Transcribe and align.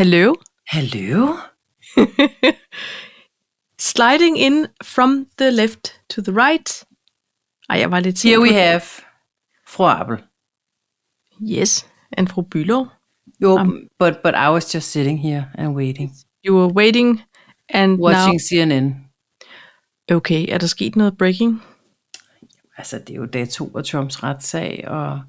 Hello. 0.00 0.34
Hello? 0.64 1.38
Sliding 3.76 4.36
in 4.38 4.68
from 4.82 5.26
the 5.36 5.50
left 5.50 6.00
to 6.08 6.22
the 6.22 6.32
right. 6.32 6.84
Ej, 7.68 7.78
jeg 7.78 7.90
var 7.90 8.00
lidt 8.00 8.22
Here 8.22 8.40
we 8.40 8.52
have 8.52 8.82
fru 9.66 9.84
Appel. 9.84 10.16
Yes, 11.40 11.86
and 12.16 12.28
fru 12.28 12.42
Bülow. 12.42 12.86
Jo, 13.42 13.58
Um, 13.58 13.88
but, 13.98 14.22
but 14.22 14.34
I 14.34 14.48
was 14.48 14.74
just 14.74 14.90
sitting 14.90 15.18
here 15.18 15.44
and 15.54 15.74
waiting. 15.76 16.12
You 16.44 16.54
were 16.54 16.72
waiting, 16.72 17.22
and 17.68 17.98
Watching 17.98 18.40
CNN. 18.40 18.84
now... 20.08 20.16
Okay, 20.16 20.46
er 20.48 20.58
der 20.58 20.66
sket 20.66 20.96
noget 20.96 21.18
breaking? 21.18 21.62
Altså, 22.76 22.98
det 22.98 23.10
er 23.10 23.14
jo 23.16 23.26
dag 23.26 23.48
to 23.48 23.76
af 23.76 23.84
Trumps 23.84 24.22
retssag, 24.22 24.84
og... 24.88 25.20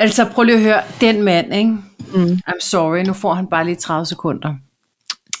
Altså, 0.00 0.24
prøv 0.32 0.42
lige 0.44 0.56
at 0.56 0.62
høre, 0.62 0.82
den 1.00 1.22
mand, 1.22 1.54
ikke? 1.54 1.70
Mm. 2.14 2.38
I'm 2.48 2.60
sorry, 2.60 2.98
nu 3.06 3.12
får 3.12 3.34
han 3.34 3.46
bare 3.46 3.64
lige 3.64 3.76
30 3.76 4.06
sekunder. 4.06 4.54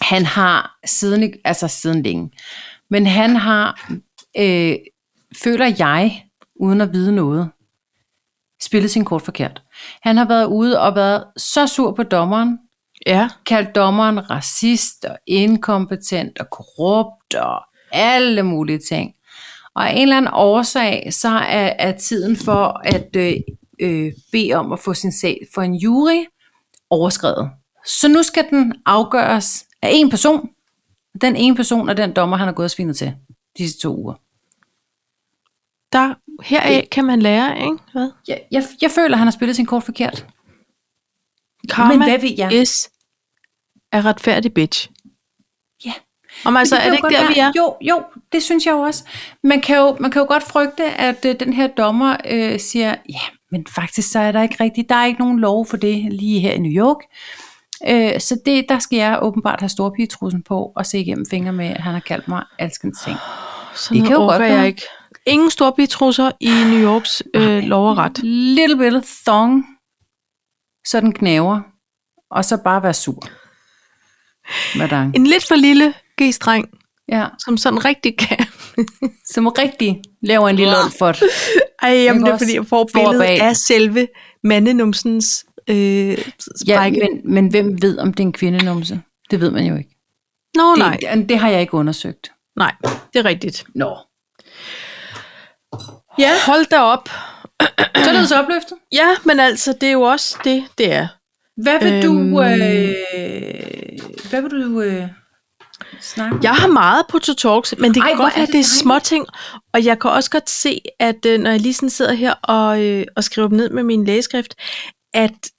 Han 0.00 0.24
har 0.24 0.78
siden, 0.86 1.32
altså 1.44 1.68
siden 1.68 2.02
længe, 2.02 2.30
men 2.90 3.06
han 3.06 3.36
har, 3.36 3.90
øh, 4.38 4.76
føler 5.42 5.74
jeg, 5.78 6.24
uden 6.60 6.80
at 6.80 6.92
vide 6.92 7.12
noget, 7.12 7.50
spillet 8.62 8.90
sin 8.90 9.04
kort 9.04 9.22
forkert. 9.22 9.62
Han 10.02 10.16
har 10.16 10.24
været 10.28 10.46
ude 10.46 10.80
og 10.80 10.94
været 10.94 11.24
så 11.36 11.66
sur 11.66 11.92
på 11.92 12.02
dommeren, 12.02 12.58
Ja. 13.06 13.28
kaldt 13.46 13.74
dommeren 13.74 14.30
racist 14.30 15.04
og 15.04 15.18
inkompetent 15.26 16.38
og 16.38 16.50
korrupt 16.50 17.34
og 17.34 17.60
alle 17.92 18.42
mulige 18.42 18.78
ting. 18.88 19.12
Og 19.74 19.88
af 19.88 19.92
en 19.92 20.02
eller 20.02 20.16
anden 20.16 20.30
årsag, 20.34 21.08
så 21.10 21.28
er, 21.28 21.72
er 21.78 21.92
tiden 21.98 22.36
for 22.36 22.80
at 22.84 23.16
øh, 23.16 23.32
øh, 23.80 24.12
bede 24.32 24.52
om 24.54 24.72
at 24.72 24.80
få 24.80 24.94
sin 24.94 25.12
sag 25.12 25.46
for 25.54 25.62
en 25.62 25.74
jury 25.74 26.24
overskrevet. 26.90 27.50
Så 27.86 28.08
nu 28.08 28.22
skal 28.22 28.50
den 28.50 28.74
afgøres 28.86 29.66
af 29.82 29.90
en 29.92 30.10
person. 30.10 30.50
Den 31.20 31.36
ene 31.36 31.56
person 31.56 31.88
er 31.88 31.94
den 31.94 32.12
dommer, 32.12 32.36
han 32.36 32.46
har 32.46 32.52
gået 32.54 32.64
og 32.64 32.70
svinet 32.70 32.96
til 32.96 33.14
disse 33.58 33.78
to 33.78 33.96
uger. 33.96 34.14
Der, 35.92 36.14
heraf 36.42 36.88
kan 36.92 37.04
man 37.04 37.22
lære, 37.22 37.58
ikke? 37.58 37.78
Hvad? 37.92 38.10
Jeg, 38.28 38.42
jeg, 38.50 38.64
jeg 38.82 38.90
føler, 38.90 39.14
at 39.14 39.18
han 39.18 39.26
har 39.26 39.32
spillet 39.32 39.56
sin 39.56 39.66
kort 39.66 39.82
forkert. 39.82 40.26
Karma 41.70 41.96
Men 41.96 42.08
hvad 42.08 42.18
ved 42.18 42.34
jeg? 42.38 42.52
is 42.52 42.90
er 43.92 44.04
retfærdig 44.04 44.54
bitch. 44.54 44.90
Om 46.44 46.56
altså, 46.56 46.74
Men 46.74 46.82
er 46.82 46.90
det 46.90 46.96
ikke 46.96 47.06
jo 47.06 47.22
der, 47.22 47.28
vi 47.28 47.38
er? 47.38 47.52
Jo, 47.56 47.74
jo, 47.80 48.02
det 48.32 48.42
synes 48.42 48.66
jeg 48.66 48.72
jo 48.72 48.78
også. 48.80 49.04
Man 49.44 49.60
kan 49.60 49.76
jo, 49.76 49.96
man 50.00 50.10
kan 50.10 50.20
jo 50.20 50.26
godt 50.28 50.42
frygte, 50.42 50.84
at 50.84 51.24
øh, 51.24 51.40
den 51.40 51.52
her 51.52 51.66
dommer 51.66 52.16
øh, 52.30 52.60
siger, 52.60 52.94
ja, 53.08 53.20
men 53.50 53.66
faktisk 53.74 54.10
så 54.10 54.18
er 54.18 54.32
der 54.32 54.42
ikke 54.42 54.56
rigtigt, 54.60 54.88
der 54.88 54.94
er 54.94 55.06
ikke 55.06 55.20
nogen 55.20 55.38
lov 55.38 55.66
for 55.66 55.76
det 55.76 56.12
lige 56.12 56.40
her 56.40 56.52
i 56.52 56.58
New 56.58 56.72
York. 56.72 56.96
Øh, 57.88 58.20
så 58.20 58.40
det, 58.46 58.66
der 58.68 58.78
skal 58.78 58.96
jeg 58.96 59.18
åbenbart 59.22 59.60
have 59.60 59.68
storpigetrussen 59.68 60.42
på 60.42 60.72
og 60.76 60.86
se 60.86 60.98
igennem 60.98 61.26
fingre 61.30 61.52
med, 61.52 61.66
at 61.66 61.80
han 61.80 61.92
har 61.92 62.00
kaldt 62.00 62.28
mig 62.28 62.44
alskens 62.58 63.00
ting. 63.04 63.16
Det 63.74 63.90
det 63.90 64.02
kan 64.02 64.12
jo 64.12 64.18
godt 64.18 64.42
jeg 64.42 64.50
være. 64.50 64.66
ikke. 64.66 64.82
Ingen 65.26 65.50
storbitrusser 65.50 66.30
i 66.40 66.50
New 66.50 66.82
Yorks 66.82 67.22
øh, 67.34 67.62
lov 67.62 67.90
og 67.90 67.96
ret. 67.96 68.18
Little 68.22 68.76
bit 68.76 68.94
of 68.94 69.04
thong, 69.26 69.64
så 70.86 71.00
den 71.00 71.12
knæver, 71.12 71.60
og 72.30 72.44
så 72.44 72.56
bare 72.64 72.82
være 72.82 72.94
sur. 72.94 73.22
Madame. 74.78 75.12
En 75.14 75.26
lidt 75.26 75.48
for 75.48 75.54
lille 75.54 75.94
g-streng, 76.22 76.68
Ja, 77.08 77.26
som 77.44 77.56
sådan 77.56 77.84
rigtig 77.84 78.16
kan. 78.18 78.46
som 79.34 79.46
rigtig 79.46 80.02
laver 80.22 80.48
en 80.48 80.56
lille 80.56 80.72
olfert. 80.84 81.22
Ej, 81.82 81.90
jamen, 81.90 82.24
det 82.24 82.32
er 82.32 82.38
fordi, 82.38 82.54
jeg 82.54 82.66
får 82.66 82.88
For 82.94 82.98
billedet 83.10 83.26
bag. 83.26 83.40
af 83.40 83.56
selve 83.56 84.08
mandenumsens 84.44 85.44
øh, 85.68 86.18
Ja, 86.66 86.90
men, 86.90 87.20
men 87.24 87.48
hvem 87.48 87.82
ved, 87.82 87.98
om 87.98 88.12
det 88.14 88.22
er 88.22 88.26
en 88.26 88.32
kvindenumse? 88.32 89.00
Det 89.30 89.40
ved 89.40 89.50
man 89.50 89.64
jo 89.66 89.76
ikke. 89.76 89.96
Nå, 90.56 90.74
nej. 90.78 90.96
Det, 91.00 91.08
det, 91.18 91.28
det 91.28 91.38
har 91.38 91.48
jeg 91.50 91.60
ikke 91.60 91.74
undersøgt. 91.74 92.30
Nej, 92.56 92.74
det 93.12 93.18
er 93.18 93.24
rigtigt. 93.24 93.64
Nå. 93.74 93.96
Ja. 96.18 96.30
Hold 96.46 96.66
da 96.70 96.78
op. 96.80 97.08
Så 97.96 98.10
er 98.10 98.12
det 98.12 98.28
så 98.28 98.42
opløftet. 98.42 98.78
Ja, 98.92 99.08
men 99.24 99.40
altså, 99.40 99.72
det 99.80 99.86
er 99.88 99.92
jo 99.92 100.02
også 100.02 100.38
det, 100.44 100.64
det 100.78 100.92
er. 100.92 101.08
Hvad 101.62 101.78
vil 101.82 101.92
Øhm. 101.92 102.02
du... 102.30 102.42
Øh, 102.42 102.94
hvad 104.30 104.42
vil 104.42 104.50
du 104.50 104.80
øh, 104.80 105.08
snakke? 106.10 106.38
Jeg 106.42 106.54
har 106.54 106.68
meget 106.68 107.06
på 107.08 107.18
to 107.18 107.34
talks, 107.34 107.74
men 107.78 107.94
det 107.94 108.02
kan 108.02 108.12
Ej, 108.12 108.16
godt 108.16 108.32
er 108.32 108.36
være, 108.36 108.42
at 108.42 108.48
det 108.48 108.54
er 108.58 108.62
dejligt. 108.62 108.66
små 108.66 108.98
ting. 108.98 109.26
Og 109.72 109.84
jeg 109.84 109.98
kan 109.98 110.10
også 110.10 110.30
godt 110.30 110.50
se, 110.50 110.80
at 110.98 111.26
øh, 111.26 111.40
når 111.40 111.50
jeg 111.50 111.60
lige 111.60 111.74
sådan 111.74 111.90
sidder 111.90 112.12
her 112.12 112.32
og, 112.32 112.82
øh, 112.84 113.06
og 113.16 113.24
skriver 113.24 113.48
dem 113.48 113.56
ned 113.56 113.70
med 113.70 113.82
min 113.82 114.04
lægeskrift, 114.04 114.54
at 115.14 115.50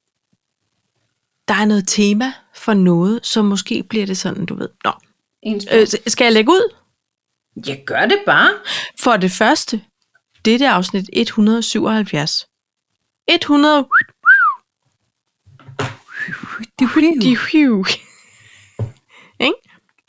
der 1.48 1.54
er 1.54 1.66
noget 1.66 1.88
tema 1.88 2.34
for 2.56 2.74
noget, 2.74 3.20
så 3.26 3.42
måske 3.42 3.84
bliver 3.90 4.06
det 4.06 4.18
sådan, 4.18 4.46
du 4.46 4.56
ved. 4.56 4.70
Nå, 4.84 4.92
øh, 5.72 5.88
skal 6.08 6.26
jeg 6.26 6.34
lægge 6.34 6.52
ud? 6.52 6.74
Jeg 7.68 7.84
gør 7.86 8.06
det 8.06 8.20
bare. 8.26 8.50
For 9.00 9.18
det 9.18 9.32
første, 9.32 9.82
det 10.46 10.62
er 10.62 10.72
afsnit 10.72 11.10
177. 11.14 12.48
100... 13.28 13.88
Det. 16.80 16.90
Ikke? 16.98 18.11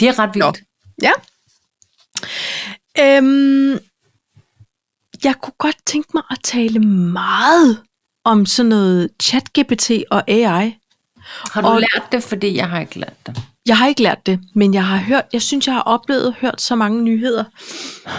Det 0.02 0.08
er 0.08 0.18
ret 0.18 0.34
vildt. 0.34 0.58
Ja. 1.02 1.12
Øhm, 3.00 3.72
jeg 5.24 5.34
kunne 5.42 5.54
godt 5.58 5.76
tænke 5.86 6.08
mig 6.14 6.22
at 6.30 6.38
tale 6.44 6.78
meget 7.12 7.82
om 8.24 8.46
sådan 8.46 8.68
noget 8.68 9.10
chat-GPT 9.22 9.90
og 10.10 10.24
AI. 10.30 10.78
Har 11.24 11.60
du 11.60 11.68
Og- 11.68 11.80
lært 11.80 12.08
det, 12.12 12.22
fordi 12.22 12.56
jeg 12.56 12.68
har 12.70 12.80
ikke 12.80 12.98
lært 12.98 13.26
det? 13.26 13.36
Jeg 13.66 13.78
har 13.78 13.86
ikke 13.86 14.02
lært 14.02 14.26
det, 14.26 14.40
men 14.54 14.74
jeg 14.74 14.86
har 14.86 14.96
hørt, 14.96 15.24
jeg 15.32 15.42
synes, 15.42 15.66
jeg 15.66 15.74
har 15.74 15.82
oplevet 15.82 16.26
og 16.26 16.34
hørt 16.34 16.60
så 16.60 16.74
mange 16.76 17.02
nyheder 17.02 17.44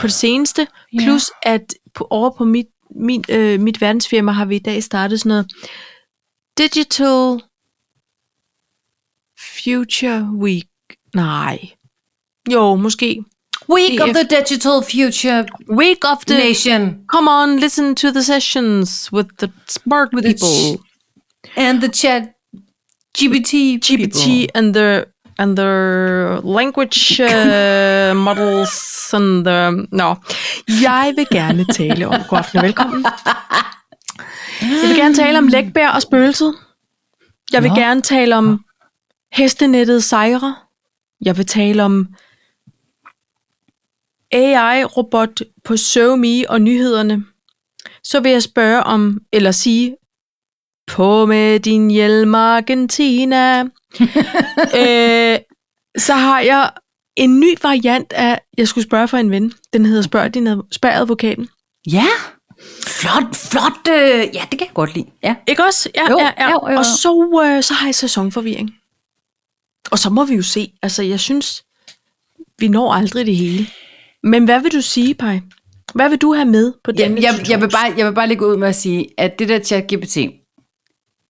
på 0.02 0.08
det 0.08 0.14
seneste. 0.14 0.68
Ja. 0.94 1.04
Plus, 1.04 1.32
at 1.42 1.74
på, 1.94 2.08
over 2.10 2.30
på 2.30 2.44
mit, 2.46 2.66
min, 2.96 3.24
øh, 3.30 3.60
mit 3.60 3.82
verdensfirma 3.82 4.32
har 4.32 4.46
vi 4.46 4.56
i 4.56 4.60
dag 4.60 4.84
startet 4.84 5.20
sådan 5.20 5.30
noget 5.30 5.52
Digital 6.58 7.42
Future 9.40 10.24
Week. 10.24 10.66
Nej. 11.14 11.60
Jo, 12.52 12.76
måske. 12.76 13.24
Week 13.70 14.02
of 14.02 14.10
the 14.10 14.24
Digital 14.40 14.82
Future 14.84 15.46
Week 15.70 16.04
of 16.12 16.26
the 16.28 16.36
Nation 16.38 16.96
Come 17.14 17.30
on, 17.30 17.60
listen 17.60 17.96
to 17.96 18.12
the 18.12 18.24
sessions 18.24 19.10
with 19.14 19.30
the 19.40 19.50
smart 19.68 20.10
With 20.14 20.26
the 20.26 20.34
people. 20.34 20.84
and 21.56 21.82
the 21.82 21.88
chat 21.90 22.24
GPT 23.18 23.54
GPT 23.86 23.98
people. 24.26 24.48
and 24.56 24.74
the 24.74 25.06
and 25.40 25.58
the 25.58 26.42
language 26.44 27.20
uh, 27.22 28.14
models 28.28 29.14
and 29.14 29.46
the... 29.46 29.88
Nå, 29.92 30.16
jeg 30.82 31.14
vil 31.16 31.28
gerne 31.32 31.66
tale 31.74 32.08
om... 32.08 32.22
God 32.30 32.38
aften 32.40 32.58
og 32.60 32.64
velkommen. 32.66 33.06
Jeg 34.62 34.88
vil 34.90 34.98
gerne 34.98 35.16
tale 35.16 35.38
om 35.38 35.48
lækbær 35.48 35.88
og 35.88 36.02
spøgelset. 36.02 36.54
Jeg 37.54 37.64
vil 37.64 37.70
Nå. 37.70 37.76
gerne 37.76 38.02
tale 38.02 38.36
om 38.38 38.60
hestenettet 39.34 40.04
sejre. 40.04 40.56
Jeg 41.26 41.38
vil 41.38 41.46
tale 41.46 41.84
om 41.84 42.08
AI-robot 44.32 45.42
på 45.64 45.78
SoMe 45.78 46.50
og 46.50 46.62
nyhederne. 46.62 47.24
Så 48.04 48.20
vil 48.20 48.32
jeg 48.32 48.44
spørge 48.44 48.84
om, 48.84 49.20
eller 49.34 49.52
sige, 49.52 49.96
på 50.88 51.26
med 51.26 51.60
din 51.60 51.90
hjelm, 51.92 52.36
Argentina. 52.36 53.62
øh, 54.80 55.38
så 55.98 56.14
har 56.14 56.40
jeg 56.40 56.72
en 57.16 57.40
ny 57.40 57.56
variant 57.64 58.14
af, 58.14 58.40
jeg 58.58 58.68
skulle 58.68 58.84
spørge 58.84 59.08
for 59.08 59.18
en 59.18 59.32
ven. 59.32 59.54
Den 59.74 59.86
hedder 59.86 60.02
Spørg, 60.02 60.34
din, 60.34 60.48
ad- 60.48 60.64
spørg 60.72 60.94
advokaten. 60.94 61.50
Ja. 61.92 62.06
Flot, 62.88 63.36
flot. 63.36 63.88
Øh, 63.90 64.20
ja, 64.36 64.42
det 64.52 64.60
kan 64.60 64.60
jeg 64.60 64.70
godt 64.74 64.96
lide. 64.96 65.06
Ja. 65.24 65.36
Ikke 65.48 65.64
også? 65.66 65.90
Ja, 65.96 66.10
Jo, 66.12 66.20
ja, 66.20 66.32
ja. 66.38 66.52
jo, 66.52 66.70
jo. 66.72 66.78
Og 66.78 66.86
så, 66.86 67.42
øh, 67.46 67.64
så 67.64 67.74
har 67.74 67.88
jeg 67.88 67.96
sæsonforvirring. 67.96 68.72
Og 69.94 70.00
så 70.00 70.10
må 70.10 70.26
vi 70.26 70.36
jo 70.36 70.42
se. 70.42 70.74
Altså, 70.82 71.04
jeg 71.04 71.20
synes, 71.20 71.64
vi 72.60 72.68
når 72.68 72.94
aldrig 72.94 73.26
det 73.26 73.36
hele. 73.36 73.68
Men 74.24 74.46
hvad 74.46 74.62
vil 74.62 74.72
du 74.72 74.82
sige, 74.82 75.16
Paj? 75.16 75.40
Hvad 75.94 76.10
vil 76.10 76.18
du 76.18 76.34
have 76.34 76.46
med 76.46 76.74
på 76.84 76.92
denne 76.92 77.22
jeg, 77.22 77.50
jeg, 77.50 77.62
vil 77.62 77.70
bare, 77.70 77.94
jeg 77.98 78.06
vil 78.06 78.14
bare 78.14 78.28
lige 78.28 78.38
gå 78.38 78.52
ud 78.52 78.58
med 78.58 78.68
at 78.68 78.76
sige, 78.76 79.08
at 79.18 79.40
det 79.40 79.50
der 79.50 79.60
chat 79.60 79.84
GPT, 79.94 80.18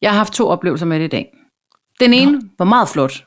jeg 0.01 0.12
har 0.12 0.18
haft 0.18 0.33
to 0.33 0.48
oplevelser 0.48 0.86
med 0.86 1.00
det 1.00 1.06
i 1.06 1.07
dag. 1.07 1.33
Den 2.00 2.13
ene 2.13 2.42
var 2.60 2.65
meget 2.65 2.89
flot. 2.89 3.25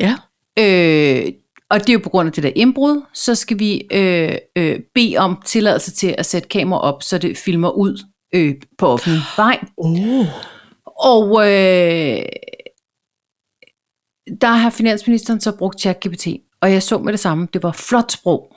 Ja. 0.00 0.16
Øh, 0.58 1.32
og 1.70 1.80
det 1.80 1.88
er 1.88 1.92
jo 1.92 2.00
på 2.02 2.08
grund 2.08 2.26
af 2.26 2.32
det 2.32 2.42
der 2.42 2.52
indbrud, 2.56 3.02
så 3.14 3.34
skal 3.34 3.58
vi 3.58 3.82
øh, 3.92 4.34
øh, 4.56 4.80
bede 4.94 5.16
om 5.16 5.42
tilladelse 5.44 5.90
til 5.90 6.14
at 6.18 6.26
sætte 6.26 6.48
kamera 6.48 6.80
op, 6.80 7.02
så 7.02 7.18
det 7.18 7.38
filmer 7.38 7.70
ud 7.70 8.04
øh, 8.34 8.54
på 8.78 8.86
offentlig 8.88 9.22
vej. 9.36 9.58
Oh. 9.76 10.26
Og 10.96 11.50
øh, 11.50 12.22
der 14.40 14.50
har 14.52 14.70
finansministeren 14.70 15.40
så 15.40 15.52
brugt 15.52 15.80
ChatGPT, 15.80 16.26
og 16.60 16.72
jeg 16.72 16.82
så 16.82 16.98
med 16.98 17.12
det 17.12 17.20
samme, 17.20 17.48
det 17.52 17.62
var 17.62 17.72
flot 17.72 18.12
sprog. 18.12 18.56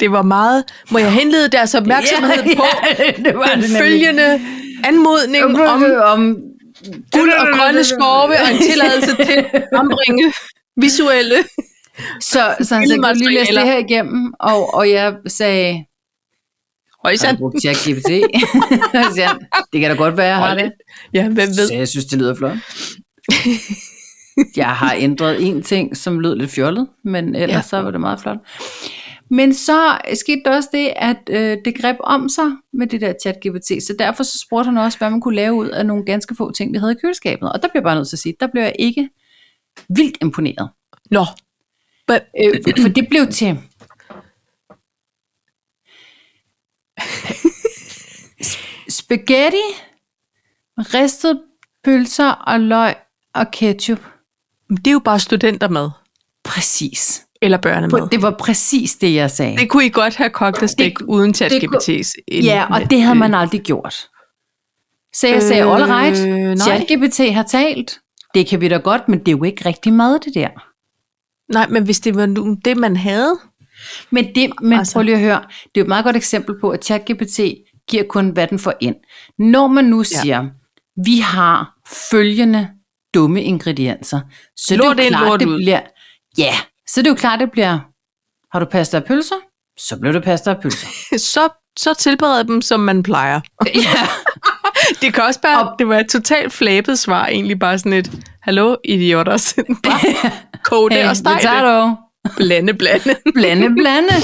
Det 0.00 0.12
var 0.12 0.22
meget... 0.22 0.64
Må 0.90 0.98
jeg 0.98 1.12
henlede 1.12 1.48
deres 1.48 1.74
opmærksomhed 1.74 2.42
på 2.56 2.64
det 3.24 3.34
var 3.34 3.46
den 3.46 3.62
det 3.62 3.70
nemlig. 3.70 3.78
følgende 3.78 4.40
anmodning 4.84 5.44
om... 5.44 5.84
om, 6.02 6.36
guld 7.12 7.32
og 7.32 7.46
grønne 7.58 7.84
skove 7.84 8.32
og 8.40 8.52
en 8.52 8.58
tilladelse 8.70 9.16
til 9.16 9.38
at 9.52 9.64
frembringe 9.74 10.32
visuelle. 10.76 11.36
Så, 12.20 12.54
så 12.60 12.74
han 12.74 12.88
sagde, 12.88 13.02
kan 13.02 13.16
lige 13.16 13.34
læse 13.34 13.54
det 13.54 13.62
her 13.62 13.78
igennem? 13.78 14.34
Og, 14.40 14.74
og 14.74 14.90
jeg 14.90 15.14
sagde, 15.26 15.72
har 15.74 15.84
Højsand. 17.04 17.36
du 17.36 17.40
brugt 17.40 17.60
ChatGPT? 17.60 18.08
Det 19.72 19.80
kan 19.80 19.90
da 19.90 19.96
godt 19.96 20.16
være, 20.16 20.26
jeg 20.26 20.36
har 20.36 20.54
det. 20.54 20.72
Ja, 21.14 21.22
hvem 21.28 21.48
ved? 21.48 21.68
Så 21.68 21.74
jeg 21.74 21.88
synes, 21.88 22.04
det 22.04 22.18
lyder 22.18 22.34
flot. 22.34 22.56
Jeg 24.56 24.70
har 24.76 24.94
ændret 24.98 25.46
en 25.48 25.62
ting, 25.62 25.96
som 25.96 26.20
lød 26.20 26.36
lidt 26.36 26.50
fjollet, 26.50 26.88
men 27.04 27.34
ellers 27.34 27.56
Ja. 27.56 27.62
så 27.62 27.80
var 27.82 27.90
det 27.90 28.00
meget 28.00 28.20
flot. 28.20 28.38
Men 29.30 29.54
så 29.54 29.98
skete 30.14 30.40
der 30.44 30.56
også 30.56 30.68
det, 30.72 30.92
at 30.96 31.16
øh, 31.30 31.56
det 31.64 31.74
greb 31.80 31.96
om 32.00 32.28
sig 32.28 32.50
med 32.72 32.86
det 32.86 33.00
der 33.00 33.12
ChatGPT, 33.22 33.66
så 33.86 33.94
derfor 33.98 34.22
så 34.22 34.38
spurgte 34.46 34.68
han 34.68 34.78
også, 34.78 34.98
hvad 34.98 35.10
man 35.10 35.20
kunne 35.20 35.34
lave 35.36 35.54
ud 35.54 35.68
af 35.68 35.86
nogle 35.86 36.04
ganske 36.04 36.34
få 36.34 36.50
ting, 36.52 36.72
vi 36.72 36.78
havde 36.78 36.92
i 36.92 36.96
køleskabet. 37.02 37.52
Og 37.52 37.62
der 37.62 37.68
bliver 37.68 37.80
jeg 37.80 37.84
bare 37.84 37.94
nødt 37.94 38.08
til 38.08 38.16
at 38.16 38.20
sige, 38.20 38.34
der 38.40 38.46
blev 38.46 38.62
jeg 38.62 38.74
ikke 38.78 39.08
vildt 39.88 40.18
imponeret. 40.20 40.68
Nå. 41.10 41.24
But, 42.06 42.22
Øh, 42.44 42.74
for 42.82 42.88
det 42.88 43.08
blev 43.08 43.26
til 43.26 43.58
spaghetti, 48.88 49.66
ristet 50.78 51.42
pølser 51.84 52.30
og 52.30 52.60
løg 52.60 52.94
og 53.34 53.50
ketchup. 53.50 54.00
Det 54.76 54.86
er 54.86 54.92
jo 54.92 54.98
bare 54.98 55.18
studentermad. 55.18 55.90
Præcis. 56.44 57.22
Eller 57.42 57.58
børnemad. 57.58 58.08
Det 58.08 58.22
var 58.22 58.36
præcis 58.38 58.94
det, 58.96 59.14
jeg 59.14 59.30
sagde. 59.30 59.56
Det 59.56 59.68
kunne 59.68 59.86
I 59.86 59.88
godt 59.88 60.16
have 60.16 60.30
kogt 60.30 60.62
og 60.62 60.70
stegt 60.70 60.98
Det- 60.98 61.06
uden 61.06 61.32
det 61.32 61.68
kunne- 61.68 61.78
ChatGPT's. 61.80 62.12
Ja, 62.44 62.66
og 62.70 62.90
det 62.90 63.02
havde 63.02 63.18
man 63.18 63.34
aldrig 63.34 63.60
gjort. 63.60 63.94
Så 65.14 65.28
jeg 65.28 65.42
sagde, 65.42 65.62
Øh, 65.62 65.72
all 65.74 65.84
right. 65.84 66.60
ChatGPT 66.62 67.34
har 67.34 67.42
talt. 67.42 67.98
Det 68.34 68.46
kan 68.46 68.60
vi 68.60 68.68
da 68.68 68.76
godt, 68.76 69.08
men 69.08 69.18
det 69.18 69.28
er 69.28 69.32
jo 69.32 69.42
ikke 69.44 69.66
rigtig 69.66 69.92
mad, 69.92 70.18
det 70.18 70.34
der. 70.34 70.48
Nej, 71.52 71.68
men 71.68 71.84
hvis 71.84 72.00
det 72.00 72.14
var 72.16 72.26
nu 72.26 72.56
det, 72.64 72.76
man 72.76 72.96
havde. 72.96 73.38
Men, 74.10 74.34
det, 74.34 74.50
men 74.62 74.78
Altså. 74.78 74.92
prøv 74.92 75.02
lige 75.02 75.14
at 75.14 75.20
høre, 75.20 75.40
det 75.40 75.64
er 75.64 75.70
jo 75.76 75.82
et 75.82 75.88
meget 75.88 76.04
godt 76.04 76.16
eksempel 76.16 76.54
på, 76.60 76.70
at 76.70 76.84
ChatGPT 76.84 77.40
giver 77.88 78.04
kun, 78.08 78.28
hvad 78.28 78.46
den 78.46 78.58
får 78.58 78.72
ind. 78.80 78.96
Når 79.38 79.66
man 79.66 79.84
nu 79.84 80.04
siger, 80.04 80.46
vi 81.04 81.18
har 81.18 81.72
følgende 82.10 82.68
dumme 83.14 83.42
ingredienser, 83.42 84.20
så 84.56 84.76
Lort 84.76 84.96
det 84.96 85.06
er 85.06 85.10
jo 85.10 85.16
klart, 85.18 85.40
det 85.40 85.48
bliver, 85.48 85.80
ja, 86.38 86.54
så 86.88 87.00
det 87.00 87.06
er 87.06 87.10
jo 87.10 87.14
klart, 87.16 87.40
det 87.40 87.50
bliver, 87.50 87.78
har 88.52 88.58
du 88.60 88.66
pasta 88.66 88.96
og 88.96 89.04
pølser? 89.04 89.34
Så 89.78 89.96
bliver 89.96 90.12
det 90.12 90.22
pasta 90.24 90.50
og 90.50 90.60
pølser. 90.62 90.86
Så, 91.32 91.48
så 91.78 91.94
tilbered 91.94 92.44
dem, 92.44 92.62
som 92.62 92.80
man 92.80 93.02
plejer. 93.02 93.40
ja. 93.66 94.06
Det 95.00 95.14
kan 95.14 95.24
også 95.24 95.40
bare, 95.40 95.74
det 95.78 95.88
var 95.88 95.98
et 95.98 96.08
totalt 96.08 96.52
flabet 96.52 96.98
svar, 96.98 97.26
egentlig 97.26 97.58
bare 97.58 97.78
sådan 97.78 97.92
et, 97.92 98.10
hallo 98.42 98.76
idioter, 98.84 99.54
bare 99.84 100.30
kog 100.64 100.90
det 100.90 101.08
og 101.08 101.16
steg 101.16 101.32
det. 101.32 101.48
potato. 101.48 101.90
Blande, 102.36 102.74
blande. 102.74 103.16
Blande, 103.34 103.70
blande. 103.74 104.14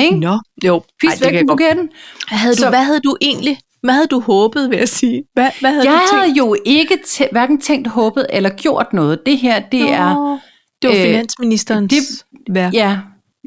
Ikke? 0.00 0.16
Nå, 0.20 0.38
jo. 0.64 0.82
Pis 1.00 1.14
det 1.18 1.32
væk 1.32 1.46
buketten. 1.48 1.88
Hvad 2.28 2.38
havde, 2.38 2.54
du, 2.54 2.60
Så- 2.62 2.68
hvad 2.68 2.84
havde 2.84 3.00
du 3.00 3.16
egentlig, 3.20 3.58
hvad 3.82 3.94
havde 3.94 4.06
du 4.06 4.20
håbet, 4.20 4.70
vil 4.70 4.78
jeg 4.78 4.88
sige? 4.88 5.24
Hvad, 5.34 5.50
hvad 5.60 5.70
havde 5.70 5.90
Jeg 5.90 6.00
du 6.10 6.16
havde 6.16 6.26
tænkt? 6.26 6.38
jo 6.38 6.56
ikke 6.64 6.94
tæ- 7.06 7.28
hverken 7.32 7.60
tænkt, 7.60 7.88
håbet 7.88 8.26
eller 8.30 8.50
gjort 8.50 8.92
noget. 8.92 9.26
Det 9.26 9.38
her, 9.38 9.62
det 9.72 9.90
er... 9.90 10.14
Nå, 10.14 10.38
det 10.82 10.90
var 10.90 10.96
øh, 10.96 11.02
finansministerens 11.02 11.92
det- 11.92 12.54
værk. 12.54 12.74
Ja, 12.74 12.98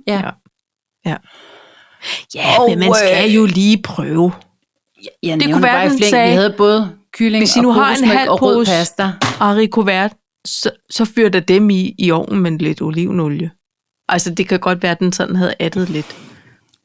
ja. 0.07 0.21
Ja. 1.05 1.15
Ja, 2.35 2.59
Og, 2.59 2.69
men 2.69 2.79
man 2.79 2.93
skal 2.93 3.29
øh, 3.29 3.35
jo 3.35 3.45
lige 3.45 3.81
prøve. 3.83 4.31
Jeg 5.23 5.33
Det 5.39 5.43
det 5.45 5.53
kunne 5.53 5.63
være, 5.63 5.89
den 5.89 5.99
sagde, 6.03 6.29
Vi 6.31 6.35
havde 6.35 6.53
både 6.57 6.91
kylling 7.13 7.41
hvis 7.41 7.55
I 7.55 7.59
og 7.59 7.63
nu 7.63 7.71
har 7.71 7.95
en 7.95 8.03
halv 8.03 8.29
og 8.29 8.41
rød 8.41 8.65
pasta. 8.65 9.11
Haricot 9.21 10.11
så, 10.45 10.69
så 10.89 11.05
fyr 11.05 11.29
der 11.29 11.39
dem 11.39 11.69
i, 11.69 11.95
i 11.99 12.11
ovnen 12.11 12.41
med 12.41 12.51
lidt 12.51 12.81
olivenolie. 12.81 13.51
Altså, 14.09 14.33
det 14.33 14.47
kan 14.47 14.59
godt 14.59 14.83
være, 14.83 14.91
at 14.91 14.99
den 14.99 15.11
sådan 15.13 15.35
havde 15.35 15.53
addet 15.59 15.89
lidt. 15.89 16.15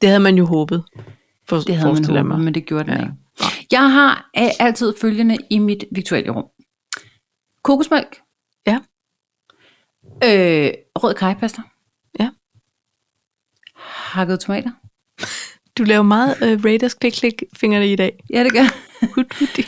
Det 0.01 0.09
havde 0.09 0.19
man 0.19 0.35
jo 0.37 0.45
håbet. 0.45 0.83
For, 1.49 1.57
Det 1.57 1.75
havde 1.75 1.93
man 1.93 2.03
jeg 2.03 2.07
håbet, 2.09 2.25
mig. 2.25 2.39
men 2.39 2.53
det 2.53 2.65
gjorde 2.65 2.83
den 2.83 2.93
Ja. 2.93 2.99
ikke. 2.99 3.13
Jeg 3.71 3.91
har 3.91 4.29
øh, 4.37 4.49
altid 4.59 4.93
følgende 5.01 5.37
i 5.49 5.59
mit 5.59 5.85
viktualierum. 5.91 6.45
Kokosmælk. 7.63 8.21
Ja. 8.67 8.79
Øh, 10.23 10.71
rød 10.95 11.13
kajpasta. 11.13 11.61
Ja. 12.19 12.29
Hakket 13.75 14.39
tomater. 14.39 14.71
Du 15.77 15.83
laver 15.83 16.03
meget 16.03 16.35
uh, 16.41 16.65
Raiders 16.65 16.93
klik 16.93 17.11
klik 17.11 17.43
fingrene 17.57 17.91
i 17.91 17.95
dag. 17.95 18.19
Ja, 18.33 18.43
det 18.43 18.53
gør. 18.53 18.65
Hut, 19.15 19.33
hut. 19.39 19.59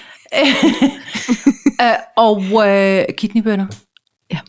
øh, 1.82 1.98
Og 2.16 2.42
øh, 2.70 3.06
kidneybønner. 3.18 3.68
Ja. 4.32 4.40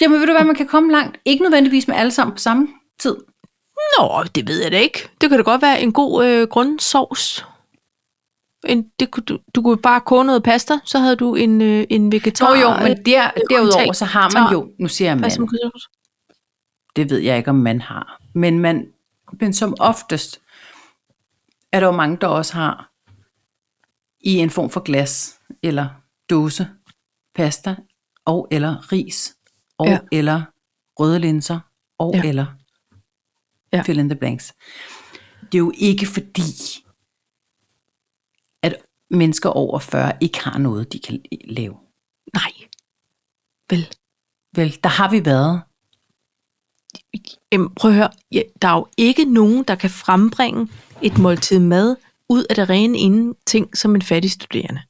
Jamen 0.00 0.20
ved 0.20 0.26
du 0.26 0.32
hvad, 0.32 0.44
man 0.44 0.54
kan 0.54 0.66
komme 0.66 0.92
langt. 0.92 1.18
Ikke 1.24 1.42
nødvendigvis 1.42 1.88
med 1.88 1.96
alle 1.96 2.12
sammen 2.12 2.34
på 2.34 2.38
samme 2.38 2.68
tid. 2.98 3.16
Nå, 3.98 4.24
det 4.34 4.48
ved 4.48 4.62
jeg 4.62 4.72
da 4.72 4.78
ikke. 4.78 5.08
Det 5.20 5.28
kan 5.28 5.38
da 5.38 5.42
godt 5.42 5.62
være 5.62 5.80
en 5.82 5.92
god 5.92 6.26
øh, 6.26 6.48
grundsovs. 6.48 7.44
En, 8.66 8.90
det, 9.00 9.10
kunne 9.10 9.24
du, 9.24 9.38
du 9.54 9.62
kunne 9.62 9.76
bare 9.76 10.00
koge 10.00 10.24
noget 10.24 10.42
pasta, 10.42 10.78
så 10.84 10.98
havde 10.98 11.16
du 11.16 11.34
en, 11.34 11.62
øh, 11.62 11.86
en 11.90 12.12
vegetar. 12.12 12.54
Jo 12.56 12.60
jo, 12.60 12.70
men 12.82 13.04
der, 13.06 13.30
derudover 13.50 13.92
så 13.92 14.04
har 14.04 14.30
man 14.40 14.52
jo, 14.52 14.70
nu 14.80 14.88
siger 14.88 15.08
jeg 15.10 15.16
man, 15.18 15.30
det 16.96 17.10
ved 17.10 17.18
jeg 17.18 17.36
ikke 17.38 17.50
om 17.50 17.56
man 17.56 17.80
har, 17.80 18.20
men, 18.34 18.58
man, 18.58 18.86
men 19.40 19.52
som 19.54 19.74
oftest 19.80 20.40
er 21.72 21.80
der 21.80 21.86
jo 21.86 21.92
mange, 21.92 22.18
der 22.20 22.26
også 22.26 22.54
har 22.54 22.90
i 24.20 24.34
en 24.36 24.50
form 24.50 24.70
for 24.70 24.80
glas 24.80 25.38
eller 25.62 25.88
dåse 26.30 26.68
pasta 27.34 27.76
og 28.24 28.48
eller 28.50 28.92
ris 28.92 29.36
og 29.78 29.86
Ja. 29.86 29.98
eller 30.12 30.42
røde 31.00 31.18
linser 31.18 31.60
og 31.98 32.14
Ja. 32.14 32.22
eller 32.28 32.46
Ja. 33.72 33.82
fill 33.82 33.98
in 33.98 34.08
the 34.08 34.18
blanks. 34.18 34.54
Det 35.40 35.54
er 35.54 35.58
jo 35.58 35.72
ikke 35.74 36.06
fordi, 36.06 36.84
mennesker 39.10 39.48
over 39.50 39.78
40 39.78 40.12
ikke 40.20 40.40
har 40.40 40.58
noget, 40.58 40.92
de 40.92 40.98
kan 40.98 41.20
lave. 41.44 41.76
Nej. 42.34 42.52
Vel. 43.70 43.88
Vel, 44.56 44.78
der 44.82 44.88
har 44.88 45.10
vi 45.10 45.24
været. 45.24 45.62
Jamen, 47.52 47.74
prøv 47.74 47.90
at 47.90 47.96
høre. 47.96 48.10
Ja, 48.32 48.42
der 48.62 48.68
er 48.68 48.72
jo 48.76 48.86
ikke 48.96 49.24
nogen, 49.24 49.62
der 49.62 49.74
kan 49.74 49.90
frembringe 49.90 50.68
et 51.02 51.18
måltid 51.18 51.58
mad 51.58 51.96
ud 52.28 52.44
af 52.50 52.54
det 52.56 52.68
rene 52.68 52.98
ingenting 52.98 53.76
som 53.76 53.94
en 53.94 54.02
fattig 54.02 54.30
studerende. 54.30 54.82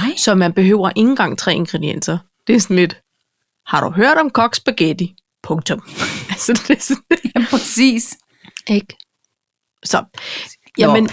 Nej. 0.00 0.16
Så 0.16 0.34
man 0.34 0.52
behøver 0.52 0.88
ikke 0.88 1.08
engang 1.10 1.38
tre 1.38 1.54
ingredienser. 1.54 2.18
Det 2.46 2.54
er 2.54 2.60
sådan 2.60 2.76
lidt, 2.76 3.00
har 3.66 3.84
du 3.84 3.90
hørt 3.90 4.18
om 4.18 4.30
kok 4.30 4.54
spaghetti? 4.54 5.16
Punktum. 5.42 5.82
altså, 6.30 6.52
det 6.68 6.76
er 6.76 6.80
sådan, 6.80 7.32
Ja, 7.34 7.46
præcis. 7.50 8.18
ikke? 8.70 8.96
Så, 9.84 10.04
jamen, 10.78 11.10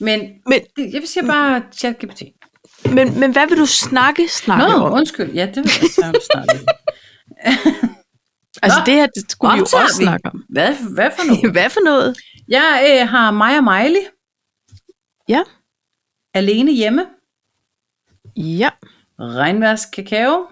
Men, 0.00 0.20
men, 0.46 0.60
det- 0.76 0.92
jeg 0.92 1.00
vil 1.00 1.08
sige 1.08 1.26
bare 1.26 1.62
ChatGPT. 1.72 2.22
men, 2.94 3.20
men 3.20 3.32
hvad 3.32 3.48
vil 3.48 3.58
du 3.58 3.66
snakke, 3.66 4.28
snakke 4.28 4.64
Nå, 4.72 4.84
om? 4.84 4.92
undskyld. 4.92 5.32
Ja, 5.32 5.46
det 5.46 5.56
vil 5.56 5.70
jeg 5.82 5.90
så 5.90 6.28
snakke 6.32 6.66
Altså, 8.62 8.78
Nå, 8.78 8.84
det 8.86 8.94
her 8.94 9.06
det 9.06 9.30
skulle 9.30 9.52
vi 9.52 9.58
jo 9.58 9.62
også 9.62 9.96
snakke 9.96 10.26
om. 10.28 10.44
Hvad, 10.48 10.74
hvad 10.94 11.10
for 11.18 11.26
noget? 11.26 11.50
Hvad 11.54 11.70
for 11.70 11.80
noget? 11.84 12.16
Jeg 12.48 12.98
øh, 13.02 13.08
har 13.08 13.30
Maja 13.30 13.60
Miley. 13.60 14.00
Ja. 15.28 15.42
Alene 16.34 16.72
hjemme. 16.72 17.06
Ja. 18.36 18.70
Regnværs 19.20 19.86
kakao. 19.86 20.46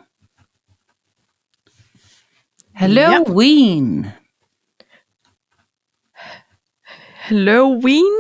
Halloween. 2.75 4.07
Halloween? 7.15 8.15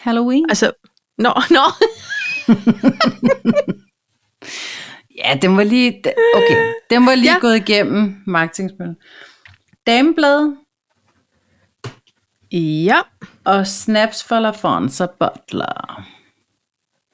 Halloween. 0.00 0.46
Altså, 0.48 0.72
nå, 1.18 1.32
nå. 1.50 1.64
Ja, 5.24 5.34
den 5.42 5.56
var 5.56 5.64
lige... 5.64 6.02
Okay, 6.34 6.72
den 6.90 7.06
var 7.06 7.14
lige 7.14 7.32
Ja. 7.32 7.38
gået 7.40 7.56
igennem 7.56 8.22
marketingspil. 8.26 8.94
Dameblad 9.86 10.56
Ja. 12.52 13.00
og 13.44 13.66
snaps 13.66 14.24
for 14.24 14.38
LaFonza 14.38 15.06
Butler. 15.20 16.04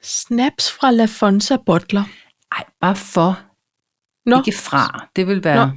Snaps 0.03 0.71
fra 0.71 0.91
La 0.91 1.05
Fonza 1.05 1.57
Bottler. 1.65 2.03
Ej, 2.51 2.63
bare 2.81 2.95
for. 2.95 3.39
Nå, 4.25 4.37
Ikke 4.45 4.57
fra. 4.57 5.07
Det 5.15 5.27
vil 5.27 5.43
være... 5.43 5.67
Nå. 5.67 5.71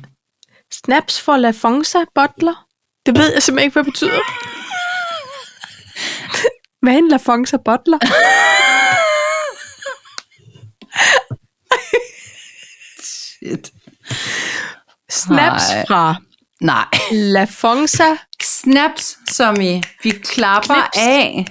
snaps 0.72 1.20
fra 1.22 1.36
La 1.38 1.50
Fonza 1.50 1.98
Bottler. 2.14 2.66
Det 3.06 3.18
ved 3.18 3.32
jeg 3.32 3.42
simpelthen 3.42 3.66
ikke, 3.66 3.72
hvad 3.74 3.84
det 3.84 3.92
betyder. 3.92 4.20
Hvad 6.82 6.92
er 6.94 6.98
en 6.98 7.08
La 7.08 7.16
Fonza 7.16 7.56
Bottler? 7.64 7.98
Shit. 13.02 13.72
Snaps 15.10 15.62
Nej. 15.72 15.84
fra 15.88 16.14
Nej. 16.60 16.84
La 17.12 17.44
Fonza. 17.44 18.16
Snaps, 18.42 19.18
som 19.30 19.60
i 19.60 19.82
vi 20.02 20.10
klapper 20.10 20.74
Knips. 20.74 20.98
af. 21.06 21.44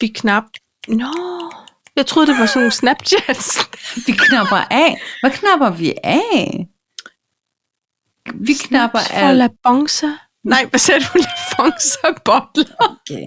Vi 0.00 0.06
knap. 0.06 0.44
Nå. 0.88 1.12
Jeg 1.96 2.06
troede, 2.06 2.30
det 2.32 2.38
var 2.40 2.46
sådan 2.46 2.60
nogle 2.60 2.72
Snapchats. 2.72 3.58
Vi 4.06 4.12
knapper 4.12 4.56
af. 4.70 5.00
Hvad 5.22 5.30
knapper 5.30 5.70
vi 5.70 5.94
af? 6.04 6.66
Vi 8.34 8.54
knapper 8.54 8.98
For 9.00 9.14
af. 9.42 9.48
Bonza. 9.62 10.06
Nej, 10.44 10.64
hvad 10.70 10.78
sagde 10.80 11.00
du? 11.00 11.18
La 11.18 11.26
Bonza 11.56 12.20
bottler. 12.24 12.64
Okay. 12.80 13.26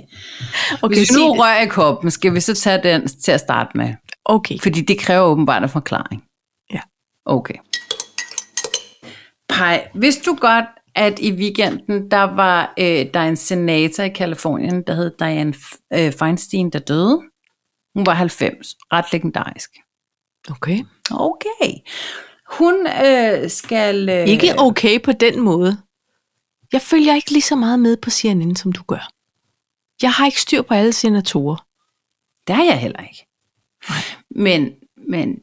Okay, 0.82 0.96
Hvis 0.96 1.08
sig 1.08 1.18
nu 1.18 1.34
rører 1.34 1.62
i 1.62 1.68
koppen, 1.68 2.12
skal 2.12 2.34
vi 2.34 2.40
så 2.40 2.54
tage 2.56 2.84
den 2.84 3.08
til 3.08 3.32
at 3.32 3.40
starte 3.40 3.78
med? 3.78 3.94
okay. 4.26 4.60
Fordi 4.64 4.82
det 4.82 5.00
kræver 5.00 5.24
åbenbart 5.24 5.64
en 5.64 5.70
forklaring. 5.70 6.24
Ja. 6.74 6.80
Okay. 7.26 7.54
Pej, 9.50 9.88
vidste 9.96 10.24
du 10.26 10.38
godt, 10.42 10.66
at 10.96 11.20
i 11.20 11.32
weekenden, 11.32 12.12
der 12.12 12.22
var 12.24 12.74
øh, 12.80 12.86
der 13.14 13.20
er 13.20 13.28
en 13.28 13.36
senator 13.38 14.04
i 14.04 14.10
Kalifornien, 14.10 14.84
der 14.88 14.94
hed 14.94 15.12
Diane 15.20 15.54
øh, 15.94 16.12
Feinstein, 16.20 16.70
der 16.70 16.80
døde. 16.80 17.22
Hun 17.96 18.06
var 18.06 18.14
90. 18.14 18.68
Ret 18.94 19.06
legendarisk. 19.14 19.70
Okay. 20.52 20.80
Okay. 21.12 21.74
Hun 22.52 22.88
øh, 23.06 23.50
skal... 23.50 24.10
Øh, 24.10 24.28
Ikke 24.28 24.54
okay 24.58 25.02
på 25.02 25.12
den 25.12 25.40
måde. 25.40 25.78
Jeg 26.74 26.82
følger 26.82 27.16
ikke 27.16 27.32
lige 27.32 27.42
så 27.42 27.56
meget 27.56 27.80
med 27.80 27.98
på 27.98 28.10
CNN, 28.10 28.56
som 28.56 28.72
du 28.72 28.84
gør. 28.84 29.10
Jeg 30.02 30.12
har 30.12 30.26
ikke 30.26 30.42
styr 30.42 30.62
på 30.62 30.74
alle 30.74 30.94
senatorer. 30.94 31.66
Det 32.48 32.56
har 32.56 32.64
jeg 32.64 32.80
heller 32.80 33.00
ikke. 33.00 33.28
Men, 34.30 34.72
men 35.08 35.40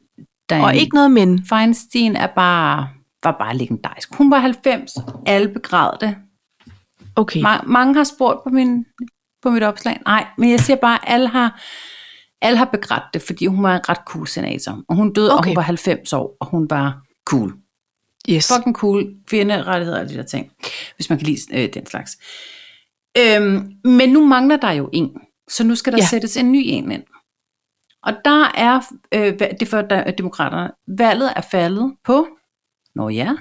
Diane 0.49 0.65
Og 0.65 0.75
ikke 0.75 0.95
noget 0.95 1.11
men. 1.11 1.45
Feinstein 1.45 2.15
er 2.15 2.27
bare, 2.27 2.89
var 3.23 3.35
bare 3.39 3.57
legendarisk. 3.57 4.15
Hun 4.15 4.31
var 4.31 4.39
90. 4.39 4.91
Alle 5.25 5.47
begræd 5.47 5.91
det. 6.01 6.15
Okay. 7.15 7.41
Ma- 7.41 7.65
mange 7.65 7.95
har 7.95 8.03
spurgt 8.03 8.43
på, 8.43 8.49
min, 8.49 8.85
på 9.41 9.49
mit 9.49 9.63
opslag. 9.63 10.01
Nej, 10.05 10.27
men 10.37 10.51
jeg 10.51 10.59
siger 10.59 10.77
bare, 10.77 11.09
at 11.09 11.13
alle 11.13 11.27
har, 11.27 11.61
alle 12.41 12.57
har 12.57 12.65
begrædt 12.65 13.03
det, 13.13 13.21
fordi 13.21 13.45
hun 13.45 13.63
var 13.63 13.75
en 13.75 13.89
ret 13.89 14.01
cool 14.05 14.27
senator. 14.27 14.83
Og 14.87 14.95
hun 14.95 15.13
døde, 15.13 15.31
okay. 15.31 15.39
og 15.39 15.45
hun 15.45 15.55
var 15.55 15.61
90 15.61 16.13
år, 16.13 16.37
og 16.39 16.47
hun 16.47 16.69
var 16.69 17.01
cool. 17.25 17.53
Yes. 18.29 18.47
Fucking 18.55 18.75
cool. 18.75 19.15
Kvinderettigheder 19.27 19.99
og 20.01 20.09
de 20.09 20.13
der 20.15 20.23
ting. 20.23 20.51
Hvis 20.95 21.09
man 21.09 21.19
kan 21.19 21.27
lide 21.27 21.63
øh, 21.63 21.73
den 21.73 21.85
slags. 21.85 22.17
Øhm, 23.17 23.71
men 23.83 24.09
nu 24.09 24.25
mangler 24.25 24.57
der 24.57 24.71
jo 24.71 24.89
en. 24.93 25.17
Så 25.49 25.63
nu 25.63 25.75
skal 25.75 25.93
der 25.93 25.99
ja. 25.99 26.05
Sættes 26.05 26.37
en 26.37 26.51
ny 26.51 26.61
en 26.65 26.91
ind. 26.91 27.03
Og 28.03 28.13
der 28.25 28.45
er, 28.55 28.79
øh, 29.11 29.39
det 29.59 29.67
for 29.67 29.81
der- 29.81 30.11
demokraterne, 30.11 30.71
valget 30.87 31.33
er 31.35 31.41
faldet 31.41 31.95
på, 32.03 32.27
nå 32.95 33.09
ja, 33.09 33.35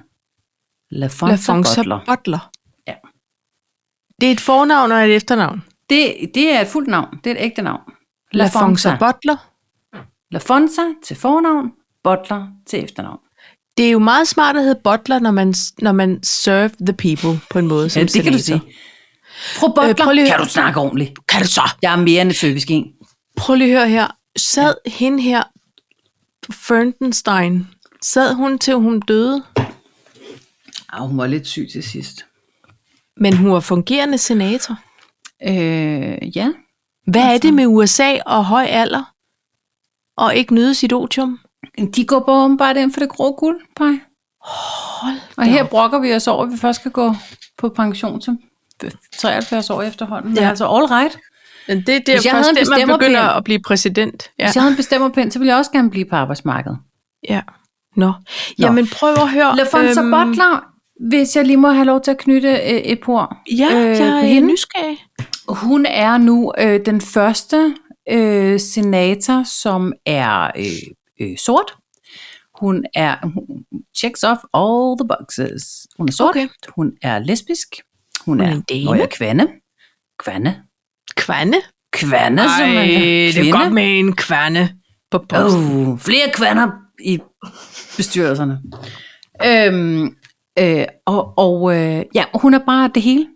LaFonza 0.90 1.32
LaFonza 1.52 1.80
Butler. 1.80 2.00
Butler. 2.06 2.50
Ja. 2.86 2.94
Det 4.20 4.28
er 4.28 4.32
et 4.32 4.40
fornavn 4.40 4.92
og 4.92 4.98
et 4.98 5.16
efternavn. 5.16 5.62
Det, 5.90 6.30
det 6.34 6.50
er 6.54 6.60
et 6.60 6.66
fuldt 6.66 6.88
navn. 6.88 7.20
Det 7.24 7.30
er 7.30 7.34
et 7.34 7.44
ægte 7.44 7.62
navn. 7.62 7.80
LaFonza 8.32 8.58
LaFonza. 8.90 8.96
Butler. 9.12 9.36
LaFonza 10.30 10.82
til 11.02 11.16
fornavn, 11.16 11.72
Butler 12.04 12.48
til 12.66 12.84
efternavn. 12.84 13.18
Det 13.80 13.86
er 13.88 13.92
jo 13.92 13.98
meget 13.98 14.28
smart 14.28 14.56
at 14.56 14.62
hedde 14.62 14.80
Butler, 14.84 15.18
når 15.18 15.30
man, 15.30 15.54
når 15.78 15.92
man 15.92 16.22
serve 16.22 16.70
the 16.86 16.92
people 16.92 17.40
på 17.50 17.58
en 17.58 17.66
måde 17.66 17.90
som 17.90 18.00
Ja, 18.00 18.06
det 18.06 18.22
kan 18.22 18.32
du 18.32 18.38
senator. 18.38 18.64
sige. 18.66 18.74
Fru 19.54 19.68
Butler, 19.68 20.08
øh, 20.08 20.14
lige 20.14 20.26
at 20.26 20.30
kan 20.36 20.44
du 20.44 20.50
snakke 20.50 20.80
ordentligt? 20.80 21.26
Kan 21.28 21.42
du 21.42 21.48
så? 21.48 21.62
Jeg 21.82 21.92
er 21.92 21.96
mere 21.96 22.22
end 22.22 22.30
et 22.30 22.36
servisk 22.36 22.70
en. 22.70 22.92
Prøv 23.36 23.56
lige 23.56 23.72
at 23.72 23.78
høre 23.78 23.88
her. 23.88 24.08
Sad 24.36 24.74
ja. 24.86 24.90
hende 24.90 25.22
her, 25.22 25.42
Ferndenstein, 26.52 27.66
sad 28.02 28.34
hun 28.34 28.58
til 28.58 28.74
hun 28.74 29.00
døde, 29.00 29.42
Ah, 30.92 31.08
hun 31.08 31.18
var 31.18 31.26
lidt 31.26 31.46
syg 31.46 31.68
til 31.72 31.82
sidst. 31.82 32.24
men 33.16 33.36
hun 33.36 33.50
var 33.52 33.60
fungerende 33.60 34.18
senator. 34.18 34.76
Øh, 35.48 36.36
ja. 36.36 36.52
Hvad 37.06 37.34
er 37.34 37.38
det 37.38 37.54
med 37.54 37.66
USA 37.66 38.16
og 38.26 38.44
høj 38.44 38.64
alder? 38.64 39.14
Og 40.16 40.34
ikke 40.36 40.54
nyde 40.54 40.74
sit 40.74 40.92
otium? 40.92 41.38
De 41.96 42.06
går 42.06 42.20
bare 42.20 42.44
åbenbart 42.44 42.76
ind 42.76 42.92
for 42.92 43.00
det 43.00 43.08
grå 43.08 43.32
guld, 43.38 43.60
Paj. 43.76 43.86
Hold 44.44 45.16
Og 45.36 45.44
her 45.44 45.64
brokker 45.64 45.98
vi 45.98 46.14
os 46.14 46.28
over, 46.28 46.44
at 46.44 46.52
vi 46.52 46.56
først 46.56 46.80
skal 46.80 46.90
gå 46.90 47.14
på 47.58 47.68
pension 47.68 48.20
til 48.20 48.38
73 49.18 49.70
år 49.70 49.82
efterhånden. 49.82 50.30
Men 50.30 50.38
Ja. 50.42 50.48
altså 50.48 50.64
all 50.64 50.84
right. 50.84 51.18
Men 51.68 51.76
det 51.86 51.88
er 52.08 52.12
Hvis 52.14 52.24
jeg 52.24 52.32
havde 52.32 52.44
først, 52.44 52.50
en 52.72 52.78
det, 52.80 52.88
man 52.88 52.98
begynder 52.98 53.20
at 53.20 53.44
blive 53.44 53.60
præsident. 53.66 54.30
Ja. 54.38 54.44
Hvis 54.46 54.54
jeg 54.56 54.62
havde 54.62 54.70
en 54.72 54.76
bestemmerpind, 54.76 55.30
så 55.30 55.38
ville 55.38 55.50
jeg 55.50 55.58
også 55.58 55.70
gerne 55.70 55.90
blive 55.90 56.04
på 56.04 56.16
arbejdsmarkedet. 56.16 56.78
ja. 57.28 57.40
Nå. 57.96 58.12
Jamen 58.58 58.86
prøv 58.88 59.12
at 59.12 59.28
høre. 59.30 59.56
LaFonza 59.56 60.00
øhm, 60.00 60.10
Butler, 60.10 60.64
hvis 61.08 61.36
jeg 61.36 61.44
lige 61.44 61.56
må 61.56 61.68
have 61.68 61.84
lov 61.84 62.00
til 62.00 62.10
at 62.10 62.18
knytte 62.18 62.48
øh, 62.48 62.56
et 62.64 63.00
par 63.00 63.36
Ja, 63.58 63.68
øh, 63.74 63.98
jeg 63.98 64.08
er 64.08 64.20
hende. 64.20 64.48
nysgerrig. 64.52 64.98
Hun 65.48 65.86
er 65.86 66.18
nu 66.18 66.52
øh, 66.58 66.80
den 66.86 67.00
første 67.00 67.74
øh, 68.10 68.60
senator, 68.60 69.42
som 69.44 69.92
er 70.06 70.50
øh, 70.56 70.64
øh, 71.20 71.38
sort. 71.38 71.76
Hun 72.60 72.84
er 72.94 73.16
hun 73.22 73.64
checks 73.96 74.22
off 74.22 74.40
all 74.54 74.98
the 74.98 75.08
boxes. 75.08 75.86
Hun 75.98 76.08
er 76.08 76.12
sort. 76.12 76.30
Okay. 76.30 76.48
Hun 76.68 76.92
er 77.02 77.18
lesbisk. 77.18 77.68
Hun, 78.24 78.38
Hun 78.38 78.46
er 78.48 78.52
en 78.52 78.62
dame. 78.62 78.98
Nå, 78.98 79.06
kvande. 79.06 79.48
Kvande. 80.18 80.62
Kvande? 81.16 81.56
Kvande, 81.92 82.42
Ej, 82.42 82.48
som 82.58 82.68
man 82.68 82.88
det 82.88 83.48
er 83.48 83.52
godt 83.52 83.72
med 83.72 83.98
en 83.98 84.16
kvande 84.16 84.68
på 85.10 85.18
posten. 85.28 85.86
Oh, 85.86 85.98
flere 85.98 86.30
kvander 86.34 86.70
i 87.04 87.18
bestyrelserne. 87.96 88.60
Øhm, 89.44 90.16
øh, 90.58 90.86
og 91.06 91.38
og 91.38 91.76
øh, 91.76 92.04
ja, 92.14 92.24
hun 92.34 92.54
er 92.54 92.58
bare 92.66 92.90
det 92.94 93.02
hele. 93.02 93.28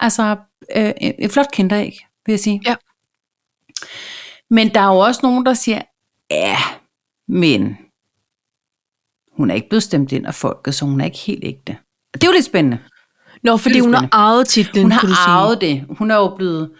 Altså, 0.00 0.36
øh, 0.76 0.92
en, 1.00 1.14
en 1.18 1.30
flot 1.30 1.46
kinderæg, 1.52 1.98
vil 2.26 2.32
jeg 2.32 2.40
sige. 2.40 2.60
Ja. 2.66 2.74
Men 4.50 4.74
der 4.74 4.80
er 4.80 4.86
jo 4.86 4.98
også 4.98 5.20
nogen, 5.22 5.46
der 5.46 5.54
siger, 5.54 5.82
ja, 6.30 6.56
men 7.30 7.76
hun 9.36 9.50
er 9.50 9.54
ikke 9.54 9.68
blevet 9.68 9.82
stemt 9.82 10.12
ind 10.12 10.26
af 10.26 10.34
folket, 10.34 10.74
så 10.74 10.84
hun 10.84 11.00
er 11.00 11.04
ikke 11.04 11.18
helt 11.18 11.44
ægte. 11.44 11.76
Og 12.14 12.20
det 12.20 12.24
er 12.24 12.28
jo 12.28 12.34
lidt 12.34 12.44
spændende. 12.44 12.78
Nå, 13.42 13.56
fordi 13.56 13.78
hun 13.80 13.94
har 13.94 14.08
arvet 14.12 14.48
titlen, 14.48 14.82
Hun 14.82 14.92
har 14.92 15.00
sige. 15.00 15.16
arvet 15.26 15.60
det. 15.60 15.84
Hun 15.98 16.10
er 16.10 16.16
jo 16.16 16.34
blevet... 16.36 16.70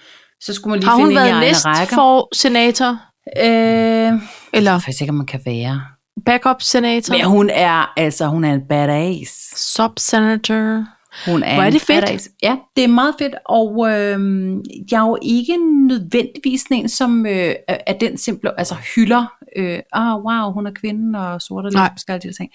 Så 0.41 0.55
skulle 0.55 0.71
man 0.71 0.79
lige 0.81 0.89
Har 0.89 0.97
finde 0.97 1.05
hun 1.07 1.11
ind 1.13 1.21
i 1.21 1.31
været 1.31 1.41
næst 1.41 1.67
rækker. 1.67 1.95
for 1.95 2.29
senator? 2.35 2.99
Øh, 3.39 3.45
jeg 3.47 4.21
Eller 4.53 4.73
er 4.73 4.79
faktisk 4.79 5.01
ikke, 5.01 5.11
om 5.11 5.15
man 5.17 5.27
kan 5.27 5.41
være. 5.45 5.83
backup 6.27 6.63
senator? 6.63 7.15
Men 7.17 7.25
hun 7.25 7.51
er, 7.51 7.93
altså, 7.97 8.27
hun 8.27 8.45
er 8.45 8.55
en 8.55 8.61
badass. 8.69 9.31
Sub-senator? 9.75 10.85
Hun 11.31 11.43
er 11.43 11.55
Hvor 11.55 11.63
er 11.63 11.71
det 11.71 11.81
fedt. 11.81 12.05
badass. 12.05 12.29
Ja, 12.43 12.57
det 12.77 12.85
er 12.85 12.89
meget 12.89 13.15
fedt, 13.19 13.35
og 13.47 13.89
øh, 13.91 14.21
jeg 14.91 14.97
er 15.03 15.07
jo 15.09 15.19
ikke 15.23 15.57
nødvendigvis 15.89 16.63
en, 16.71 16.89
som 16.89 17.27
øh, 17.27 17.55
er 17.69 17.79
er 17.87 17.99
den 17.99 18.19
simple, 18.19 18.59
altså 18.59 18.75
hylder, 18.95 19.27
øh, 19.57 19.81
ah 19.93 20.15
oh, 20.15 20.25
wow, 20.25 20.53
hun 20.53 20.67
er 20.67 20.71
kvinde 20.71 21.19
og 21.19 21.43
sort 21.43 21.65
og 21.65 21.73
lesbisk 21.73 22.09
og 22.09 22.23
de 22.23 22.33
ting. 22.33 22.51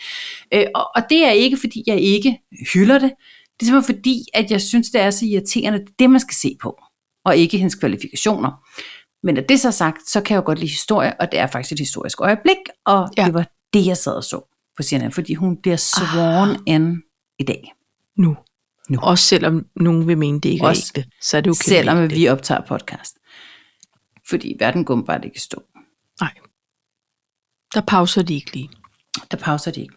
Øh, 0.53 0.65
og, 0.75 0.89
og 0.95 1.01
det 1.09 1.25
er 1.25 1.31
ikke, 1.31 1.57
fordi 1.57 1.83
jeg 1.87 1.99
ikke 1.99 2.39
hylder 2.73 2.99
det. 2.99 3.11
Det 3.59 3.61
er 3.61 3.65
simpelthen 3.65 3.95
fordi, 3.95 4.23
at 4.33 4.51
jeg 4.51 4.61
synes, 4.61 4.89
det 4.89 5.01
er 5.01 5.09
så 5.09 5.25
irriterende, 5.25 5.79
det 5.79 5.99
det, 5.99 6.09
man 6.09 6.19
skal 6.19 6.35
se 6.35 6.57
på, 6.61 6.79
og 7.25 7.37
ikke 7.37 7.57
hendes 7.57 7.75
kvalifikationer. 7.75 8.51
Men 9.23 9.37
at 9.37 9.49
det 9.49 9.59
så 9.59 9.71
sagt, 9.71 10.09
så 10.09 10.21
kan 10.21 10.35
jeg 10.35 10.41
jo 10.41 10.45
godt 10.45 10.59
lide 10.59 10.71
historie, 10.71 11.21
og 11.21 11.31
det 11.31 11.39
er 11.39 11.47
faktisk 11.47 11.71
et 11.71 11.79
historisk 11.79 12.21
øjeblik, 12.21 12.57
og 12.85 13.09
ja. 13.17 13.25
Det 13.25 13.33
var 13.33 13.47
det, 13.73 13.85
jeg 13.85 13.97
sad 13.97 14.13
og 14.13 14.23
så 14.23 14.51
på 14.77 14.83
CNN, 14.83 15.11
fordi 15.11 15.33
hun 15.33 15.57
bliver 15.61 15.77
sworn 15.77 16.49
ah. 16.49 16.57
in 16.65 17.01
i 17.39 17.43
dag. 17.43 17.73
Nu. 18.17 18.37
Nu. 18.89 18.99
Også 19.01 19.25
selvom 19.25 19.65
nogen 19.75 20.07
vil 20.07 20.17
mene, 20.17 20.39
det 20.39 20.49
ikke 20.49 20.65
Også 20.65 20.91
er 20.95 20.99
ægte. 20.99 21.11
Så 21.21 21.37
er 21.37 21.41
det 21.41 21.49
okay. 21.49 21.69
selvom 21.69 22.09
vi 22.09 22.27
optager 22.27 22.61
podcast. 22.61 23.17
Fordi 24.29 24.55
verden 24.59 24.85
går 24.85 25.01
bare 25.01 25.25
ikke 25.25 25.41
stå. 25.41 25.63
Nej. 26.21 26.31
Der 27.75 27.81
pauser 27.81 28.21
de 28.21 28.35
ikke 28.35 28.53
lige. 28.53 28.69
Der 29.31 29.37
pauser 29.37 29.71
de 29.71 29.81
ikke. 29.81 29.93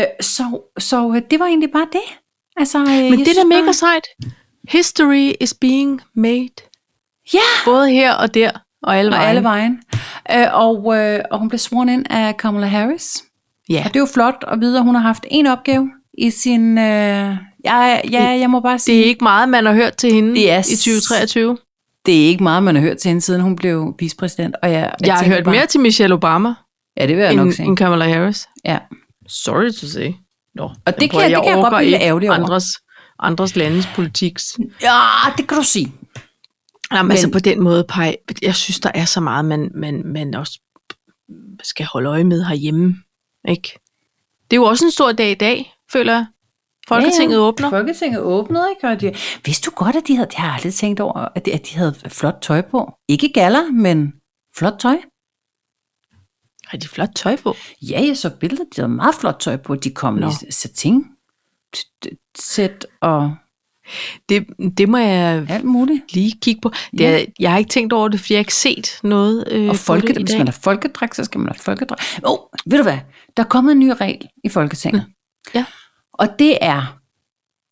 Øh, 0.00 0.04
så, 0.20 0.60
så 0.78 1.22
det 1.30 1.40
var 1.40 1.46
egentlig 1.46 1.70
bare 1.72 1.86
det. 1.92 2.18
Altså, 2.56 2.78
øh, 2.78 2.86
Men 2.86 3.12
det 3.12 3.20
er 3.20 3.24
synes 3.32 3.44
mega 3.48 3.72
sejt. 3.72 4.06
History 4.68 5.32
is 5.40 5.54
being 5.54 6.00
made. 6.14 6.48
Ja, 7.34 7.38
Både 7.64 7.90
her 7.90 8.12
og 8.14 8.34
der, 8.34 8.50
og 8.82 8.96
alle 8.98 9.08
og 9.10 9.12
vejen. 9.16 9.28
alle 9.28 9.42
vejen. 9.42 9.82
Øh, 10.32 10.46
og, 10.52 10.96
øh, 10.98 11.20
og 11.30 11.38
hun 11.38 11.48
blev 11.48 11.58
sworn 11.58 11.88
ind 11.88 12.06
af 12.10 12.36
Kamala 12.36 12.66
Harris. 12.66 13.22
Ja. 13.68 13.82
Og 13.84 13.88
det 13.90 13.96
er 13.96 14.00
jo 14.00 14.06
flot 14.14 14.44
at 14.48 14.60
vide, 14.60 14.78
at 14.78 14.84
hun 14.84 14.94
har 14.94 15.02
haft 15.02 15.26
en 15.30 15.46
opgave 15.46 15.90
i 16.18 16.30
sin... 16.30 16.78
Øh, 16.78 16.84
ja, 17.64 18.00
ja, 18.10 18.22
jeg 18.22 18.50
må 18.50 18.60
bare 18.60 18.78
sige, 18.78 18.96
Det 18.98 19.04
er 19.04 19.08
ikke 19.08 19.24
meget, 19.24 19.48
man 19.48 19.66
har 19.66 19.72
hørt 19.74 19.96
til 19.96 20.12
hende 20.12 20.48
er 20.48 20.58
i 20.58 20.62
2023. 20.76 21.58
det 22.06 22.22
er 22.24 22.26
ikke 22.28 22.42
meget, 22.42 22.62
man 22.62 22.74
har 22.74 22.82
hørt 22.82 22.96
til 22.98 23.08
hende, 23.08 23.20
siden 23.20 23.40
hun 23.40 23.56
blev 23.56 23.94
vicepræsident. 23.98 24.56
Og 24.62 24.70
jeg, 24.72 24.80
jeg, 25.00 25.06
Jeg 25.06 25.14
har 25.14 25.24
hørt 25.24 25.44
bare, 25.44 25.54
mere 25.54 25.66
til 25.66 25.80
Michelle 25.80 26.14
Obama, 26.14 26.54
Ja, 26.96 27.06
det 27.06 27.16
vil 27.16 27.22
jeg 27.24 27.34
nok 27.34 27.46
end, 27.46 27.52
sige. 27.54 27.66
end 27.66 27.76
Kamala 27.76 28.08
Harris. 28.08 28.46
Ja. 28.64 28.78
Sorry 29.28 29.70
to 29.70 29.86
say. 29.86 30.12
Nå, 30.54 30.62
Og 30.86 31.00
det 31.00 31.10
kan, 31.10 31.20
jeg, 31.20 31.30
det 31.30 31.36
kan 31.42 31.46
jeg 31.46 31.54
godt 31.70 31.74
blive 31.82 32.00
ærgerlig 32.00 32.28
over. 32.28 32.38
andres, 32.38 32.64
andres 33.18 33.56
landes 33.56 33.86
politik. 33.94 34.38
Ja, 34.82 34.98
det 35.36 35.48
kan 35.48 35.58
du 35.58 35.62
sige. 35.64 35.92
Jamen, 36.92 37.08
Men- 37.08 37.10
altså 37.12 37.30
på 37.30 37.38
den 37.38 37.60
måde, 37.62 37.84
Paj, 37.88 38.16
jeg 38.42 38.54
synes, 38.54 38.80
der 38.80 38.90
er 38.94 39.04
så 39.04 39.20
meget, 39.20 39.44
man, 39.44 39.70
man, 39.74 40.02
man 40.06 40.34
også 40.34 40.60
skal 41.62 41.86
holde 41.92 42.08
øje 42.10 42.24
med 42.24 42.44
herhjemme. 42.44 42.96
Ikke? 43.48 43.78
Det 44.50 44.56
er 44.56 44.60
jo 44.60 44.64
også 44.64 44.84
en 44.84 44.90
stor 44.90 45.12
dag 45.12 45.30
i 45.30 45.34
dag, 45.34 45.74
føler 45.92 46.12
jeg. 46.12 46.26
Folketinget 46.88 47.34
Ja, 47.36 47.40
ja. 47.40 47.46
åbner. 47.46 47.70
Folketinget 47.70 48.20
åbnede, 48.20 48.68
ikke? 48.76 48.88
Og 48.88 49.00
de, 49.00 49.14
vidste 49.44 49.70
du 49.70 49.74
godt, 49.76 49.96
at 49.96 50.02
de 50.08 50.16
havde, 50.16 50.28
det 50.28 50.34
har 50.38 50.46
jeg 50.46 50.54
aldrig 50.54 50.74
tænkt 50.74 51.00
over, 51.00 51.28
at 51.34 51.46
de, 51.46 51.52
at 51.52 51.66
de 51.72 51.76
havde 51.76 51.94
flot 52.08 52.38
tøj 52.42 52.60
på? 52.62 52.92
Ikke 53.08 53.32
galler, 53.34 53.70
men 53.72 54.12
flot 54.56 54.74
tøj. 54.80 54.96
Har 56.72 56.78
de 56.78 56.88
flot 56.88 57.08
tøj 57.16 57.36
på? 57.36 57.56
Ja, 57.82 58.00
jeg 58.06 58.16
så 58.16 58.30
billeder, 58.40 58.64
de 58.76 58.80
havde 58.80 58.88
meget 58.92 59.14
flot 59.14 59.36
tøj 59.40 59.56
på. 59.56 59.74
De 59.74 59.90
kom 59.90 60.14
Nå. 60.14 60.28
i 60.28 60.52
satin 60.52 61.04
sæt 62.38 62.86
og 63.00 63.34
Det, 64.28 64.46
det 64.78 64.88
må 64.88 64.96
jeg 64.98 65.46
alt 65.48 65.64
muligt. 65.64 66.14
lige 66.14 66.38
kigge 66.42 66.60
på. 66.60 66.72
Det 66.92 67.00
Ja. 67.00 67.20
er, 67.20 67.24
jeg 67.40 67.50
har 67.50 67.58
ikke 67.58 67.68
tænkt 67.70 67.92
over 67.92 68.08
det, 68.08 68.20
fordi 68.20 68.32
jeg 68.34 68.38
har 68.38 68.40
ikke 68.42 68.54
set 68.54 68.98
noget 69.02 69.44
øh, 69.50 69.68
Og 69.68 69.76
folke, 69.76 70.12
hvis 70.12 70.36
man 70.38 70.46
har 70.46 70.58
folkedræk, 70.62 71.14
så 71.14 71.24
skal 71.24 71.38
man 71.40 71.48
have 71.48 71.58
folkedræk. 71.62 71.98
Åh, 72.24 72.32
oh, 72.32 72.38
ved 72.66 72.78
du 72.78 72.82
hvad? 72.82 72.98
Der 73.36 73.42
er 73.42 73.46
kommet 73.48 73.72
en 73.72 73.78
ny 73.78 73.88
regel 74.00 74.28
i 74.44 74.48
Folketinget. 74.48 75.04
Ja. 75.54 75.64
Og 76.12 76.28
det 76.38 76.58
er, 76.60 76.98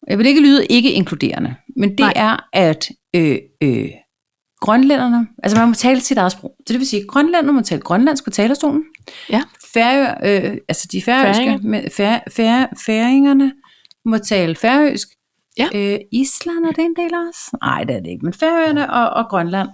jeg 0.09 0.19
vil 0.19 0.27
ikke 0.27 0.41
lyde 0.41 0.67
ikke 0.67 0.93
inkluderende, 0.93 1.55
men 1.77 1.91
det. 1.91 1.99
Nej. 2.01 2.13
er, 2.17 2.37
at 2.53 2.89
øh, 3.17 3.39
øh, 3.63 3.89
grønlænderne, 4.61 5.27
altså 5.43 5.59
man 5.59 5.69
må 5.69 5.75
tale 5.75 6.01
sit 6.01 6.19
eget 6.19 6.33
sprog. 6.33 6.55
Så 6.67 6.73
det 6.73 6.79
vil 6.79 6.89
sige, 6.89 7.03
at 7.03 7.09
grønlænderne 7.09 7.53
må 7.53 7.61
tale 7.61 7.81
grønlandsk 7.81 8.25
på 8.25 8.31
talerstolen. 8.31 8.83
Ja. 9.31 9.43
Færø, 9.75 10.05
øh, 10.25 10.57
altså 10.69 10.89
de 10.93 11.03
færøske, 11.03 11.59
med, 11.63 11.91
fær, 11.97 12.19
fær, 12.37 12.67
færingerne 12.87 13.53
må 14.05 14.19
tale 14.19 14.55
færøsk. 14.55 15.09
Ja. 15.59 15.69
Øh, 15.75 15.99
Island 16.13 16.65
er 16.65 16.73
det 16.73 16.85
en 16.85 16.97
del 16.97 17.15
af 17.15 17.29
os? 17.29 17.61
Nej, 17.63 17.85
det 17.85 17.97
er 17.97 18.01
det 18.01 18.11
ikke. 18.11 18.25
Men 18.25 18.33
Færøerne 18.33 18.93
og, 18.93 19.11
og 19.11 19.31
Grønland, 19.31 19.69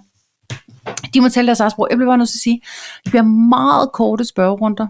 de 1.13 1.21
må 1.21 1.29
tale 1.29 1.47
deres 1.47 1.59
eget 1.59 1.71
sprog. 1.71 1.87
Jeg 1.89 1.97
bliver 1.97 2.09
bare 2.09 2.17
nødt 2.17 2.29
til 2.29 2.37
at 2.37 2.41
sige, 2.41 2.61
det 3.03 3.11
bliver 3.11 3.23
meget 3.49 3.91
korte 3.93 4.25
spørgerunder. 4.25 4.87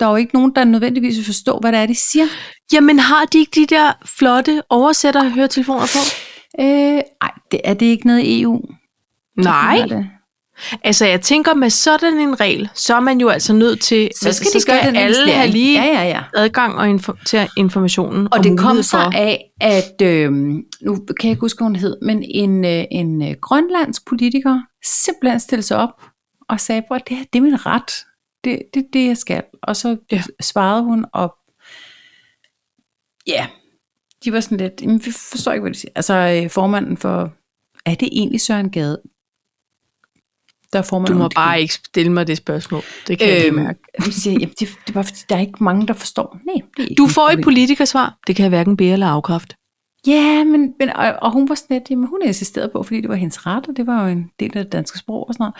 Der 0.00 0.06
er 0.06 0.10
jo 0.10 0.16
ikke 0.16 0.34
nogen, 0.34 0.52
der 0.56 0.64
nødvendigvis 0.64 1.16
vil 1.16 1.24
forstå, 1.24 1.58
hvad 1.58 1.72
det 1.72 1.80
er, 1.80 1.86
de 1.86 1.94
siger. 1.94 2.26
Jamen 2.72 2.98
har 2.98 3.24
de 3.24 3.38
ikke 3.38 3.60
de 3.60 3.66
der 3.66 3.92
flotte 4.04 4.62
oversætter 4.70 5.28
høretelefoner 5.28 5.86
på? 5.86 5.98
Øh, 6.60 7.00
ej, 7.20 7.32
det 7.50 7.60
er 7.64 7.74
det 7.74 7.86
ikke 7.86 8.06
noget 8.06 8.20
i 8.20 8.42
EU? 8.42 8.60
Nej. 9.36 9.86
Det? 9.88 10.10
Altså 10.84 11.06
jeg 11.06 11.20
tænker 11.20 11.54
med 11.54 11.70
sådan 11.70 12.18
en 12.18 12.40
regel, 12.40 12.68
så 12.74 12.94
er 12.96 13.00
man 13.00 13.20
jo 13.20 13.28
altså 13.28 13.52
nødt 13.52 13.80
til, 13.80 14.10
Så 14.22 14.32
skal 14.32 14.46
de 14.60 14.66
gøre 14.66 14.86
den 14.86 14.96
alle 14.96 15.32
have 15.32 15.50
lige 15.50 15.82
Ja, 15.82 16.02
ja, 16.02 16.08
ja. 16.08 16.22
adgang 16.34 16.74
og 16.74 16.90
info- 16.90 17.24
til 17.26 17.48
informationen. 17.56 18.28
Og 18.32 18.44
det 18.44 18.58
kom 18.58 18.82
sig 18.82 19.00
af, 19.14 19.44
at, 19.60 20.02
øh, 20.02 20.32
nu 20.32 20.96
kan 20.96 21.16
jeg 21.22 21.30
ikke 21.30 21.40
huske, 21.40 21.58
hvad 21.58 21.64
hun 21.66 21.76
hed, 21.76 21.96
men 22.02 22.22
en, 22.22 22.64
øh, 22.64 22.84
en 22.90 23.22
øh, 23.22 23.34
grønlandsk 23.42 24.06
politiker 24.08 24.60
simpelthen 25.04 25.40
stillede 25.40 25.66
sig 25.66 25.76
op 25.76 26.02
og 26.48 26.60
sagde, 26.60 26.82
at 26.90 27.02
det 27.08 27.16
her 27.16 27.24
det 27.32 27.38
er 27.38 27.42
min 27.42 27.66
ret. 27.66 27.92
Det 28.44 28.62
det, 28.74 28.80
er 28.80 28.86
det, 28.92 29.06
jeg 29.06 29.16
skal. 29.16 29.42
Og 29.62 29.76
så 29.76 29.96
Ja. 30.12 30.22
svarede 30.40 30.82
hun, 30.82 31.04
og 31.12 31.34
ja, 33.26 33.46
de 34.24 34.32
var 34.32 34.40
sådan 34.40 34.58
lidt, 34.58 35.04
vi 35.06 35.12
forstår 35.30 35.52
ikke, 35.52 35.62
hvad 35.62 35.72
de 35.72 35.78
siger. 35.78 35.92
Altså 35.96 36.40
øh, 36.44 36.50
formanden 36.50 36.96
for, 36.96 37.32
er 37.86 37.94
det 37.94 38.08
egentlig 38.12 38.40
Søren 38.40 38.70
Gade? 38.70 38.98
Der 40.72 40.78
er 40.78 40.82
Du 40.82 40.88
formanden 40.88 41.18
må 41.18 41.28
bare 41.28 41.60
ikke 41.60 41.74
stille 41.74 42.12
mig 42.12 42.26
det 42.26 42.36
spørgsmål. 42.36 42.82
Det 43.06 43.18
kan 43.18 43.28
jeg 43.28 43.46
øhm, 43.46 43.56
mærke. 43.56 43.80
de 44.04 44.12
siger, 44.12 44.34
jamen, 44.34 44.48
det, 44.48 44.60
det 44.60 44.88
er 44.88 44.92
bare 44.92 45.04
fordi, 45.04 45.18
der 45.28 45.36
er 45.36 45.40
ikke 45.40 45.64
mange, 45.64 45.86
der 45.86 45.94
forstår. 45.94 46.38
Nej, 46.44 46.66
det 46.76 46.98
Du 46.98 47.06
får 47.06 47.28
et 47.28 47.44
politikersvar. 47.44 48.18
Det 48.26 48.36
kan 48.36 48.42
jeg 48.42 48.48
hverken 48.48 48.76
bære 48.76 48.92
eller 48.92 49.06
afkræfte. 49.06 49.56
Ja, 50.06 50.44
men, 50.44 50.74
men 50.78 50.90
og, 50.90 51.14
og 51.22 51.32
hun 51.32 51.48
var 51.48 51.54
sådan 51.54 51.76
lidt, 51.76 51.90
jamen 51.90 52.06
hun 52.06 52.22
insisterede 52.24 52.70
på, 52.72 52.82
fordi 52.82 53.00
det 53.00 53.08
var 53.08 53.14
hendes 53.14 53.46
ret, 53.46 53.68
og 53.68 53.76
det 53.76 53.86
var 53.86 54.02
jo 54.02 54.08
en 54.08 54.30
del 54.40 54.58
af 54.58 54.64
det 54.64 54.72
danske 54.72 54.98
sprog 54.98 55.28
og 55.28 55.34
sådan 55.34 55.42
noget. 55.42 55.54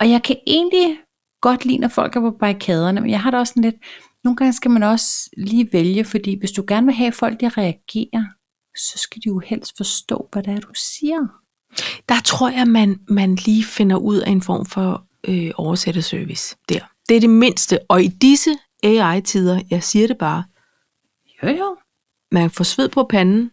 Og 0.00 0.10
jeg 0.10 0.22
kan 0.22 0.36
egentlig 0.46 0.96
godt 1.42 1.64
lide, 1.64 1.78
når 1.78 1.88
folk 1.88 2.16
er 2.16 2.20
på 2.20 2.30
barrikaderne, 2.30 3.00
men 3.00 3.10
jeg 3.10 3.20
har 3.20 3.30
da 3.30 3.38
også 3.38 3.50
sådan 3.50 3.62
lidt, 3.62 3.76
nogle 4.24 4.36
gange 4.36 4.52
skal 4.52 4.70
man 4.70 4.82
også 4.82 5.30
lige 5.36 5.68
vælge, 5.72 6.04
fordi 6.04 6.38
hvis 6.38 6.52
du 6.52 6.64
gerne 6.68 6.86
vil 6.86 6.94
have 6.94 7.12
folk, 7.12 7.40
der 7.40 7.58
reagerer, 7.58 8.24
så 8.76 8.98
skal 8.98 9.22
de 9.22 9.26
jo 9.26 9.38
helst 9.38 9.72
forstå, 9.76 10.28
hvad 10.32 10.42
det 10.42 10.52
er, 10.52 10.60
du 10.60 10.72
siger. 10.74 11.26
Der 12.08 12.20
tror 12.24 12.48
jeg, 12.50 12.66
man, 12.66 13.00
man 13.08 13.34
lige 13.34 13.64
finder 13.64 13.96
ud 13.96 14.16
af 14.16 14.30
en 14.30 14.42
form 14.42 14.66
for 14.66 15.04
øh, 15.28 15.50
oversætterservice 15.54 16.56
der. 16.68 16.80
Det 17.08 17.16
er 17.16 17.20
det 17.20 17.30
mindste. 17.30 17.78
Og 17.88 18.02
i 18.02 18.08
disse 18.08 18.50
AI-tider, 18.82 19.60
jeg 19.70 19.82
siger 19.82 20.06
det 20.06 20.18
bare, 20.18 20.44
Jo, 21.42 21.48
jo. 21.48 21.76
man 22.32 22.50
får 22.50 22.64
sved 22.64 22.88
på 22.88 23.06
panden 23.10 23.50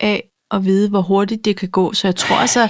af 0.00 0.30
at 0.50 0.64
vide, 0.64 0.88
hvor 0.88 1.02
hurtigt 1.02 1.44
det 1.44 1.56
kan 1.56 1.68
gå. 1.70 1.92
Så 1.92 2.06
jeg 2.06 2.16
tror 2.16 2.36
altså, 2.36 2.68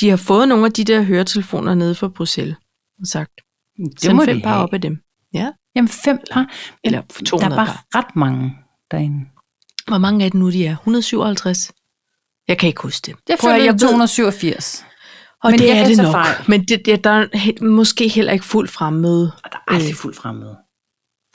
de 0.00 0.08
har 0.10 0.16
fået 0.16 0.48
nogle 0.48 0.66
af 0.66 0.72
de 0.72 0.84
der 0.84 1.02
høretelefoner 1.02 1.74
nede 1.74 1.94
fra 1.94 2.08
Bruxelles. 2.08 2.56
Og 3.00 3.06
sagt, 3.06 3.30
Det 3.76 4.00
send 4.00 4.12
må 4.16 4.24
fem 4.24 4.36
de 4.36 4.42
par 4.42 4.50
have. 4.50 4.62
op 4.62 4.72
af 4.74 4.80
dem. 4.80 4.98
Ja, 5.34 5.50
Jamen 5.76 5.88
fem 5.88 6.18
par. 6.32 6.50
eller 6.84 7.00
Der 7.00 7.24
200 7.24 7.52
er 7.52 7.56
bare 7.56 7.66
par. 7.66 7.84
ret 7.98 8.16
mange 8.16 8.52
derinde. 8.90 9.26
Hvor 9.88 9.98
mange 9.98 10.24
af 10.24 10.30
dem 10.30 10.40
nu 10.40 10.50
de 10.50 10.66
er? 10.66 10.72
157? 10.72 11.72
Jeg 12.48 12.58
kan 12.58 12.66
ikke 12.68 12.82
huske 12.82 13.06
det. 13.06 13.16
Jeg 13.28 13.38
Prøv 13.40 13.50
at- 13.50 13.58
jeg 13.58 13.64
jeg 13.66 13.72
ved- 13.72 13.78
287. 13.80 14.84
Og 15.42 15.50
Men 15.50 15.58
det 15.58 15.70
er 15.70 15.86
det 15.86 15.96
tage 15.96 16.02
nok. 16.02 16.12
fejl. 16.12 16.34
Men 16.48 16.64
det, 16.64 16.86
det, 16.86 17.04
der 17.04 17.10
er 17.10 17.26
he- 17.34 17.64
måske 17.64 18.08
heller 18.08 18.32
ikke 18.32 18.44
fuldt 18.44 18.70
fremmøde 18.70 19.32
Og 19.44 19.52
der 19.52 19.58
er 19.68 19.72
aldrig 19.74 19.94
fuldt 19.94 20.16
fremmøde. 20.16 20.56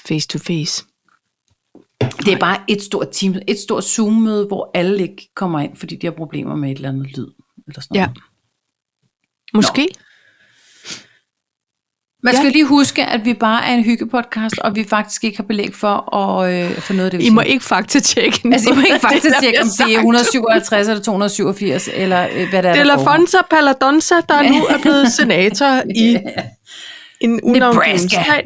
face 0.07 0.27
to 0.27 0.39
face. 0.39 0.85
Det 2.25 2.33
er 2.33 2.39
bare 2.39 2.57
et 2.67 2.81
stort 2.81 3.07
team, 3.11 3.35
et 3.47 3.57
stort 3.59 3.83
Zoom-møde, 3.83 4.45
hvor 4.47 4.71
alle 4.73 5.01
ikke 5.03 5.29
kommer 5.35 5.59
ind, 5.59 5.77
fordi 5.77 5.95
de 5.95 6.07
har 6.07 6.11
problemer 6.11 6.55
med 6.55 6.71
et 6.71 6.75
eller 6.75 6.89
andet 6.89 7.07
lyd. 7.17 7.27
Eller 7.67 7.81
sådan 7.81 7.95
Ja. 7.95 8.05
noget. 8.05 8.17
Måske. 9.53 9.87
Man 12.23 12.33
Ja. 12.33 12.39
skal 12.39 12.51
lige 12.51 12.65
huske, 12.65 13.05
at 13.05 13.25
vi 13.25 13.33
bare 13.33 13.65
er 13.65 13.73
en 13.73 13.83
hyggepodcast, 13.83 14.59
og 14.59 14.75
vi 14.75 14.83
faktisk 14.89 15.23
ikke 15.23 15.37
har 15.37 15.43
belæg 15.43 15.75
for, 15.75 16.15
at, 16.15 16.53
øh, 16.71 16.77
for 16.81 16.93
noget 16.93 17.05
af 17.05 17.11
det, 17.11 17.19
vi 17.19 17.25
I 17.25 17.29
må 17.29 17.41
siger. 17.41 17.53
ikke 17.53 17.65
faktatjekke 17.65 18.41
Altså, 18.53 18.69
I 18.69 18.75
må 18.75 18.81
ikke 18.81 18.99
faktisk 19.09 19.25
der 19.25 19.39
tjekke, 19.41 19.49
bliver 19.49 19.61
om 19.61 19.67
det 19.67 19.73
er 19.73 19.83
sagt. 19.83 19.91
157 19.91 20.87
eller 20.87 21.01
287, 21.03 21.89
eller 21.93 22.27
øh, 22.35 22.35
hvad 22.35 22.43
det 22.45 22.53
er, 22.53 22.61
Det 22.61 22.67
er 22.67 22.73
der. 22.73 22.83
Lafonza 22.83 23.37
Paladonza, 23.49 24.15
der 24.29 24.41
nu 24.41 24.55
er 24.65 24.77
blevet 24.81 25.11
senator 25.19 25.81
i 25.95 26.17
en 27.25 27.39
unavngiven 27.43 28.09
stat 28.09 28.45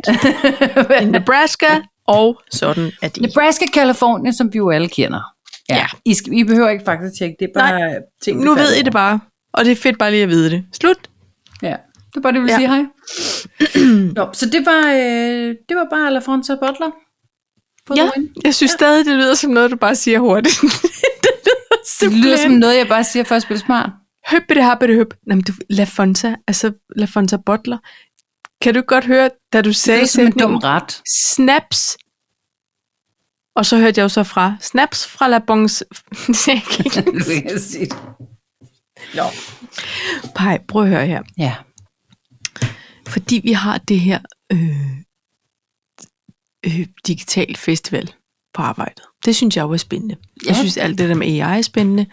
i 1.02 1.06
Nebraska, 1.06 1.68
og 2.08 2.42
sådan 2.52 2.92
er 3.02 3.08
det. 3.08 3.22
Nebraska, 3.22 3.66
Californien, 3.74 4.34
som 4.34 4.54
vi 4.54 4.58
jo 4.58 4.70
alle 4.70 4.88
kender. 4.88 5.22
Ja. 5.70 5.76
Ja. 5.76 5.86
I, 6.06 6.14
skal, 6.14 6.34
I 6.34 6.44
behøver 6.44 6.70
ikke 6.70 6.86
faktisk 6.86 7.20
tjekke, 7.20 7.36
det 7.40 7.50
er 7.56 7.60
bare 7.60 7.80
Nej. 7.80 7.96
ting, 8.24 8.44
Nu 8.44 8.54
ved 8.54 8.74
I 8.76 8.82
det 8.82 8.94
bare, 8.94 9.20
og 9.54 9.66
det 9.66 9.72
er 9.72 9.76
fedt 9.76 9.98
bare 10.00 10.12
lige 10.12 10.24
at 10.24 10.30
vide 10.30 10.50
det. 10.52 10.64
Slut. 10.82 10.98
Ja, 11.62 11.76
det 12.14 12.16
var 12.16 12.22
bare 12.22 12.34
det, 12.34 12.42
ville 12.42 12.54
Ja. 12.54 12.58
sige 12.60 12.68
hej. 12.68 12.84
Nå, 14.18 14.30
så 14.34 14.46
det 14.50 14.66
var, 14.66 14.92
øh, 14.92 15.56
det 15.70 15.78
var 15.78 15.88
bare 15.92 16.14
Lafonza 16.14 16.56
Butler. 16.56 16.92
På 17.88 17.94
Ja, 17.98 18.10
jeg 18.44 18.56
synes 18.56 18.72
stadig, 18.72 19.06
det 19.06 19.16
lyder 19.16 19.34
som 19.36 19.52
noget, 19.52 19.72
du 19.72 19.76
bare 19.76 19.96
siger 19.96 20.20
hurtigt. 20.20 20.56
det 20.62 20.72
lyder 21.46 22.10
Det 22.10 22.14
lyder 22.26 22.38
som 22.38 22.52
noget, 22.52 22.78
jeg 22.78 22.88
bare 22.88 23.04
siger 23.04 23.24
for 23.24 23.36
at 23.36 23.42
spille 23.42 23.60
smart. 23.60 23.90
Høb 24.32 24.42
det 24.50 24.64
har 24.64 24.76
det 24.76 24.96
høb. 24.96 25.14
Jamen, 25.30 25.44
du, 25.44 25.54
Lafonza, 25.70 26.36
altså 26.48 26.72
Lafonza 26.96 27.38
Butler. 27.46 27.78
Kan 28.62 28.74
du 28.74 28.82
godt 28.82 29.06
høre, 29.06 29.30
da 29.54 29.62
du 29.62 29.70
Det 29.70 29.76
sagde 29.76 30.02
er 30.02 30.06
som 30.06 30.24
en 30.26 30.32
dum 30.32 30.56
ret. 30.56 31.02
snaps, 31.36 31.98
og 33.56 33.66
så 33.66 33.78
hørte 33.78 34.00
jeg 34.00 34.04
jo 34.04 34.10
så 34.10 34.24
fra, 34.24 34.54
snaps 34.62 35.08
fra 35.08 35.28
La 35.28 35.40
Bons... 35.40 35.84
Jeg 36.48 36.62
kan 36.72 36.86
ikke 36.86 37.60
sige 37.60 37.86
det. 37.92 37.96
Nå. 39.16 39.24
Pej, 40.36 40.60
prøv 40.68 40.82
at 40.84 40.90
høre 40.90 41.06
her. 41.06 41.22
Ja. 41.38 41.56
Fordi 43.08 43.42
vi 43.44 43.52
har 43.52 43.78
det 43.78 44.00
her 44.00 44.20
øh, 44.52 44.98
øh, 46.66 46.88
digital 47.08 47.56
festival 47.58 48.14
på 48.54 48.62
arbejdet. 48.62 49.04
Det 49.26 49.36
synes 49.36 49.58
jeg 49.58 49.64
jo 49.64 49.72
er 49.72 49.78
spændende. 49.78 50.16
Jeg 50.46 50.50
Ja. 50.50 50.54
synes 50.54 50.78
alt 50.78 50.98
det 50.98 51.10
der 51.10 51.16
med 51.16 51.28
AI 51.28 51.58
er 51.58 51.62
spændende. 51.62 52.06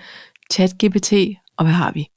ChatGPT, 0.53 1.13
og 1.57 1.65
hvad 1.65 1.75
har 1.75 1.93
vi? 1.93 2.09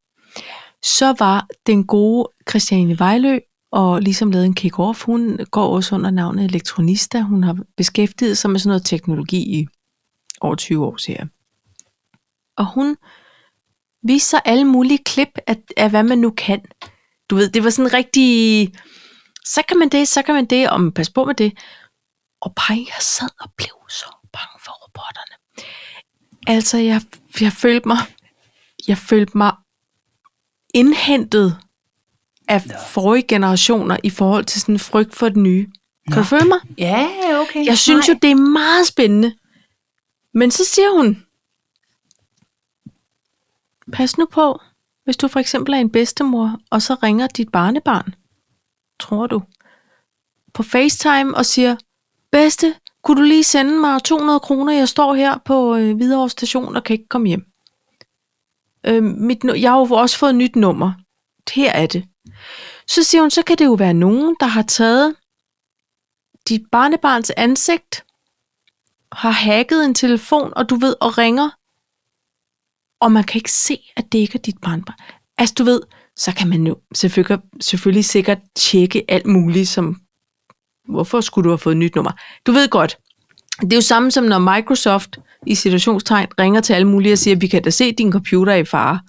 Så 0.83 1.15
var 1.19 1.47
den 1.67 1.83
gode 1.87 2.29
Christiane 2.49 2.99
Vejlø, 2.99 3.39
og 3.71 4.01
ligesom 4.01 4.31
lavet 4.31 4.45
en 4.45 4.55
kick-off. 4.59 5.03
Hun 5.05 5.39
går 5.51 5.75
også 5.75 5.95
under 5.95 6.11
navnet 6.11 6.45
elektronista. 6.45 7.21
Hun 7.21 7.43
har 7.43 7.57
beskæftiget 7.77 8.37
sig 8.37 8.51
med 8.51 8.59
sådan 8.59 8.69
noget 8.69 8.85
teknologi 8.85 9.59
i 9.59 9.67
over 10.41 10.55
20 10.55 10.85
år, 10.85 10.97
siger 10.97 11.17
jeg. 11.19 11.27
Og 12.57 12.73
hun 12.73 12.97
viste 14.07 14.29
sig 14.29 14.39
alle 14.45 14.65
mulige 14.65 14.99
klip 15.05 15.29
af, 15.47 15.57
af, 15.77 15.89
hvad 15.89 16.03
man 16.03 16.17
nu 16.17 16.29
kan. 16.37 16.61
Du 17.33 17.37
ved, 17.37 17.49
det 17.49 17.63
var 17.63 17.69
sådan 17.69 17.93
rigtig, 17.93 18.73
så 19.45 19.61
kan 19.67 19.79
man 19.79 19.89
det, 19.89 20.07
så 20.07 20.21
kan 20.21 20.35
man 20.35 20.45
det, 20.45 20.69
og 20.69 20.93
pas 20.93 21.09
på 21.09 21.25
med 21.25 21.35
det. 21.35 21.57
Og 22.41 22.55
bare 22.55 22.77
jeg 22.77 23.01
sad 23.01 23.29
og 23.39 23.51
blev 23.57 23.75
så 23.89 24.05
bange 24.33 24.59
for 24.65 24.71
robotterne. 24.71 25.65
Altså, 26.47 26.77
jeg, 26.77 27.01
jeg 27.41 27.51
følte 27.51 27.87
mig, 27.87 27.97
jeg 28.87 28.97
følte 28.97 29.37
mig 29.37 29.55
indhentet 30.73 31.57
af 32.47 32.61
Nå. 32.65 32.73
forrige 32.87 33.27
generationer 33.27 33.97
i 34.03 34.09
forhold 34.09 34.45
til 34.45 34.61
sådan 34.61 34.75
en 34.75 34.79
frygt 34.79 35.15
for 35.15 35.29
det 35.29 35.37
nye. 35.37 35.65
Kan 36.07 36.15
Nå. 36.15 36.21
du 36.21 36.23
følge 36.23 36.45
mig? 36.45 36.59
Ja, 36.77 37.09
okay. 37.41 37.65
Jeg 37.65 37.77
synes 37.77 38.09
jo, 38.09 38.13
det 38.21 38.31
er 38.31 38.35
meget 38.35 38.87
spændende. 38.87 39.35
Men 40.33 40.51
så 40.51 40.65
siger 40.65 40.97
hun, 40.97 41.25
pas 43.93 44.17
nu 44.17 44.25
på, 44.31 44.61
hvis 45.03 45.17
du 45.17 45.27
for 45.27 45.39
eksempel 45.39 45.73
er 45.73 45.77
en 45.77 45.89
bedstemor, 45.89 46.59
og 46.71 46.81
så 46.81 46.93
ringer 47.03 47.27
dit 47.27 47.51
barnebarn, 47.51 48.15
tror 48.99 49.27
du, 49.27 49.41
på 50.53 50.63
FaceTime 50.63 51.35
og 51.35 51.45
siger, 51.45 51.75
bedste, 52.31 52.75
kunne 53.03 53.17
du 53.17 53.21
lige 53.21 53.43
sende 53.43 53.79
mig 53.79 54.03
200 54.03 54.39
kroner, 54.39 54.73
jeg 54.73 54.89
står 54.89 55.13
her 55.13 55.37
på 55.37 55.75
øh, 55.75 55.95
Hvidovre 55.95 56.29
station 56.29 56.75
og 56.75 56.83
kan 56.83 56.93
ikke 56.93 57.07
komme 57.09 57.27
hjem. 57.27 57.45
Øh, 58.85 59.03
mit, 59.03 59.43
jeg 59.43 59.71
har 59.71 59.79
jo 59.79 59.85
også 59.85 60.17
fået 60.17 60.29
et 60.29 60.35
nyt 60.35 60.55
nummer. 60.55 60.93
Her 61.53 61.71
er 61.71 61.87
det. 61.87 62.05
Så 62.87 63.03
siger 63.03 63.21
hun, 63.21 63.31
så 63.31 63.43
kan 63.43 63.57
det 63.57 63.65
jo 63.65 63.73
være 63.73 63.93
nogen, 63.93 64.35
der 64.39 64.45
har 64.45 64.61
taget 64.61 65.15
dit 66.49 66.61
barnebarns 66.71 67.31
ansigt, 67.37 68.05
har 69.11 69.31
hacket 69.31 69.85
en 69.85 69.93
telefon, 69.93 70.53
og 70.55 70.69
du 70.69 70.75
ved, 70.75 70.95
og 71.01 71.17
ringer, 71.17 71.49
og 73.03 73.11
man 73.11 73.23
kan 73.23 73.39
ikke 73.39 73.51
se, 73.51 73.79
at 73.97 74.05
det 74.11 74.19
ikke 74.19 74.35
er 74.35 74.41
dit 74.41 74.57
barnbarn. 74.61 74.97
Altså, 75.37 75.55
du 75.57 75.63
ved, 75.63 75.81
så 76.15 76.35
kan 76.35 76.49
man 76.49 76.67
jo 76.67 76.77
selvfølgelig, 76.93 77.39
selvfølgelig 77.61 78.05
sikkert 78.05 78.37
tjekke 78.55 79.05
alt 79.07 79.25
muligt, 79.25 79.69
som, 79.69 79.97
hvorfor 80.89 81.21
skulle 81.21 81.43
du 81.43 81.49
have 81.49 81.57
fået 81.57 81.73
et 81.73 81.77
nyt 81.77 81.95
nummer? 81.95 82.11
Du 82.47 82.51
ved 82.51 82.69
godt, 82.69 82.97
det 83.61 83.73
er 83.73 83.77
jo 83.77 83.81
samme 83.81 84.11
som 84.11 84.23
når 84.23 84.55
Microsoft 84.55 85.19
i 85.47 85.55
situationstegn 85.55 86.27
ringer 86.39 86.61
til 86.61 86.73
alle 86.73 86.87
mulige 86.87 87.13
og 87.13 87.17
siger, 87.17 87.35
vi 87.35 87.47
kan 87.47 87.63
da 87.63 87.69
se, 87.69 87.83
at 87.85 87.97
din 87.97 88.11
computer 88.11 88.53
er 88.53 88.57
i 88.57 88.65
fare. 88.65 88.99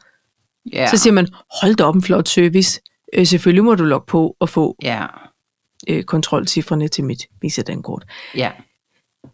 Ja. 0.73 0.91
Så 0.91 0.97
siger 0.97 1.13
man, 1.13 1.29
hold 1.61 1.75
da 1.75 1.85
op 1.85 1.95
en 1.95 2.03
flot 2.03 2.29
service. 2.29 2.81
Øh, 3.15 3.27
selvfølgelig 3.27 3.65
må 3.65 3.75
du 3.75 3.85
logge 3.85 4.07
på 4.07 4.37
og 4.41 4.49
få 4.49 4.77
ja. 4.83 5.07
øh, 5.89 6.05
kontrolcifrene 6.05 6.89
til 6.89 7.05
mit 7.05 7.27
Visa-dankort. 7.43 8.05
Ja. 8.35 8.51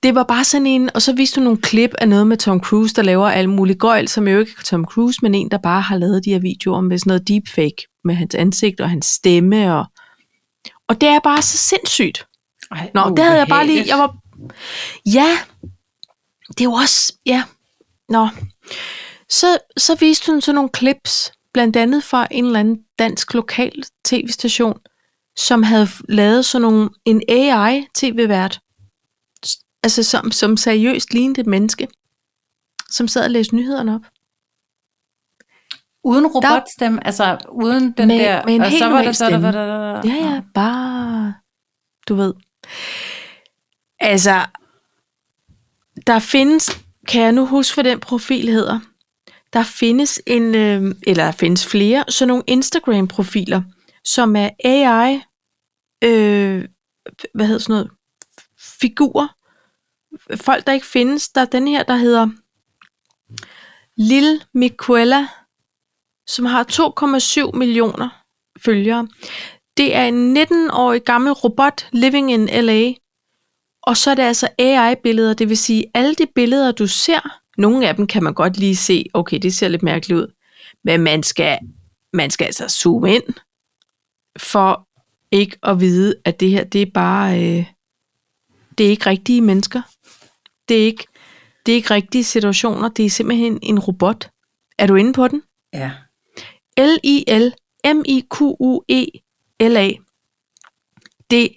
Det 0.02 0.14
var 0.14 0.22
bare 0.24 0.44
sådan 0.44 0.66
en, 0.66 0.90
og 0.94 1.02
så 1.02 1.12
viste 1.12 1.40
du 1.40 1.44
nogle 1.44 1.60
klip 1.60 1.94
af 1.98 2.08
noget 2.08 2.26
med 2.26 2.36
Tom 2.36 2.60
Cruise, 2.60 2.94
der 2.94 3.02
laver 3.02 3.28
alt 3.28 3.48
muligt 3.48 3.78
gøjl, 3.78 4.08
som 4.08 4.28
jo 4.28 4.38
ikke 4.40 4.52
er 4.58 4.62
Tom 4.62 4.84
Cruise, 4.84 5.18
men 5.22 5.34
en, 5.34 5.50
der 5.50 5.58
bare 5.58 5.80
har 5.80 5.96
lavet 5.96 6.24
de 6.24 6.30
her 6.30 6.38
videoer 6.38 6.80
med 6.80 6.98
sådan 6.98 7.10
noget 7.10 7.28
deepfake, 7.28 7.86
med 8.04 8.14
hans 8.14 8.34
ansigt 8.34 8.80
og 8.80 8.90
hans 8.90 9.06
stemme. 9.06 9.74
Og, 9.74 9.84
og 10.88 11.00
det 11.00 11.08
er 11.08 11.20
bare 11.20 11.42
så 11.42 11.58
sindssygt. 11.58 12.26
Ej, 12.70 12.90
Nå, 12.94 13.10
det 13.16 13.24
havde 13.24 13.38
jeg 13.38 13.48
bare 13.48 13.66
lige, 13.66 13.84
jeg 13.86 13.98
var, 13.98 14.16
ja, 15.06 15.38
det 16.48 16.60
er 16.60 16.64
jo 16.64 16.72
også, 16.72 17.14
ja, 17.26 17.42
nå. 18.08 18.28
Så, 19.28 19.58
så 19.76 19.94
viste 19.94 20.32
hun 20.32 20.40
sådan 20.40 20.54
nogle 20.54 20.70
clips, 20.76 21.32
blandt 21.52 21.76
andet 21.76 22.04
fra 22.04 22.26
en 22.30 22.44
eller 22.44 22.60
anden 22.60 22.78
dansk 22.98 23.34
lokal 23.34 23.82
tv-station, 24.04 24.78
som 25.36 25.62
havde 25.62 25.88
lavet 26.08 26.44
sådan 26.44 26.62
nogle, 26.62 26.90
en 27.04 27.22
AI-tv-vært, 27.28 28.60
altså 29.82 30.02
som, 30.02 30.32
som 30.32 30.56
seriøst 30.56 31.12
lignede 31.14 31.40
et 31.40 31.46
menneske, 31.46 31.88
som 32.90 33.08
sad 33.08 33.24
og 33.24 33.30
læste 33.30 33.56
nyhederne 33.56 33.94
op. 33.94 34.00
Uden 36.04 36.26
robotstemme, 36.26 37.06
altså 37.06 37.38
uden 37.52 37.92
den 37.92 38.08
Med- 38.08 38.18
der... 38.18 38.44
med 38.44 38.54
en 38.54 38.60
og 38.60 38.68
helt 38.68 38.82
så 38.82 38.88
var 38.88 39.02
der, 39.02 39.12
så 39.12 39.24
der, 39.24 39.30
stemme. 39.30 39.46
var 39.46 39.52
der, 39.52 40.00
Ja, 40.08 40.14
ja, 40.14 40.42
bare, 40.54 41.34
du 42.08 42.14
ved. 42.14 42.34
Altså, 44.00 44.46
der 46.06 46.18
findes, 46.18 46.82
kan 47.08 47.22
jeg 47.22 47.32
nu 47.32 47.46
huske, 47.46 47.74
hvad 47.74 47.84
den 47.84 48.00
profil 48.00 48.48
hedder? 48.48 48.80
Der 49.52 49.62
findes 49.62 50.20
en, 50.26 50.54
øh, 50.54 50.94
eller 51.06 51.24
der 51.24 51.32
findes 51.32 51.66
flere, 51.66 52.04
sådan 52.08 52.28
nogle 52.28 52.44
Instagram-profiler, 52.46 53.62
som 54.04 54.36
er 54.36 54.50
AI, 54.64 55.20
øh, 56.04 56.64
hvad 57.34 57.46
hedder 57.46 57.58
sådan 57.60 57.72
noget, 57.72 57.90
figurer, 58.80 59.28
folk, 60.36 60.66
der 60.66 60.72
ikke 60.72 60.86
findes. 60.86 61.28
Der 61.28 61.40
er 61.40 61.44
den 61.44 61.68
her, 61.68 61.82
der 61.82 61.96
hedder 61.96 62.28
Lil 63.96 64.44
Miquela, 64.54 65.26
som 66.26 66.44
har 66.44 66.64
2,7 67.52 67.58
millioner 67.58 68.08
følgere. 68.60 69.08
Det 69.76 69.94
er 69.94 70.04
en 70.04 70.36
19-årig 70.36 71.02
gammel 71.02 71.32
robot 71.32 71.88
living 71.92 72.32
in 72.32 72.46
LA. 72.46 72.92
Og 73.82 73.96
så 73.96 74.10
er 74.10 74.14
det 74.14 74.22
altså 74.22 74.48
AI-billeder, 74.58 75.34
det 75.34 75.48
vil 75.48 75.58
sige, 75.58 75.84
alle 75.94 76.14
de 76.14 76.26
billeder, 76.34 76.72
du 76.72 76.86
ser, 76.86 77.40
nogle 77.58 77.88
af 77.88 77.96
dem 77.96 78.06
kan 78.06 78.22
man 78.22 78.34
godt 78.34 78.56
lige 78.56 78.76
se, 78.76 79.06
okay, 79.14 79.38
det 79.38 79.54
ser 79.54 79.68
lidt 79.68 79.82
mærkeligt 79.82 80.20
ud, 80.20 80.34
men 80.84 81.00
man 81.00 81.22
skal, 81.22 81.58
man 82.12 82.30
skal 82.30 82.44
altså 82.44 82.68
zoome 82.68 83.14
ind, 83.14 83.34
for 84.38 84.88
ikke 85.30 85.58
at 85.62 85.80
vide, 85.80 86.14
at 86.24 86.40
det 86.40 86.50
her, 86.50 86.64
det 86.64 86.82
er 86.82 86.90
bare, 86.94 87.34
øh, 87.34 87.66
det 88.78 88.86
er 88.86 88.90
ikke 88.90 89.06
rigtige 89.06 89.40
mennesker. 89.40 89.82
Det 90.70 90.80
er 90.82 90.84
ikke, 90.84 91.06
det 91.66 91.72
er 91.72 91.76
ikke 91.76 91.94
rigtige 91.94 92.24
situationer, 92.24 92.88
det 92.88 93.04
er 93.04 93.10
simpelthen 93.10 93.58
en 93.62 93.78
robot. 93.78 94.30
Er 94.78 94.86
du 94.86 94.94
inde 94.94 95.12
på 95.12 95.28
den? 95.28 95.42
Ja. 95.72 95.92
L-I-L-M-I-Q-U-E-L-A. 96.78 97.50
Det, 101.30 101.48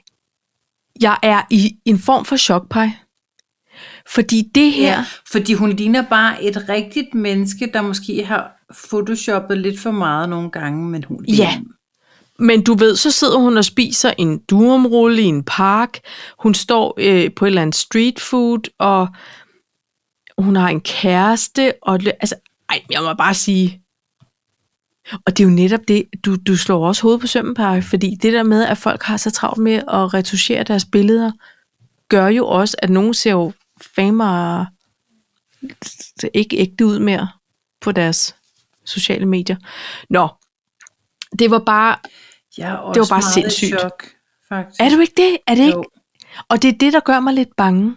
jeg 1.02 1.18
er 1.24 1.42
i 1.50 1.78
en 1.86 2.00
form 2.00 2.26
for 2.26 2.38
chokpej. 2.38 2.90
Fordi 4.08 4.52
det 4.56 4.72
her, 4.72 4.92
ja. 4.92 5.06
Fordi 5.32 5.54
hun 5.54 5.70
ligner 5.70 6.10
bare 6.10 6.44
et 6.44 6.70
rigtigt 6.70 7.14
menneske, 7.14 7.70
der 7.74 7.82
måske 7.82 8.26
har 8.26 8.52
photoshoppet 8.90 9.58
lidt 9.58 9.80
for 9.80 9.92
meget 9.92 10.30
nogle 10.30 10.52
gange, 10.52 10.90
men 10.90 11.04
hun 11.04 11.26
Ja 11.26 11.62
men 12.40 12.64
du 12.64 12.74
ved, 12.74 12.96
så 12.96 13.12
sidder 13.12 13.38
hun 13.38 13.58
og 13.58 13.66
spiser 13.66 14.14
en 14.18 14.40
durumrulle 14.40 15.22
i 15.22 15.26
en 15.26 15.44
park. 15.44 16.00
Hun 16.40 16.54
står 16.54 16.94
øh, 16.98 17.32
på 17.36 17.46
et 17.46 17.50
eller 17.50 17.62
andet 17.62 17.76
street 17.76 18.20
food, 18.20 18.70
og 18.80 19.08
hun 20.38 20.56
har 20.56 20.70
en 20.70 20.82
kæreste. 20.82 21.74
Og, 21.82 22.00
altså, 22.20 22.36
ej, 22.70 22.82
jeg 22.90 23.02
må 23.02 23.14
bare 23.14 23.34
sige... 23.34 23.80
Og 25.26 25.38
det 25.38 25.44
er 25.44 25.48
jo 25.48 25.56
netop 25.56 25.80
det, 25.88 26.06
du, 26.26 26.36
du 26.36 26.58
slår 26.58 26.88
også 26.88 27.02
hovedet 27.02 27.22
på 27.22 27.28
sømmen, 27.28 27.56
Paj, 27.56 27.82
fordi 27.82 28.16
det 28.22 28.34
der 28.34 28.44
med, 28.44 28.64
at 28.66 28.78
folk 28.78 29.04
har 29.04 29.18
så 29.18 29.32
travlt 29.32 29.58
med 29.58 29.74
at 29.74 30.14
retuschere 30.14 30.64
deres 30.64 30.86
billeder, 30.86 31.32
gør 32.10 32.28
jo 32.28 32.48
også, 32.48 32.76
at 32.80 32.90
nogen 32.90 33.14
ser 33.14 33.32
jo 33.32 33.52
famer 33.96 34.66
øh, 35.64 36.30
ikke 36.34 36.58
ægte 36.58 36.86
ud 36.86 37.00
mere 37.00 37.28
på 37.82 37.92
deres 37.92 38.36
sociale 38.86 39.26
medier. 39.26 39.56
Nå, 40.10 40.28
det 41.40 41.52
var 41.52 41.60
bare, 41.66 41.98
Jeg 42.58 42.70
er 42.72 42.76
også 42.76 42.94
Det 42.94 43.00
var 43.10 43.16
bare 43.16 43.22
meget 43.22 43.34
sindssygt. 43.34 43.80
chok, 43.80 44.04
faktisk. 44.50 44.82
er 44.82 44.90
du 44.90 45.00
ikke 45.00 45.14
det? 45.18 45.38
Er 45.48 45.56
det 45.56 45.62
ikke? 45.62 45.74
Jo. 45.78 45.84
Og 46.50 46.62
det 46.62 46.74
er 46.74 46.78
det, 46.78 46.94
der 46.94 47.00
gør 47.00 47.20
mig 47.20 47.34
lidt 47.34 47.56
bange. 47.58 47.96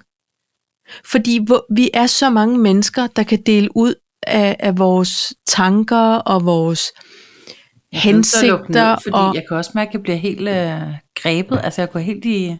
Fordi 1.05 1.45
hvor, 1.47 1.75
vi 1.75 1.91
er 1.95 2.07
så 2.07 2.31
mange 2.31 2.59
mennesker, 2.59 3.07
der 3.07 3.23
kan 3.23 3.43
dele 3.47 3.77
ud 3.77 3.95
af, 4.23 4.57
af 4.61 4.79
vores 4.79 5.35
tanker 5.47 6.15
og 6.17 6.45
vores 6.45 6.93
Jeg 7.93 7.99
er 7.99 8.01
hensigter. 8.01 8.91
ned, 8.91 9.03
fordi 9.03 9.13
og, 9.15 9.35
jeg 9.35 9.45
kan 9.49 9.57
også 9.57 9.71
mærke, 9.75 9.89
at 9.89 9.95
jeg 9.95 10.03
bliver 10.03 10.17
helt 10.17 10.49
øh, 10.49 10.81
grebet. 11.23 11.61
Altså, 11.65 11.81
jeg 11.83 11.91
går 11.91 12.01
helt 12.01 12.25
i... 12.25 12.57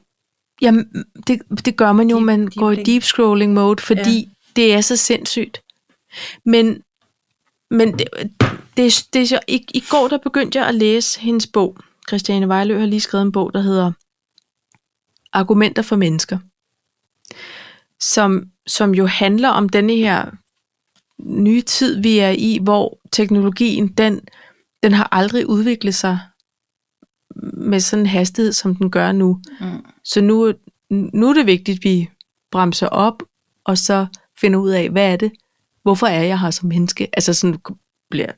jamen, 0.63 0.87
det, 1.27 1.43
det 1.65 1.77
gør 1.77 1.93
man 1.93 2.11
jo, 2.11 2.17
Deep- 2.19 2.21
man 2.21 2.41
deep 2.41 2.55
går 2.55 2.71
i 2.71 2.83
deep 2.83 3.03
scrolling 3.03 3.53
mode, 3.55 3.83
fordi 3.83 4.19
ja. 4.19 4.29
det 4.57 4.75
er 4.75 4.81
så 4.81 4.97
sindssygt. 4.97 5.61
Men, 6.45 6.83
men 7.71 7.99
det, 7.99 8.07
det, 8.77 9.09
det 9.13 9.29
så, 9.29 9.41
i, 9.49 9.67
i 9.75 9.85
går 9.91 10.09
der 10.09 10.19
begyndte 10.19 10.59
jeg 10.59 10.69
at 10.69 10.75
læse 10.75 11.21
hendes 11.21 11.47
bog. 11.47 11.77
Christiane 12.09 12.49
Vejlø 12.49 12.79
har 12.79 12.87
lige 12.87 13.01
skrevet 13.01 13.27
en 13.27 13.33
bog, 13.33 13.53
der 13.55 13.61
hedder 13.61 13.93
Argumenter 15.33 15.83
for 15.83 15.97
mennesker. 15.97 16.39
Som, 18.01 18.45
som 18.67 18.95
jo 18.95 19.07
handler 19.07 19.49
om 19.49 19.69
denne 19.69 19.97
her 19.97 20.31
nye 21.19 21.63
tid, 21.63 22.01
vi 22.01 22.19
er 22.19 22.31
i, 22.31 22.59
hvor 22.63 22.99
teknologien, 23.13 23.89
den, 23.89 24.21
den 24.83 24.93
har 24.93 25.09
aldrig 25.13 25.49
udviklet 25.49 25.95
sig 25.95 26.19
med 27.53 27.81
sådan 27.81 28.03
en 28.03 28.07
hastighed, 28.07 28.53
som 28.53 28.75
den 28.75 28.91
gør 28.91 29.13
nu. 29.13 29.41
Mm. 29.61 29.87
Så 30.05 30.21
nu, 30.21 30.53
nu 30.91 31.29
er 31.29 31.35
det 31.35 31.47
vigtigt, 31.47 31.79
at 31.79 31.85
vi 31.85 32.11
bremser 32.51 32.87
op, 32.87 33.23
og 33.65 33.79
så 33.79 34.07
finder 34.41 34.59
ud 34.59 34.71
af, 34.71 34.91
hvad 34.91 35.13
er 35.13 35.17
det? 35.17 35.33
Hvorfor 35.83 36.07
er 36.07 36.23
jeg 36.23 36.41
her 36.41 36.51
som 36.51 36.69
menneske? 36.69 37.09
Altså 37.13 37.35
sådan 37.35 37.61
bliver 38.11 38.33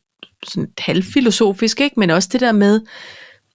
sådan 0.47 0.69
halvfilosofisk, 0.79 1.81
ikke? 1.81 2.01
Men 2.01 2.11
også 2.11 2.29
det 2.33 2.41
der 2.41 2.53
med, 2.53 2.81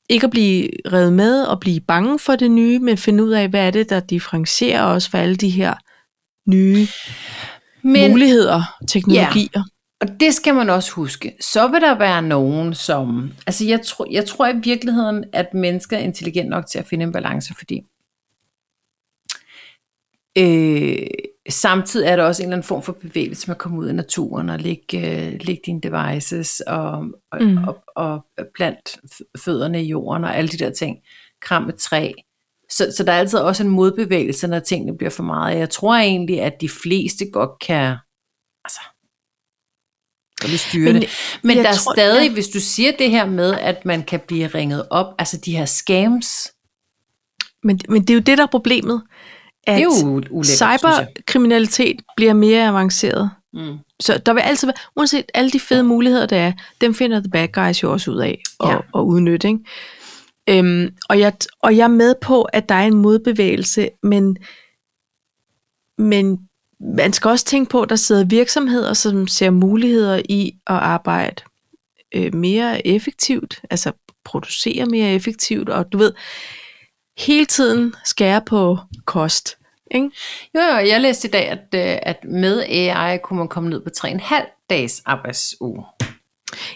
ikke 0.09 0.23
at 0.23 0.31
blive 0.31 0.69
revet 0.91 1.13
med 1.13 1.43
og 1.43 1.59
blive 1.59 1.79
bange 1.79 2.19
for 2.19 2.35
det 2.35 2.51
nye, 2.51 2.79
men 2.79 2.97
finde 2.97 3.23
ud 3.23 3.31
af, 3.31 3.49
hvad 3.49 3.67
er 3.67 3.71
det, 3.71 3.89
der 3.89 3.99
differentierer 3.99 4.83
os 4.83 5.09
for 5.09 5.17
alle 5.17 5.35
de 5.35 5.49
her 5.49 5.73
nye 6.49 6.87
Men, 7.81 8.11
muligheder, 8.11 8.77
teknologier. 8.87 9.63
og 10.01 10.07
det 10.19 10.33
skal 10.33 10.55
man 10.55 10.69
også 10.69 10.91
huske. 10.91 11.33
Så 11.41 11.67
vil 11.67 11.81
der 11.81 11.97
være 11.97 12.21
nogen, 12.21 12.73
som... 12.73 13.31
Altså, 13.47 13.65
jeg, 13.65 13.81
tror, 13.81 14.07
jeg 14.11 14.25
tror 14.25 14.47
i 14.47 14.57
virkeligheden, 14.63 15.23
at 15.33 15.53
mennesker 15.53 15.97
er 15.97 16.01
intelligent 16.01 16.49
nok 16.49 16.65
til 16.67 16.79
at 16.79 16.87
finde 16.87 17.03
en 17.05 17.11
balance, 17.11 17.53
fordi... 17.57 17.81
Øh, 20.37 21.07
samtidig 21.49 22.07
er 22.07 22.15
der 22.15 22.23
også 22.23 22.41
en 22.43 22.47
eller 22.47 22.55
anden 22.57 22.67
form 22.67 22.83
for 22.83 22.91
bevægelse 22.93 23.47
med 23.47 23.55
at 23.55 23.59
komme 23.59 23.79
ud 23.79 23.89
i 23.89 23.93
naturen 23.93 24.49
og 24.49 24.59
lægge, 24.59 24.97
øh, 25.27 25.39
lægge 25.41 25.61
dine 25.65 25.81
devices 25.81 26.59
og, 26.67 27.05
og, 27.31 27.43
Mm. 27.43 27.57
og, 27.57 27.83
og 27.95 28.25
plant 28.55 28.89
f- 29.13 29.31
fødderne 29.45 29.83
i 29.83 29.87
jorden 29.87 30.23
og 30.23 30.35
alle 30.37 30.47
de 30.49 30.57
der 30.57 30.69
ting. 30.71 30.97
Kram 31.41 31.69
et 31.69 31.75
træ. 31.75 32.11
Så, 32.69 32.93
så 32.97 33.03
der 33.03 33.11
er 33.11 33.19
altid 33.19 33.39
også 33.39 33.63
en 33.63 33.69
modbevægelse, 33.69 34.47
når 34.47 34.59
tingene 34.59 34.97
bliver 34.97 35.09
for 35.11 35.23
meget. 35.23 35.57
Jeg 35.59 35.69
tror 35.69 35.95
egentlig, 35.95 36.41
at 36.41 36.53
de 36.61 36.69
fleste 36.69 37.25
godt 37.31 37.59
kan 37.61 37.95
altså, 38.65 38.79
godt 40.41 40.59
styre 40.59 40.93
Men 40.93 41.01
det. 41.01 41.09
Men 41.43 41.55
jeg 41.57 41.63
der 41.63 41.69
er 41.69 41.73
tror- 41.75 41.93
stadig, 41.95 42.27
ja. 42.27 42.33
hvis 42.33 42.47
du 42.47 42.59
siger 42.59 42.91
det 42.99 43.09
her 43.11 43.25
med, 43.25 43.53
at 43.53 43.85
man 43.85 44.03
kan 44.03 44.19
blive 44.27 44.47
ringet 44.47 44.87
op, 44.89 45.13
altså 45.19 45.37
de 45.37 45.57
her 45.57 45.65
scams, 45.65 46.51
Men, 47.63 47.79
men 47.89 48.01
det 48.01 48.09
er 48.09 48.13
jo 48.13 48.19
det, 48.19 48.37
der 48.37 48.43
er 48.43 48.51
problemet. 48.51 49.03
At 49.67 49.77
det 49.77 49.81
er 49.81 49.83
jo 49.83 50.23
ulækkert, 50.29 50.45
cyberkriminalitet 50.79 52.01
bliver 52.15 52.33
mere 52.33 52.67
avanceret. 52.67 53.29
Mm. 53.53 53.77
Så 53.99 54.17
der 54.17 54.33
vil 54.33 54.41
altid 54.41 54.67
være, 54.67 54.75
uanset 54.95 55.25
alle 55.33 55.51
de 55.51 55.59
fede 55.59 55.83
muligheder, 55.83 56.25
der 56.25 56.37
er, 56.37 56.51
dem 56.81 56.93
finder 56.93 57.19
the 57.19 57.29
bad 57.29 57.47
guys 57.47 57.83
jo 57.83 57.91
også 57.91 58.11
ud 58.11 58.17
af 58.17 58.41
at, 58.63 58.69
Ja. 58.69 58.77
at 58.95 58.99
udnytte. 58.99 59.47
Ikke? 59.47 59.59
Øhm, 60.49 60.89
og, 61.09 61.19
jeg, 61.19 61.33
og 61.61 61.77
jeg 61.77 61.83
er 61.83 61.87
med 61.87 62.15
på, 62.21 62.41
at 62.41 62.69
der 62.69 62.75
er 62.75 62.87
en 62.87 62.95
modbevægelse, 62.97 63.89
men, 64.03 64.37
men 65.97 66.39
man 66.97 67.13
skal 67.13 67.29
også 67.29 67.45
tænke 67.45 67.69
på, 67.69 67.81
at 67.81 67.89
der 67.89 67.95
sidder 67.95 68.25
virksomheder, 68.25 68.93
som 68.93 69.27
ser 69.27 69.49
muligheder 69.49 70.21
i 70.29 70.51
at 70.67 70.75
arbejde 70.75 71.43
øh, 72.15 72.35
mere 72.35 72.87
effektivt, 72.87 73.61
altså 73.69 73.91
producere 74.25 74.85
mere 74.85 75.13
effektivt, 75.13 75.69
og 75.69 75.91
du 75.91 75.97
ved, 75.97 76.13
hele 77.17 77.45
tiden 77.45 77.93
skære 78.05 78.41
på 78.41 78.77
kost. 79.05 79.57
Ikke? 79.91 80.09
Jo, 80.55 80.61
jo, 80.61 80.77
jeg 80.87 81.01
læste 81.01 81.27
i 81.27 81.31
dag, 81.31 81.47
at, 81.49 81.59
øh, 81.75 81.99
at 82.01 82.17
med 82.23 82.61
AI 82.63 83.17
kunne 83.17 83.39
man 83.39 83.47
komme 83.47 83.69
ned 83.69 83.81
på 83.81 83.89
3,5 83.97 84.65
dages 84.69 85.01
arbejdsuge. 85.05 85.83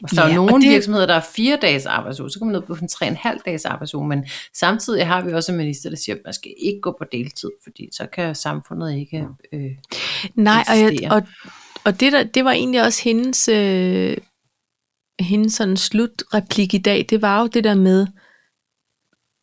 Hvis 0.01 0.11
der 0.11 0.21
Ja, 0.27 0.33
er 0.35 0.39
og 0.39 0.45
nogle 0.45 0.63
det- 0.63 0.71
virksomheder, 0.71 1.05
der 1.05 1.13
er 1.13 1.21
fire 1.35 1.57
dages 1.61 1.85
arbejdsuge, 1.85 2.29
så 2.31 2.39
kommer 2.39 2.51
man 2.53 2.61
ned 2.61 2.67
på 2.67 2.73
en 2.81 2.87
3,5 2.89 3.39
dages 3.45 3.65
arbejdsuge. 3.65 4.07
Men 4.07 4.25
samtidig 4.53 5.07
har 5.07 5.21
vi 5.25 5.33
også 5.33 5.51
en 5.51 5.57
minister, 5.57 5.89
der 5.89 5.97
siger, 5.97 6.15
at 6.15 6.21
man 6.25 6.33
skal 6.33 6.53
ikke 6.57 6.81
gå 6.81 6.95
på 6.99 7.05
deltid, 7.11 7.49
fordi 7.63 7.89
så 7.91 8.05
kan 8.13 8.35
samfundet 8.35 8.95
ikke... 8.97 9.25
Øh, 9.53 9.71
Nej, 10.35 10.63
og, 10.69 10.77
jeg, 10.79 10.85
eksistere. 10.87 11.11
og, 11.11 11.21
og 11.85 11.99
det, 11.99 12.13
der, 12.13 12.23
det 12.23 12.45
var 12.45 12.51
egentlig 12.51 12.83
også 12.83 13.03
hendes, 13.03 13.47
øh, 13.47 14.17
hendes 15.19 15.53
sådan 15.53 15.77
slutreplik 15.77 16.73
i 16.73 16.77
dag, 16.77 17.05
det 17.09 17.21
var 17.21 17.41
jo 17.41 17.47
det 17.47 17.63
der 17.63 17.75
med, 17.75 18.07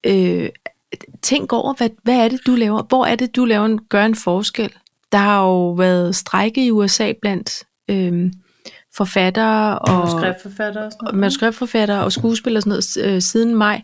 øh, 0.07 0.50
tænk 1.22 1.52
over, 1.52 1.74
hvad, 1.74 1.90
hvad 2.02 2.16
er 2.16 2.28
det, 2.28 2.40
du 2.46 2.54
laver? 2.54 2.83
Hvor 2.83 3.07
er 3.07 3.16
det, 3.16 3.37
du 3.37 3.44
laver 3.44 3.64
en, 3.64 3.78
gør 3.88 4.04
en 4.04 4.14
forskel? 4.14 4.72
Der 5.12 5.18
har 5.18 5.42
jo 5.42 5.70
været 5.70 6.16
strejke 6.16 6.66
i 6.66 6.70
USA 6.70 7.12
blandt 7.22 7.62
øh, 7.90 8.33
forfattere 8.96 9.78
og, 9.78 9.98
manuskriptforfatter 9.98 10.83
og 10.85 10.92
og 11.00 11.14
manuskriptforfattere 11.14 12.04
og 12.04 12.12
skuespillere 12.12 12.59
og 12.59 12.62
sådan 12.62 13.02
noget, 13.02 13.14
øh, 13.14 13.22
siden 13.22 13.54
maj. 13.54 13.83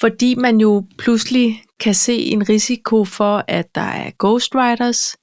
Fordi 0.00 0.34
man 0.34 0.60
jo 0.60 0.86
pludselig 0.98 1.62
kan 1.80 1.94
se 1.94 2.16
en 2.16 2.48
risiko 2.48 3.04
for, 3.04 3.44
at 3.48 3.74
der 3.74 3.80
er 3.80 4.10
ghostwriters, 4.18 5.16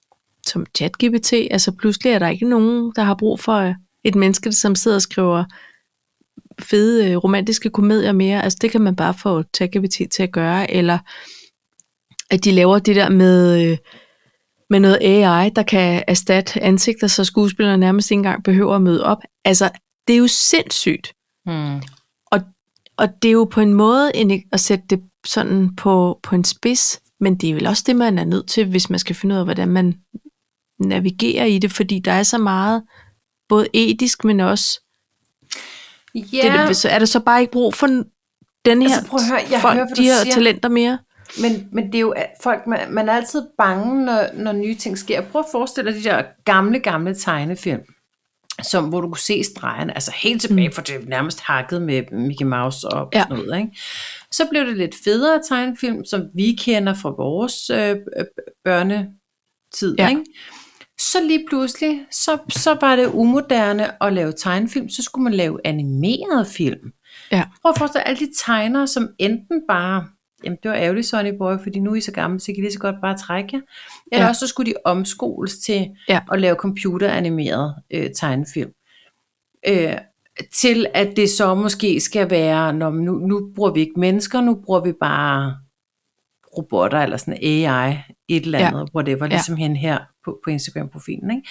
som 0.47 0.65
ChatGPT. 0.77 1.33
Altså 1.33 1.71
pludselig 1.71 2.11
er 2.11 2.19
der 2.19 2.29
ikke 2.29 2.49
nogen, 2.49 2.91
der 2.95 3.01
har 3.01 3.15
brug 3.15 3.39
for 3.39 3.73
et 4.03 4.15
menneske, 4.15 4.51
som 4.51 4.75
sidder 4.75 4.97
og 4.97 5.01
skriver 5.01 5.43
fede 6.61 7.11
øh, 7.11 7.17
romantiske 7.17 7.69
komedier 7.69 8.11
mere. 8.11 8.43
Altså 8.43 8.57
det 8.61 8.71
kan 8.71 8.81
man 8.81 8.95
bare 8.95 9.13
få 9.13 9.43
ChatGPT 9.55 10.01
til 10.11 10.23
at 10.23 10.31
gøre. 10.31 10.71
Eller 10.71 10.97
at 12.31 12.43
de 12.43 12.51
laver 12.51 12.79
det 12.79 12.95
der 12.95 13.09
med, 13.09 13.65
øh, 13.71 13.77
med 14.69 14.79
noget 14.79 14.97
AI, 15.01 15.49
der 15.49 15.63
kan 15.63 16.03
erstatte 16.07 16.63
ansigter, 16.63 17.07
så 17.07 17.23
skuespillere 17.23 17.77
nærmest 17.77 18.11
ikke 18.11 18.19
engang 18.19 18.43
behøver 18.43 18.75
at 18.75 18.81
møde 18.81 19.05
op. 19.05 19.17
Altså 19.45 19.69
det 20.07 20.13
er 20.13 20.17
jo 20.17 20.27
sindssygt. 20.27 21.13
Hmm. 21.45 21.81
Og 23.01 23.09
det 23.21 23.27
er 23.27 23.33
jo 23.33 23.43
på 23.43 23.61
en 23.61 23.73
måde 23.73 24.11
en, 24.15 24.43
at 24.51 24.59
sætte 24.59 24.85
det 24.89 25.01
sådan 25.25 25.75
på, 25.75 26.19
på 26.23 26.35
en 26.35 26.43
spids, 26.43 27.01
men 27.19 27.35
det 27.35 27.49
er 27.49 27.53
vel 27.53 27.67
også 27.67 27.83
det, 27.87 27.95
man 27.95 28.19
er 28.19 28.25
nødt 28.25 28.47
til, 28.47 28.69
hvis 28.69 28.89
man 28.89 28.99
skal 28.99 29.15
finde 29.15 29.35
ud 29.35 29.39
af, 29.39 29.45
hvordan 29.45 29.69
man 29.69 29.95
navigerer 30.79 31.45
i 31.45 31.59
det, 31.59 31.71
fordi 31.71 31.99
der 31.99 32.11
er 32.11 32.23
så 32.23 32.37
meget, 32.37 32.83
både 33.49 33.67
etisk, 33.73 34.23
men 34.23 34.39
også, 34.39 34.81
Ja, 36.15 36.65
det, 36.67 36.75
så 36.77 36.89
er 36.89 36.99
der 36.99 37.05
så 37.05 37.19
bare 37.19 37.41
ikke 37.41 37.51
brug 37.51 37.73
for 37.73 37.87
den 38.65 38.81
her, 38.81 38.95
Altså, 38.95 39.09
prøv 39.09 39.19
at 39.19 39.27
høre, 39.29 39.39
jeg 39.51 39.61
folk, 39.61 39.75
hører, 39.75 39.87
de 39.87 40.03
her 40.03 40.15
siger. 40.23 40.33
talenter 40.33 40.69
mere. 40.69 40.99
Men, 41.41 41.67
men 41.71 41.85
det 41.85 41.95
er 41.95 41.99
jo 41.99 42.13
folk, 42.43 42.67
man, 42.67 42.79
man 42.93 43.09
er 43.09 43.13
altid 43.13 43.41
bange, 43.57 44.05
når, 44.05 44.23
når 44.33 44.51
nye 44.51 44.75
ting 44.75 44.97
sker. 44.97 45.21
Prøv 45.21 45.39
at 45.39 45.45
forestille 45.51 45.91
dig 45.93 46.03
de 46.03 46.09
der 46.09 46.23
gamle, 46.45 46.79
gamle 46.79 47.15
tegnefilm, 47.15 47.79
som, 48.63 48.89
hvor 48.89 49.01
du 49.01 49.07
kunne 49.07 49.17
se 49.17 49.43
stregen, 49.43 49.89
altså 49.89 50.11
helt 50.15 50.41
tilbage 50.41 50.67
Mm. 50.67 50.73
fra 50.73 50.81
det 50.81 51.09
nærmest 51.09 51.41
hakket 51.41 51.81
med 51.81 52.03
Mickey 52.11 52.45
Mouse 52.45 52.87
og 52.87 53.09
Ja. 53.13 53.21
sådan 53.21 53.37
noget. 53.37 53.57
Ikke? 53.59 53.77
Så 54.31 54.47
blev 54.49 54.65
det 54.65 54.77
lidt 54.77 54.95
federe 55.03 55.41
tegnefilm, 55.49 56.05
som 56.05 56.21
vi 56.35 56.57
kender 56.61 56.93
fra 56.93 57.09
vores 57.09 57.69
øh, 57.69 57.95
øh, 58.17 58.25
børnetid. 58.63 59.95
Ja. 59.97 60.09
Ikke? 60.09 60.23
Så 61.01 61.17
lige 61.27 61.45
pludselig, 61.49 62.05
så, 62.11 62.37
så 62.49 62.77
var 62.81 62.95
det 62.95 63.07
umoderne 63.13 64.03
at 64.03 64.13
lave 64.13 64.31
tegnefilm, 64.37 64.89
så 64.89 65.03
skulle 65.03 65.23
man 65.23 65.33
lave 65.33 65.59
animeret 65.63 66.47
film. 66.47 66.91
Ja. 67.31 67.43
Prøv 67.61 67.69
at 67.69 67.77
forestille 67.77 68.07
alle 68.07 68.19
de 68.27 68.31
tegnere, 68.45 68.87
som 68.87 69.09
enten 69.19 69.61
bare, 69.69 70.05
jamen 70.43 70.57
det 70.63 70.71
var 70.71 70.77
ærgerligt 70.77 71.07
Sonny 71.07 71.37
Boy, 71.37 71.53
fordi 71.63 71.79
nu 71.79 71.91
er 71.91 71.95
I 71.95 72.01
så 72.01 72.11
gamle, 72.11 72.39
så 72.39 72.51
I 72.51 72.53
kan 72.55 72.63
lige 72.63 72.73
så 72.73 72.79
godt 72.79 72.95
bare 73.01 73.17
trække 73.17 73.49
jer. 73.53 73.61
Eller 74.11 74.23
Ja. 74.25 74.29
også 74.29 74.39
så 74.39 74.47
skulle 74.47 74.71
de 74.71 74.77
omskoles 74.85 75.57
til 75.57 75.87
Ja. 76.09 76.19
at 76.31 76.41
lave 76.41 76.55
computeranimeret 76.55 77.75
øh, 77.93 78.09
tegnefilm. 78.15 78.71
Øh, 79.67 79.93
til 80.53 80.85
at 80.93 81.13
det 81.15 81.29
så 81.29 81.55
måske 81.55 81.99
skal 81.99 82.29
være, 82.29 82.73
når 82.73 82.91
nu, 82.91 83.11
nu 83.13 83.51
bruger 83.55 83.71
vi 83.71 83.79
ikke 83.79 83.99
mennesker, 83.99 84.41
nu 84.41 84.55
bruger 84.65 84.79
vi 84.81 84.91
bare 84.99 85.57
robotter 86.57 86.99
eller 86.99 87.17
sådan 87.17 87.37
AI, 87.43 87.97
et 88.27 88.43
eller 88.45 88.59
Ja. 88.59 88.67
andet, 88.67 88.79
ja. 88.79 88.85
whatever, 88.95 89.25
Ja. 89.25 89.29
ligesom 89.29 89.55
hende 89.57 89.77
her 89.77 89.99
på, 90.25 90.39
på 90.43 90.49
Instagram-profilen. 90.49 91.31
Ikke? 91.31 91.47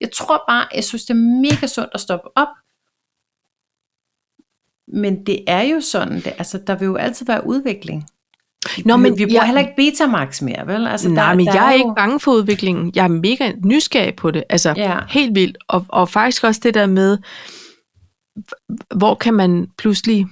Jeg 0.00 0.08
tror 0.14 0.44
bare, 0.48 0.66
jeg 0.74 0.84
synes, 0.84 1.04
det 1.04 1.10
er 1.10 1.40
mega 1.42 1.66
sundt 1.66 1.90
at 1.94 2.00
stoppe 2.00 2.28
op. 2.36 2.48
Men 4.88 5.26
det 5.26 5.44
er 5.46 5.62
jo 5.62 5.80
sådan, 5.80 6.14
det, 6.14 6.26
altså 6.38 6.58
der 6.66 6.74
vil 6.78 6.86
jo 6.86 6.96
altid 6.96 7.26
være 7.26 7.46
udvikling. 7.46 8.04
Nå, 8.84 8.96
men 8.96 9.18
vi 9.18 9.24
bruger 9.24 9.32
jeg- 9.40 9.46
heller 9.46 9.60
ikke 9.60 9.72
Betamax 9.76 10.42
mere, 10.42 10.66
vel? 10.66 10.86
Altså, 10.86 11.08
Nej, 11.08 11.34
men 11.34 11.46
der 11.46 11.54
jeg 11.54 11.66
er 11.68 11.72
jo- 11.72 11.78
ikke 11.78 11.94
bange 11.96 12.20
for 12.20 12.32
udviklingen. 12.32 12.92
Jeg 12.94 13.04
er 13.04 13.08
mega 13.08 13.52
nysgerrig 13.64 14.16
på 14.16 14.30
det. 14.30 14.44
Altså, 14.48 14.74
Ja. 14.76 14.98
helt 15.08 15.34
vildt. 15.34 15.58
Og, 15.68 15.86
og 15.88 16.08
faktisk 16.08 16.44
også 16.44 16.60
det 16.64 16.74
der 16.74 16.86
med, 16.86 17.18
hvor 18.96 19.14
kan 19.14 19.34
man 19.34 19.70
pludselig, 19.78 20.26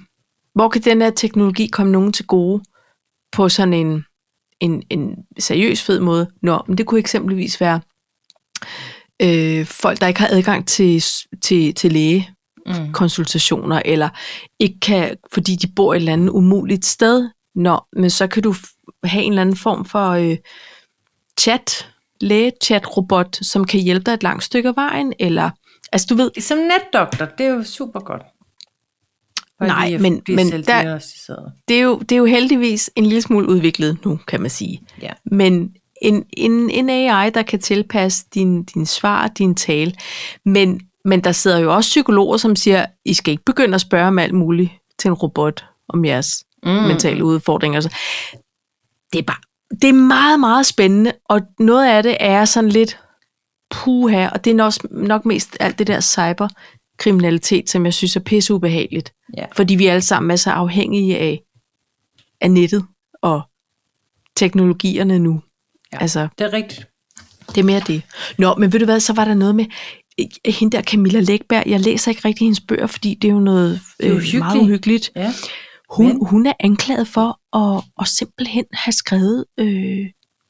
hvor 0.55 0.69
kan 0.69 0.81
den 0.81 1.01
her 1.01 1.09
teknologi 1.09 1.67
komme 1.67 1.91
nogen 1.91 2.13
til 2.13 2.25
gode 2.27 2.63
på 3.31 3.49
sådan 3.49 3.73
en, 3.73 4.05
en, 4.59 4.83
en 4.89 5.15
seriøs 5.39 5.83
fed 5.83 5.99
måde? 5.99 6.29
Nå, 6.41 6.61
men 6.67 6.77
det 6.77 6.85
kunne 6.85 6.99
eksempelvis 6.99 7.61
være 7.61 7.81
øh, 9.21 9.65
folk, 9.65 10.01
der 10.01 10.07
ikke 10.07 10.19
har 10.19 10.29
adgang 10.31 10.67
til, 10.67 11.03
til, 11.41 11.73
til 11.73 11.91
læge 11.91 12.29
Mm. 12.67 12.93
konsultationer, 12.93 13.81
eller 13.85 14.09
ikke 14.59 14.79
kan, 14.79 15.15
fordi 15.33 15.55
de 15.55 15.67
bor 15.75 15.93
et 15.93 15.97
eller 15.97 16.13
andet 16.13 16.29
umuligt 16.29 16.85
sted. 16.85 17.29
Nå, 17.55 17.79
men 17.93 18.09
så 18.09 18.27
kan 18.27 18.43
du 18.43 18.55
have 19.03 19.23
en 19.23 19.31
eller 19.31 19.41
anden 19.41 19.57
form 19.57 19.85
for 19.85 20.09
øh, 20.09 20.37
chat, 21.39 21.89
læge-chat-robot, 22.21 23.37
som 23.41 23.65
kan 23.65 23.79
hjælpe 23.79 24.03
dig 24.03 24.13
et 24.13 24.23
langt 24.23 24.43
stykke 24.43 24.69
af 24.69 24.75
vejen, 24.75 25.13
eller, 25.19 25.49
altså 25.91 26.07
du 26.09 26.15
ved, 26.15 26.31
Som 26.41 26.57
netdoktor, 26.57 27.25
det 27.25 27.45
er 27.45 27.49
jo 27.49 27.63
super 27.63 27.99
godt. 27.99 28.21
Nej, 29.61 29.87
lige 29.87 29.99
men- 29.99 30.21
men 30.35 30.45
der- 30.67 30.81
det 31.67 31.77
er, 31.77 31.81
jo, 31.81 31.97
det 31.99 32.11
er 32.11 32.17
jo 32.19 32.25
heldigvis 32.25 32.89
en 32.95 33.05
lille 33.05 33.21
smule 33.21 33.49
udviklet 33.49 34.05
nu, 34.05 34.19
kan 34.27 34.41
man 34.41 34.49
sige. 34.49 34.81
Ja. 35.01 35.11
Men 35.31 35.71
en, 36.01 36.25
en, 36.37 36.69
en 36.69 36.89
AI, 36.89 37.29
der 37.29 37.41
kan 37.41 37.59
tilpasse 37.59 38.25
din, 38.33 38.63
din 38.63 38.85
svar, 38.85 39.27
din 39.27 39.55
tale. 39.55 39.93
Men, 40.45 40.81
men 41.05 41.23
der 41.23 41.31
sidder 41.31 41.59
jo 41.59 41.75
også 41.75 41.87
psykologer, 41.87 42.37
som 42.37 42.55
siger, 42.55 42.85
I 43.05 43.13
skal 43.13 43.31
ikke 43.31 43.43
begynde 43.45 43.75
at 43.75 43.81
spørge 43.81 44.07
om 44.07 44.19
alt 44.19 44.33
muligt 44.33 44.71
til 44.99 45.07
en 45.07 45.13
robot 45.13 45.65
om 45.89 46.05
jeres 46.05 46.43
Mm. 46.63 46.69
mentale 46.71 47.23
udfordringer. 47.25 47.79
Så 47.81 47.89
det 49.13 49.19
er 49.19 49.23
bare, 49.23 49.37
det 49.81 49.89
er 49.89 49.93
meget, 49.93 50.39
meget 50.39 50.65
spændende, 50.65 51.11
og 51.25 51.41
noget 51.59 51.87
af 51.89 52.03
det 52.03 52.17
er 52.19 52.45
sådan 52.45 52.69
lidt 52.69 52.99
puha, 53.69 54.27
og 54.27 54.45
det 54.45 54.59
er 54.59 54.63
også 54.63 54.87
nok 54.91 55.25
mest 55.25 55.57
alt 55.59 55.79
det 55.79 55.87
der 55.87 55.99
cyberkriminalitet, 57.01 57.69
som 57.69 57.85
jeg 57.85 57.93
synes 57.93 58.15
er 58.15 58.19
pisseubehageligt. 58.19 59.13
Ja. 59.37 59.45
Fordi 59.55 59.75
vi 59.75 59.85
alle 59.85 60.01
sammen 60.01 60.31
er 60.31 60.35
så 60.35 60.49
afhængige 60.51 61.17
af, 61.17 61.41
af 62.41 62.51
nettet 62.51 62.85
og 63.21 63.41
teknologierne 64.35 65.19
nu. 65.19 65.41
Ja. 65.93 65.97
Altså, 66.01 66.27
Det 66.37 66.45
er 66.45 66.53
rigtigt. 66.53 66.87
det 67.47 67.57
er 67.57 67.63
mere 67.63 67.79
det. 67.87 68.01
Nå, 68.37 68.55
men 68.55 68.73
ved 68.73 68.79
du 68.79 68.85
hvad, 68.85 68.99
så 68.99 69.13
var 69.13 69.25
der 69.25 69.33
noget 69.33 69.55
med 69.55 69.65
øh, 70.19 70.53
hende 70.53 70.77
der 70.77 70.83
Camilla 70.83 71.19
Lækberg. 71.19 71.63
Jeg 71.67 71.79
læser 71.79 72.11
ikke 72.11 72.21
rigtig 72.27 72.45
hendes 72.45 72.59
bøger, 72.61 72.87
fordi 72.87 73.13
det 73.21 73.27
er 73.27 73.31
jo 73.33 73.39
noget 73.39 73.81
er 73.99 74.07
øh, 74.09 74.11
uhyggeligt. 74.15 74.39
meget 74.39 74.59
uhyggeligt. 74.61 75.11
Ja. 75.15 75.33
Hun, 75.89 76.07
Men- 76.07 76.25
hun 76.25 76.45
er 76.45 76.53
anklaget 76.59 77.07
for 77.07 77.57
at, 77.57 77.83
at 78.01 78.07
simpelthen 78.07 78.65
have 78.73 78.91
skrevet 78.93 79.45
øh, 79.59 79.67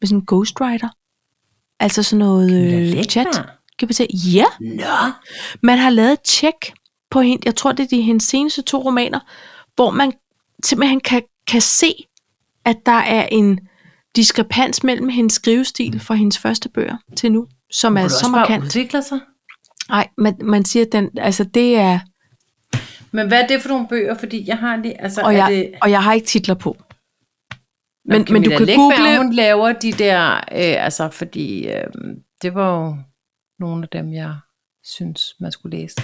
med 0.01 0.07
sådan 0.07 0.17
en 0.17 0.25
ghostwriter. 0.25 0.89
Altså 1.79 2.03
sådan 2.03 2.19
noget 2.19 2.51
øh, 2.97 3.03
chat. 3.03 3.27
GPT. 3.83 4.01
Ja, 4.33 4.45
Nå. 4.59 5.11
man 5.63 5.77
har 5.77 5.89
lavet 5.89 6.11
et 6.11 6.21
tjek 6.21 6.73
på 7.11 7.21
hende. 7.21 7.41
Jeg 7.45 7.55
tror, 7.55 7.71
det 7.71 7.83
er 7.83 7.87
de 7.87 8.01
hendes 8.01 8.23
seneste 8.23 8.61
to 8.61 8.83
romaner, 8.83 9.19
hvor 9.75 9.91
man 9.91 10.13
simpelthen 10.63 10.99
kan, 10.99 11.21
kan 11.47 11.61
se, 11.61 11.93
at 12.65 12.77
der 12.85 12.91
er 12.91 13.27
en 13.31 13.59
diskrepans 14.15 14.83
mellem 14.83 15.09
hendes 15.09 15.33
skrivestil 15.33 15.99
fra 15.99 16.15
hendes 16.15 16.37
første 16.37 16.69
bøger 16.69 16.97
til 17.17 17.31
nu, 17.31 17.47
som 17.71 17.97
er 17.97 18.07
så 18.07 18.29
markant. 18.31 18.63
udvikle 18.63 19.03
sig? 19.03 19.19
Nej, 19.89 20.07
man, 20.17 20.35
man 20.43 20.65
siger, 20.65 20.85
at 20.85 20.91
den, 20.91 21.09
altså 21.17 21.43
det 21.43 21.75
er, 21.75 21.99
Men 23.11 23.27
hvad 23.27 23.43
er 23.43 23.47
det 23.47 23.61
for 23.61 23.69
nogle 23.69 23.87
bøger? 23.87 24.17
Fordi 24.17 24.43
jeg 24.47 24.57
har 24.57 24.75
lige, 24.75 25.01
altså 25.01 25.21
og 25.21 25.33
er 25.33 25.37
jeg, 25.37 25.51
det... 25.51 25.71
og 25.81 25.91
jeg 25.91 26.03
har 26.03 26.13
ikke 26.13 26.27
titler 26.27 26.55
på. 26.55 26.77
Men, 28.05 28.21
Nå, 28.21 28.33
men 28.33 28.43
du 28.43 28.49
kan 28.49 28.61
Läckberg, 28.61 28.75
google, 28.75 29.17
hun 29.17 29.33
laver 29.33 29.73
de 29.73 29.91
der, 29.91 30.33
øh, 30.35 30.85
altså 30.85 31.09
fordi 31.09 31.67
øh, 31.67 31.83
det 32.41 32.53
var 32.53 32.85
jo 32.85 32.97
nogle 33.60 33.84
af 33.84 33.89
dem, 33.89 34.13
jeg 34.13 34.36
synes, 34.84 35.36
man 35.39 35.52
skulle 35.52 35.78
læse. 35.78 36.02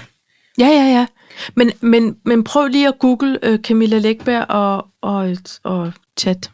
Ja, 0.57 0.67
ja, 0.67 0.83
ja. 0.83 1.07
Men, 1.55 1.71
men, 1.81 2.19
men 2.25 2.43
prøv 2.43 2.67
lige 2.67 2.87
at 2.87 2.99
google 2.99 3.39
uh, 3.49 3.59
Camilla 3.59 3.97
Lækberg 3.97 4.45
og, 4.49 4.87
og, 5.01 5.37
og 5.63 5.93
chat 6.19 6.51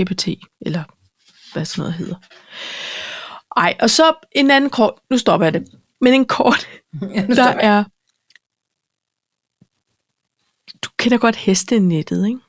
GPT, 0.00 0.28
eller 0.60 0.84
hvad 1.52 1.64
sådan 1.64 1.82
noget 1.82 1.94
hedder. 1.94 2.16
Ej, 3.56 3.76
og 3.80 3.90
så 3.90 4.12
en 4.32 4.50
anden 4.50 4.70
kort, 4.70 4.94
nu 5.10 5.18
stopper 5.18 5.46
jeg 5.46 5.54
det, 5.54 5.68
men 6.00 6.14
en 6.14 6.24
kort, 6.24 6.68
der 7.36 7.48
er, 7.48 7.84
du 10.82 10.88
kender 10.96 11.18
godt 11.18 11.36
hestenettet, 11.36 12.26
ikke? 12.26 12.40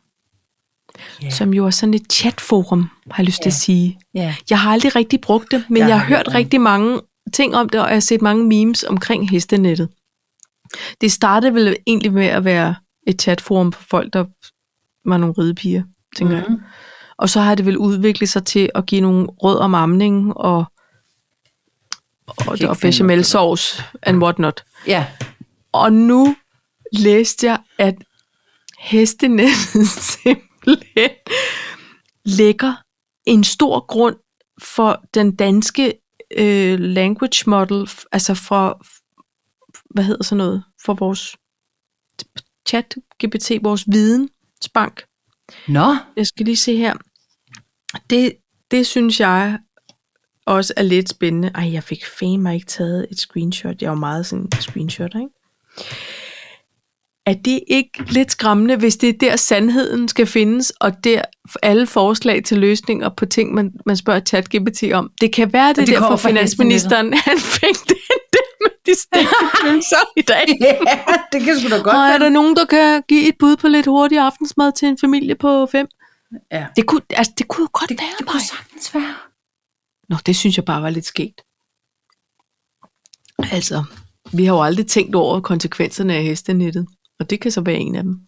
Ja. 1.21 1.29
Som 1.29 1.53
jo 1.53 1.65
er 1.65 1.69
sådan 1.69 1.93
et 1.93 2.11
chatforum, 2.11 2.89
har 3.11 3.23
jeg 3.23 3.25
lyst 3.25 3.41
til 3.41 3.49
at 3.49 3.53
sige. 3.53 3.99
Ja. 4.13 4.35
Jeg 4.49 4.59
har 4.59 4.71
aldrig 4.71 4.95
rigtig 4.95 5.21
brugt 5.21 5.51
det, 5.51 5.65
men 5.69 5.77
Jeg 5.77 5.89
jeg, 5.89 5.99
har 5.99 6.07
hørt 6.07 6.33
rigtig 6.33 6.61
mange 6.61 7.01
ting 7.29 7.55
om 7.55 7.69
det, 7.69 7.81
og 7.81 7.87
jeg 7.87 7.95
har 7.95 7.99
set 7.99 8.21
mange 8.21 8.47
memes 8.47 8.83
omkring 8.83 9.29
hestenettet. 9.29 9.89
Det 11.01 11.11
startede 11.11 11.53
vel 11.53 11.77
egentlig 11.87 12.13
med 12.13 12.25
at 12.25 12.45
være 12.45 12.75
et 13.07 13.21
chatforum 13.21 13.71
for 13.71 13.83
folk, 13.83 14.13
der 14.13 14.25
var 15.05 15.17
nogle 15.17 15.35
ridepiger, 15.37 15.83
tænker 16.15 16.35
mm. 16.35 16.41
jeg. 16.41 16.49
Mhm. 16.49 16.61
Og 17.17 17.29
så 17.29 17.39
har 17.39 17.55
det 17.55 17.65
vel 17.65 17.77
udviklet 17.77 18.29
sig 18.29 18.45
til 18.45 18.69
at 18.75 18.85
give 18.85 19.01
nogle 19.01 19.25
råd 19.25 19.57
om 19.57 19.75
amning 19.75 20.37
og, 20.37 20.65
og, 22.27 22.57
og 22.67 22.77
bechamel 22.81 23.25
sauce 23.25 23.83
and 24.03 24.23
whatnot. 24.23 24.63
Ja. 24.87 25.05
Og 25.71 25.93
nu 25.93 26.35
læste 26.93 27.47
jeg, 27.47 27.59
at 27.77 27.95
hestenettet 28.79 29.87
simpelthen 30.23 31.09
lægger 32.25 32.73
en 33.25 33.43
stor 33.43 33.85
grund 33.85 34.15
for 34.61 35.03
den 35.13 35.35
danske 35.35 35.93
øh, 36.37 36.79
language 36.79 37.49
model, 37.49 37.89
altså 38.11 38.33
for, 38.33 38.81
hvad 39.93 40.03
hedder 40.03 40.23
sådan 40.23 40.37
noget, 40.37 40.63
for 40.85 40.93
vores 40.93 41.37
chat, 42.67 42.95
GPT, 43.25 43.51
vores 43.63 43.85
vidensbank. 43.87 45.03
Nå, 45.67 45.95
Jeg 46.15 46.27
skal 46.27 46.45
lige 46.45 46.57
se 46.57 46.77
her. 46.77 46.93
Det, 48.09 48.33
det 48.71 48.87
synes 48.87 49.19
jeg 49.19 49.59
også 50.45 50.73
er 50.77 50.81
lidt 50.81 51.09
spændende. 51.09 51.51
Ej, 51.55 51.71
jeg 51.73 51.83
fik 51.83 52.05
fame 52.05 52.53
ikke 52.53 52.67
taget 52.67 53.07
et 53.11 53.19
screenshot. 53.19 53.81
Jeg 53.81 53.89
var 53.89 53.95
meget 53.95 54.25
sådan 54.25 54.43
en 54.45 54.51
screenshot, 54.51 55.15
ikke? 55.15 55.29
Er 57.25 57.33
det 57.33 57.59
ikke 57.67 58.03
lidt 58.11 58.31
skræmmende, 58.31 58.75
hvis 58.75 58.97
det 58.97 59.09
er 59.09 59.13
der 59.19 59.35
sandheden 59.35 60.07
skal 60.07 60.27
findes, 60.27 60.69
og 60.69 61.03
der 61.03 61.21
alle 61.63 61.87
forslag 61.87 62.43
til 62.43 62.57
løsninger 62.57 63.09
på 63.09 63.25
ting, 63.25 63.53
man, 63.53 63.71
man 63.85 63.97
spørger 63.97 64.19
ChatGPT 64.19 64.83
om? 64.93 65.11
Det 65.21 65.33
kan 65.33 65.53
være, 65.53 65.69
det, 65.69 65.77
det 65.77 65.87
derfor 65.87 66.15
finansministeren, 66.15 67.13
han 67.13 67.37
fik 67.37 67.75
den 67.89 68.19
der 68.33 68.49
med 68.61 68.71
de 68.85 69.27
følelser 69.63 69.97
i 70.17 70.21
dag. 70.21 70.45
ja, 70.67 70.77
det 71.33 71.43
kan 71.43 71.59
sgu 71.59 71.69
da 71.69 71.75
godt 71.75 71.95
Og 71.95 72.01
er 72.01 72.17
der 72.17 72.29
nogen, 72.29 72.55
der 72.55 72.65
kan 72.65 73.03
give 73.09 73.29
et 73.29 73.35
bud 73.39 73.55
på 73.57 73.67
lidt 73.67 73.85
hurtig 73.85 74.19
aftensmad 74.19 74.71
til 74.71 74.87
en 74.87 74.97
familie 75.01 75.35
på 75.35 75.65
fem? 75.65 75.87
Ja. 76.51 76.65
Det 76.75 76.85
kunne, 76.85 77.01
altså, 77.09 77.33
det 77.37 77.47
kunne 77.47 77.63
jo 77.63 77.69
godt 77.73 77.89
Det, 77.89 77.99
være, 77.99 78.09
det 78.19 78.27
kunne 78.27 78.41
sagtens 78.41 78.95
være. 78.95 79.15
Nå, 80.09 80.15
det 80.25 80.35
synes 80.35 80.57
jeg 80.57 80.65
bare 80.65 80.81
var 80.81 80.89
lidt 80.89 81.05
skægt. 81.05 81.41
Altså, 83.51 83.83
vi 84.33 84.45
har 84.45 84.53
jo 84.53 84.63
aldrig 84.63 84.87
tænkt 84.87 85.15
over 85.15 85.39
konsekvenserne 85.39 86.13
af 86.13 86.23
hestenettet, 86.23 86.87
og 87.19 87.29
det 87.29 87.39
kan 87.41 87.51
så 87.51 87.61
være 87.61 87.75
en 87.77 87.95
af 87.95 88.03
dem. 88.03 88.19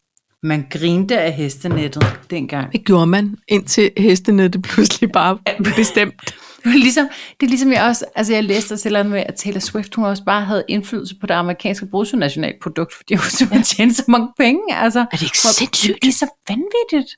Man 0.44 0.68
grinte 0.70 1.20
af 1.20 1.34
hestenettet 1.34 2.20
dengang. 2.30 2.72
Det 2.72 2.86
gjorde 2.86 3.08
man, 3.08 3.38
indtil 3.48 3.92
hestenettet 3.98 4.62
pludselig 4.62 5.12
bare 5.12 5.40
bestemt. 5.78 6.36
Ligesom, 6.66 7.10
det 7.40 7.46
er 7.46 7.50
ligesom 7.50 7.72
jeg 7.72 7.84
også, 7.84 8.06
altså 8.16 8.34
jeg 8.34 8.44
læste 8.44 8.74
også 8.74 8.88
eller 8.90 9.00
andet 9.00 9.12
med, 9.12 9.20
at 9.28 9.36
Taylor 9.36 9.60
Swift, 9.60 9.96
hun 9.96 10.06
også 10.06 10.24
bare 10.24 10.46
havde 10.46 10.64
indflydelse 10.68 11.16
på 11.22 11.28
det 11.28 11.34
amerikanske 11.34 11.86
bruttonationalprodukt, 11.86 12.94
fordi 12.94 13.14
hun 13.16 13.24
simpelthen 13.30 13.64
tjente 13.64 13.96
så 13.96 14.04
mange 14.08 14.28
penge. 14.40 14.76
Altså, 14.76 15.00
Er 15.00 15.06
det 15.06 15.22
ikke 15.22 15.38
hvor- 15.44 15.54
sindssygt? 15.54 15.98
Det 16.02 16.08
er 16.08 16.12
så 16.14 16.28
vanvittigt. 16.50 17.16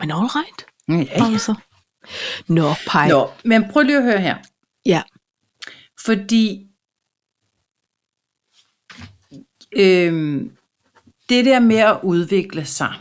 Men 0.00 0.10
all 0.10 0.28
right. 0.38 0.66
Ja, 0.88 1.24
Altså. 1.24 1.54
Nå, 2.48 2.72
pej. 2.86 3.08
Nå, 3.08 3.30
men 3.44 3.64
prøv 3.72 3.82
lige 3.82 3.96
at 3.96 4.02
høre 4.02 4.20
her. 4.20 4.36
Ja. 4.86 5.02
Fordi 6.04 6.64
øhm, 9.76 10.50
det 11.28 11.44
der 11.44 11.60
med 11.60 11.76
at 11.76 11.98
udvikle 12.02 12.64
sig, 12.64 12.94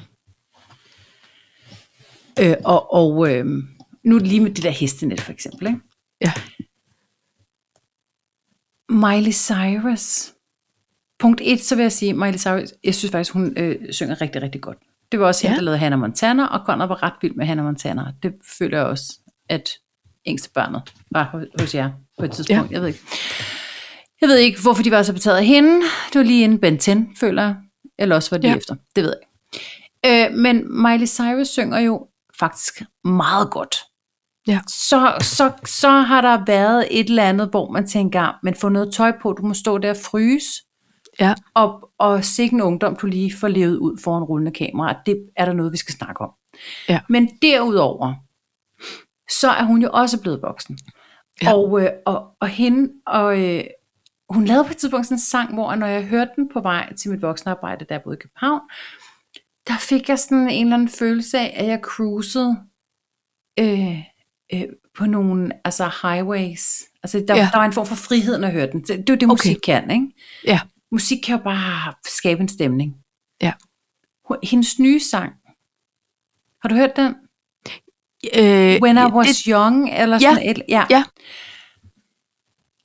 øh, 2.39 2.55
og, 2.65 2.93
og 2.93 3.31
øhm, 3.33 3.67
nu 4.03 4.17
lige 4.17 4.39
med 4.39 4.51
det 4.51 4.63
der 4.63 4.69
hestenet 4.69 5.21
for 5.21 5.31
eksempel, 5.31 5.67
ikke? 5.67 5.79
Ja. 6.21 6.33
Miley 8.89 9.31
Cyrus. 9.31 10.33
Punkt 11.19 11.41
et, 11.43 11.61
så 11.61 11.75
vil 11.75 11.81
jeg 11.83 11.91
sige, 11.91 12.13
Miley 12.13 12.37
Cyrus, 12.37 12.73
jeg 12.83 12.95
synes 12.95 13.11
faktisk, 13.11 13.33
hun 13.33 13.53
øh, 13.57 13.93
synger 13.93 14.21
rigtig, 14.21 14.41
rigtig 14.41 14.61
godt. 14.61 14.77
Det 15.11 15.19
var 15.19 15.27
også 15.27 15.47
ja. 15.47 15.49
Hende, 15.49 15.57
der 15.59 15.63
lavede 15.65 15.77
Hannah 15.79 15.99
Montana, 15.99 16.45
og 16.45 16.65
Conrad 16.65 16.87
var 16.87 17.03
ret 17.03 17.13
vild 17.21 17.35
med 17.35 17.45
Hannah 17.45 17.65
Montana. 17.65 18.03
Det 18.23 18.33
føler 18.57 18.77
jeg 18.77 18.87
også, 18.87 19.19
at 19.49 19.69
yngste 20.27 20.49
barnet 20.53 20.81
var 21.11 21.45
hos- 21.59 21.75
jer 21.75 21.91
på 22.19 22.25
et 22.25 22.31
tidspunkt. 22.31 22.71
Ja. 22.71 22.75
Jeg 22.75 22.81
ved 22.81 22.87
ikke. 22.87 22.99
Jeg 24.21 24.29
ved 24.29 24.37
ikke, 24.37 24.61
hvorfor 24.61 24.83
de 24.83 24.91
var 24.91 25.03
så 25.03 25.13
betaget 25.13 25.37
af 25.37 25.45
hende. 25.45 25.81
Det 26.13 26.15
var 26.19 26.23
lige 26.23 26.43
inden 26.43 26.59
Ben 26.59 26.77
10, 26.77 26.91
føler 27.19 27.43
jeg. 27.43 27.55
Eller 27.99 28.15
også 28.15 28.29
var 28.29 28.38
det 28.38 28.47
ja. 28.47 28.55
Efter. 28.55 28.75
Det 28.95 29.03
ved 29.03 29.13
jeg 29.13 29.19
ikke. 29.21 30.33
Øh, 30.33 30.38
men 30.38 30.81
Miley 30.83 31.07
Cyrus 31.07 31.47
synger 31.47 31.79
jo 31.79 32.07
faktisk 32.39 32.81
meget 33.03 33.51
godt. 33.51 33.75
Ja. 34.47 34.60
Så, 34.67 35.13
så, 35.21 35.51
så 35.65 35.89
har 35.89 36.21
der 36.21 36.45
været 36.45 36.88
et 36.99 37.10
eller 37.10 37.23
andet, 37.23 37.49
hvor 37.49 37.71
man 37.71 37.88
tænker, 37.88 38.39
men 38.43 38.55
få 38.55 38.69
noget 38.69 38.93
tøj 38.93 39.12
på, 39.21 39.33
du 39.33 39.45
må 39.45 39.53
stå 39.53 39.77
der 39.77 39.89
og 39.89 39.97
fryse. 39.97 40.49
Ja. 41.19 41.33
Og, 41.55 41.89
og 41.99 42.25
sikke 42.25 42.53
en 42.53 42.62
ungdom, 42.62 42.95
du 42.95 43.07
lige 43.07 43.38
får 43.38 43.47
levet 43.47 43.77
ud 43.77 43.97
foran 44.03 44.23
rullende 44.23 44.51
kamera. 44.51 44.95
Det 45.05 45.29
er 45.36 45.45
der 45.45 45.53
noget, 45.53 45.71
vi 45.71 45.77
skal 45.77 45.93
snakke 45.93 46.21
om. 46.21 46.31
Ja. 46.89 46.99
Men 47.10 47.29
derudover, 47.41 48.13
så 49.29 49.49
er 49.49 49.63
hun 49.63 49.81
jo 49.81 49.89
også 49.93 50.21
blevet 50.21 50.41
voksen. 50.41 50.77
Ja. 51.41 51.53
Og, 51.53 51.81
øh, 51.81 51.89
og, 52.05 52.36
og 52.39 52.47
hende, 52.47 52.93
og 53.07 53.43
øh, 53.43 53.63
hun 54.29 54.45
lavede 54.45 54.63
på 54.65 54.71
et 54.71 54.77
tidspunkt 54.77 55.05
sådan 55.05 55.15
en 55.15 55.19
sang, 55.19 55.53
hvor 55.53 55.75
når 55.75 55.87
jeg 55.87 56.03
hørte 56.05 56.31
den 56.35 56.49
på 56.49 56.61
vej 56.61 56.93
til 56.93 57.11
mit 57.11 57.21
voksenarbejde, 57.21 57.85
der 57.89 57.99
boede 57.99 58.17
i 58.17 58.21
København, 58.21 58.61
der 59.67 59.77
fik 59.79 60.09
jeg 60.09 60.19
sådan 60.19 60.49
en 60.49 60.65
eller 60.65 60.75
anden 60.75 60.89
følelse 60.89 61.39
af, 61.39 61.53
at 61.57 61.65
jeg 61.67 61.79
cruisede 61.83 62.57
øh, 63.59 63.99
øh, 64.53 64.63
på 64.97 65.05
nogle 65.05 65.51
altså 65.63 65.91
highways. 66.01 66.83
Altså 67.03 67.23
der, 67.27 67.35
ja. 67.35 67.41
Ja. 67.41 67.49
der 67.51 67.57
var 67.57 67.65
en 67.65 67.73
form 67.73 67.85
for 67.85 67.95
frihed, 67.95 68.37
når 68.39 68.47
jeg 68.47 68.53
hørte 68.55 68.71
den. 68.71 68.81
Det, 68.81 68.87
det 68.87 68.97
er 69.09 69.13
jo 69.13 69.15
det, 69.15 69.23
Okay. 69.23 69.31
musik 69.31 69.57
kan, 69.65 69.91
ikke? 69.91 70.07
Ja. 70.45 70.59
Musik 70.91 71.17
kan 71.25 71.37
jo 71.37 71.43
bare 71.43 71.93
skabe 72.07 72.41
en 72.41 72.47
stemning. 72.47 72.95
Ja. 73.41 73.53
Hendes 74.43 74.79
nye 74.79 74.99
sang, 74.99 75.33
har 76.61 76.69
du 76.69 76.75
hørt 76.75 76.95
den? 76.95 77.15
Øh, 78.37 78.81
When 78.81 78.97
I 78.97 78.99
was 78.99 79.27
det, 79.27 79.43
young, 79.47 79.89
eller 79.93 80.15
Ja. 80.21 80.33
sådan 80.33 80.49
et, 80.49 80.61
ja. 80.69 80.85
Ja. 80.89 81.03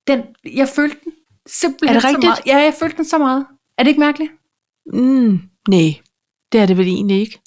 Den, 0.06 0.22
jeg 0.44 0.68
følte 0.68 0.96
den 1.04 1.12
simpelthen 1.46 1.88
Er 1.88 1.92
det 1.92 2.02
så 2.02 2.08
rigtigt? 2.08 2.24
meget. 2.24 2.46
Ja, 2.46 2.56
jeg 2.58 2.74
følte 2.78 2.96
den 2.96 3.04
så 3.04 3.18
meget. 3.18 3.46
Er 3.78 3.82
det 3.82 3.88
ikke 3.88 4.00
mærkeligt? 4.00 4.32
mm, 4.86 5.40
nej, 5.68 6.00
det 6.52 6.60
er 6.60 6.66
det 6.66 6.76
vel 6.76 6.86
egentlig 6.86 7.20
ikke. 7.20 7.40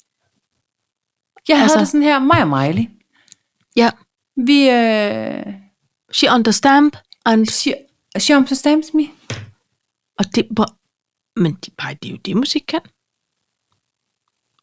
Jeg 1.48 1.58
Altså- 1.58 1.74
havde 1.76 1.80
det 1.80 1.88
sådan 1.88 2.02
her, 2.02 2.18
mig 2.18 2.42
og 2.42 2.48
Miley. 2.48 2.84
Ja. 3.76 3.90
Vi, 4.36 4.70
øh, 4.70 5.54
She 6.12 6.28
understand, 6.34 6.92
and, 7.24 7.46
she, 7.46 7.74
she 8.18 8.36
understands 8.36 8.94
me. 8.94 9.02
og 10.18 10.24
det, 10.34 10.46
hvor- 10.50 10.76
men 11.40 11.54
det, 11.54 11.74
pej, 11.78 11.94
det 12.02 12.08
er 12.08 12.12
jo 12.12 12.16
det, 12.24 12.36
musik 12.36 12.64
kan. 12.68 12.80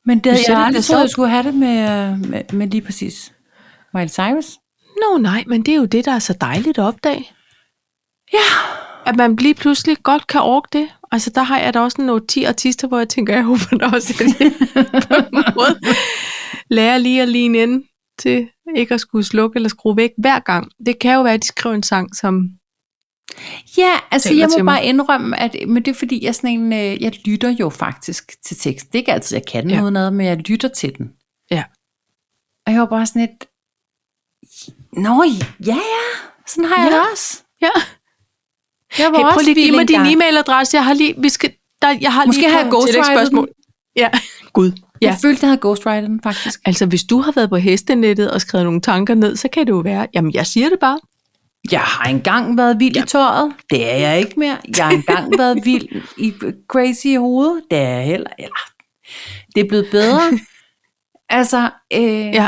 Men 0.06 0.20
det, 0.20 0.48
jeg 0.48 0.58
har 0.58 0.66
aldrig 0.66 0.84
troet, 0.84 1.00
jeg 1.00 1.10
så- 1.10 1.12
skulle 1.14 1.30
have 1.30 1.44
det 1.44 1.54
med, 1.56 2.18
med, 2.18 2.54
med 2.54 2.68
lige 2.68 2.82
præcis 2.82 3.34
Miley 3.94 4.10
Cyrus. 4.10 4.58
Nå 5.02 5.18
nej, 5.18 5.44
men 5.48 5.64
det 5.66 5.72
er 5.74 5.78
jo 5.78 5.86
det, 5.86 6.06
der 6.06 6.12
er 6.12 6.20
så 6.20 6.34
dejligt 6.42 6.78
at 6.78 6.84
opdage. 6.84 7.32
Ja. 8.34 8.40
At 9.06 9.16
man 9.16 9.36
lige 9.36 9.54
pludselig 9.54 9.98
godt 10.04 10.28
kan 10.28 10.42
orke 10.42 10.70
det. 10.74 10.90
Altså 11.12 11.30
der 11.30 11.44
har 11.44 11.60
jeg 11.60 11.74
da 11.74 11.80
også 11.80 12.02
nogle 12.02 12.28
10 12.28 12.44
artister, 12.44 12.88
hvor 12.88 12.98
jeg 12.98 13.10
tænker, 13.10 13.34
jeg 13.34 13.44
håber 13.44 13.78
da 13.80 13.86
også, 13.96 14.14
at 14.24 14.40
jeg 14.40 14.52
på 15.08 15.14
en 15.14 15.54
måde 15.56 15.80
lærer 16.70 16.98
lige 16.98 17.22
at 17.22 17.30
ligne 17.30 17.58
ind 17.58 17.84
til 18.20 18.50
ikke 18.76 18.94
at 18.94 19.00
skulle 19.02 19.24
slukke 19.26 19.58
eller 19.58 19.70
skrue 19.70 19.98
væk 19.98 20.12
hver 20.18 20.40
gang. 20.40 20.72
Det 20.86 21.00
kan 21.00 21.14
jo 21.16 21.22
være, 21.22 21.34
at 21.34 21.42
de 21.42 21.48
skriver 21.48 21.76
en 21.76 21.84
sang, 21.84 22.16
som... 22.16 22.50
Ja, 23.78 24.00
altså 24.12 24.34
jeg 24.34 24.50
må 24.60 24.66
bare 24.66 24.86
indrømme, 24.86 25.40
at 25.40 25.56
men 25.68 25.86
det 25.86 25.92
er 25.92 25.96
fordi, 25.96 26.26
jeg, 26.26 26.36
sådan 26.36 26.50
en, 26.50 26.74
øh, 26.74 27.02
jeg 27.04 27.26
lytter 27.26 27.50
jo 27.50 27.70
faktisk 27.70 28.32
til 28.46 28.58
tekst. 28.58 28.86
Det 28.88 28.96
er 28.96 29.00
ikke 29.00 29.14
altid, 29.14 29.38
jeg 29.38 29.46
kan 29.52 29.70
Ja. 29.70 29.76
ja. 29.84 29.90
noget, 29.90 30.14
men 30.14 30.26
jeg 30.26 30.38
lytter 30.38 30.68
til 30.68 30.98
den. 30.98 31.12
Ja. 31.52 31.64
Og 32.68 32.74
jeg 32.74 32.80
var 32.80 32.86
bare 32.86 33.06
sådan 33.06 33.22
et, 33.22 33.46
Nå, 34.94 35.24
ja, 35.66 35.76
ja, 35.76 36.04
sådan 36.48 36.66
har 36.66 36.84
jeg 36.84 36.92
Ja. 36.92 36.98
det 36.98 37.12
også. 37.12 37.44
Ja. 37.62 37.70
Jeg 39.00 39.12
var 39.12 39.18
Hey, 39.18 39.34
prøv 39.34 39.42
lige 39.44 39.56
vild 39.56 39.76
mig 39.76 39.88
din 39.88 40.02
e-mailadresse. 40.02 40.78
Jeg 40.78 40.86
har 40.86 40.94
lige... 40.94 41.16
Vi 41.18 41.30
skal, 41.30 41.52
der, 41.82 41.98
jeg 42.02 42.14
har 42.14 42.26
Måske 42.26 42.42
lige 42.42 42.52
har 42.52 42.60
jeg 42.60 42.72
tillægsspørgsmål. 42.88 43.50
Ja, 43.96 44.10
gud. 44.54 44.72
Ja. 45.02 45.08
Jeg 45.08 45.18
følte, 45.22 45.40
jeg 45.42 45.50
havde 45.50 45.62
ghostwriter 45.62 46.08
den 46.08 46.20
faktisk. 46.24 46.60
Altså, 46.66 46.86
hvis 46.86 47.04
du 47.04 47.22
har 47.22 47.32
været 47.32 47.50
på 47.50 47.56
hestenettet 47.56 48.32
og 48.32 48.42
skrevet 48.42 48.66
nogle 48.66 48.82
tanker 48.82 49.16
ned, 49.16 49.36
så 49.36 49.48
kan 49.48 49.66
det 49.66 49.72
jo 49.72 49.78
være... 49.78 50.08
Jamen, 50.14 50.34
jeg 50.34 50.48
siger 50.48 50.70
det 50.70 50.80
bare. 50.80 51.00
Jeg 51.72 51.80
har 51.80 52.10
engang 52.10 52.58
været 52.58 52.80
vild 52.80 52.96
ja. 52.96 53.04
i 53.04 53.06
tøjet. 53.06 53.54
Det 53.70 53.92
er 53.92 53.98
jeg 53.98 54.20
ikke 54.20 54.34
mere. 54.38 54.58
Jeg 54.78 54.86
har 54.86 54.92
engang 54.92 55.34
været 55.40 55.60
vild 55.66 55.88
i 56.18 56.34
crazy 56.68 57.06
i 57.06 57.16
hovedet. 57.16 57.64
Det 57.72 57.80
er 57.80 57.90
jeg 57.90 58.06
heller. 58.06 58.30
Eller, 58.40 58.60
det 59.56 59.64
er 59.64 59.68
blevet 59.68 59.88
bedre. 59.92 60.22
altså, 61.40 61.70
øh, 61.94 62.02
Ja. 62.34 62.48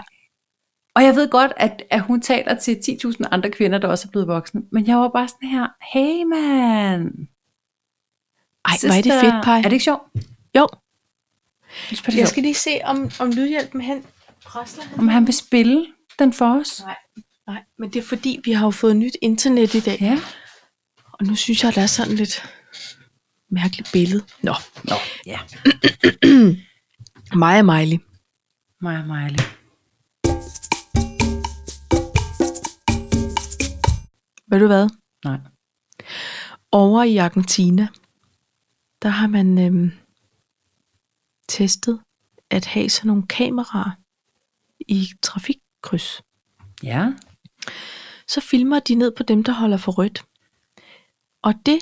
Og 0.95 1.03
jeg 1.03 1.15
ved 1.15 1.29
godt, 1.29 1.51
at, 1.57 1.83
at 1.89 2.01
hun 2.01 2.21
taler 2.21 2.55
til 2.55 2.73
10.000 2.75 3.15
andre 3.31 3.51
kvinder, 3.51 3.77
der 3.77 3.87
også 3.87 4.07
er 4.07 4.11
blevet 4.11 4.27
voksne. 4.27 4.61
Men 4.71 4.87
jeg 4.87 4.97
var 4.97 5.09
bare 5.09 5.27
sådan 5.27 5.49
her, 5.49 5.67
hey 5.93 6.23
man. 6.23 7.27
Ej, 8.65 8.73
hvor 8.81 8.93
er 8.93 9.01
det 9.01 9.11
fedt, 9.21 9.43
Paj. 9.43 9.57
Er 9.57 9.61
det 9.61 9.71
ikke 9.71 9.83
sjovt? 9.83 10.03
Jo. 10.55 10.67
Jeg, 11.91 11.99
det 12.05 12.17
Jeg 12.17 12.27
skal 12.27 12.43
lige 12.43 12.55
se, 12.55 12.79
om, 12.83 13.11
om 13.19 13.31
lydhjælpen 13.31 13.81
han 13.81 14.03
presler. 14.45 14.83
Om 14.97 15.07
han 15.07 15.25
vil 15.25 15.33
spille 15.33 15.87
den 16.19 16.33
for 16.33 16.59
os. 16.59 16.81
Nej, 16.81 16.95
nej, 17.47 17.63
men 17.79 17.89
det 17.93 17.99
er 17.99 18.03
fordi, 18.03 18.39
vi 18.43 18.51
har 18.51 18.65
jo 18.65 18.71
fået 18.71 18.95
nyt 18.95 19.17
internet 19.21 19.73
i 19.73 19.79
dag. 19.79 19.97
Ja. 20.01 20.19
Og 21.13 21.25
nu 21.25 21.35
synes 21.35 21.63
jeg, 21.63 21.75
der 21.75 21.81
er 21.81 21.87
sådan 21.87 22.15
lidt 22.15 22.43
mærkeligt 23.51 23.89
billede. 23.93 24.23
Nå, 24.41 24.53
Nå, 24.83 24.95
ja. 25.25 25.39
og 27.31 27.37
Miley. 27.37 27.97
Og 28.81 29.07
Miley. 29.07 29.54
Ved 34.47 34.59
du 34.59 34.67
hvad? 34.67 34.89
Nej. 35.25 35.39
Over 36.71 37.03
i 37.03 37.17
Argentina, 37.17 37.87
der 39.01 39.09
har 39.09 39.27
man 39.27 39.65
øhm, 39.65 39.91
testet 41.47 42.01
at 42.49 42.65
have 42.65 42.89
sådan 42.89 43.07
nogle 43.07 43.27
kameraer 43.27 43.91
i 44.79 45.07
trafikkryds. 45.21 46.21
Ja. 46.83 47.13
Så 48.27 48.41
filmer 48.41 48.79
de 48.79 48.95
ned 48.95 49.11
på 49.17 49.23
dem, 49.23 49.43
der 49.43 49.51
holder 49.51 49.77
for 49.77 49.91
rødt. 49.91 50.25
Og 51.41 51.53
det, 51.65 51.79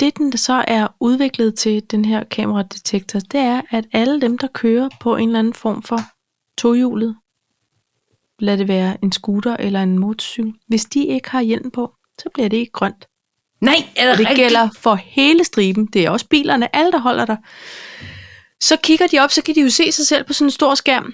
det 0.00 0.18
den 0.18 0.36
så 0.36 0.64
er 0.68 0.88
udviklet 1.00 1.58
til, 1.58 1.90
den 1.90 2.04
her 2.04 2.24
kameradetektor, 2.24 3.18
det 3.18 3.40
er, 3.40 3.62
at 3.70 3.86
alle 3.92 4.20
dem, 4.20 4.38
der 4.38 4.46
kører 4.46 4.88
på 5.00 5.16
en 5.16 5.28
eller 5.28 5.38
anden 5.38 5.54
form 5.54 5.82
for 5.82 5.98
tohjulet, 6.58 7.16
lad 8.44 8.58
det 8.58 8.68
være 8.68 8.96
en 9.02 9.12
scooter 9.12 9.56
eller 9.56 9.82
en 9.82 9.98
motorcykel, 9.98 10.52
hvis 10.68 10.84
de 10.84 11.04
ikke 11.06 11.30
har 11.30 11.40
hjelm 11.40 11.70
på, 11.70 11.92
så 12.18 12.28
bliver 12.34 12.48
det 12.48 12.56
ikke 12.56 12.72
grønt. 12.72 13.06
Nej, 13.60 13.74
er 13.96 14.02
det, 14.02 14.12
Og 14.12 14.18
det 14.18 14.26
rigtigt? 14.28 14.36
gælder 14.46 14.68
for 14.78 14.94
hele 14.94 15.44
striben. 15.44 15.86
Det 15.86 16.04
er 16.04 16.10
også 16.10 16.26
bilerne, 16.28 16.76
alle 16.76 16.92
der 16.92 16.98
holder 16.98 17.24
der. 17.24 17.36
Så 18.60 18.76
kigger 18.82 19.06
de 19.06 19.18
op, 19.18 19.30
så 19.30 19.42
kan 19.42 19.54
de 19.54 19.60
jo 19.60 19.70
se 19.70 19.92
sig 19.92 20.06
selv 20.06 20.24
på 20.24 20.32
sådan 20.32 20.46
en 20.46 20.50
stor 20.50 20.74
skærm. 20.74 21.12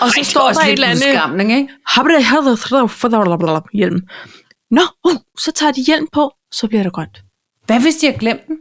Og 0.00 0.06
Ej, 0.06 0.22
så 0.24 0.30
står 0.30 0.52
der 0.52 0.60
et 0.60 0.72
eller 0.72 0.86
andet... 0.88 1.06
udskamning, 1.06 1.52
ikke? 1.52 1.68
Hjelm. 3.74 4.00
Nå, 4.70 4.82
uh, 5.04 5.16
så 5.38 5.52
tager 5.52 5.72
de 5.72 5.82
hjelm 5.82 6.06
på, 6.12 6.32
så 6.52 6.68
bliver 6.68 6.82
det 6.82 6.92
grønt. 6.92 7.22
Hvad 7.66 7.80
hvis 7.80 7.96
de 7.96 8.06
har 8.06 8.12
glemt 8.18 8.46
den? 8.46 8.56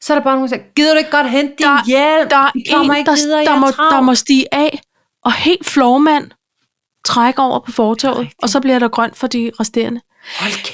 Så 0.00 0.12
er 0.12 0.18
der 0.18 0.24
bare 0.24 0.34
nogen, 0.36 0.50
der 0.50 0.56
siger, 0.56 0.68
gider 0.76 0.92
du 0.92 0.98
ikke 0.98 1.10
godt 1.10 1.30
hente 1.30 1.54
din 1.58 1.66
Der- 1.66 1.86
hjelm? 1.86 2.28
Der 2.28 2.36
er 2.36 2.50
en, 2.54 3.06
der, 3.06 3.14
videre, 3.24 3.44
der, 3.44 3.50
er 3.50 3.58
må, 3.58 3.70
travlt." 3.70 3.92
der 3.94 4.00
må 4.00 4.14
stige 4.14 4.46
af, 4.54 4.80
og 5.24 5.32
helt 5.32 5.66
flormand 5.66 6.30
trækker 7.04 7.42
over 7.42 7.60
på 7.60 7.72
fortovet, 7.72 8.28
og 8.42 8.48
så 8.48 8.60
bliver 8.60 8.78
der 8.78 8.88
grønt 8.88 9.16
for 9.16 9.26
de 9.26 9.50
resterende. 9.60 10.00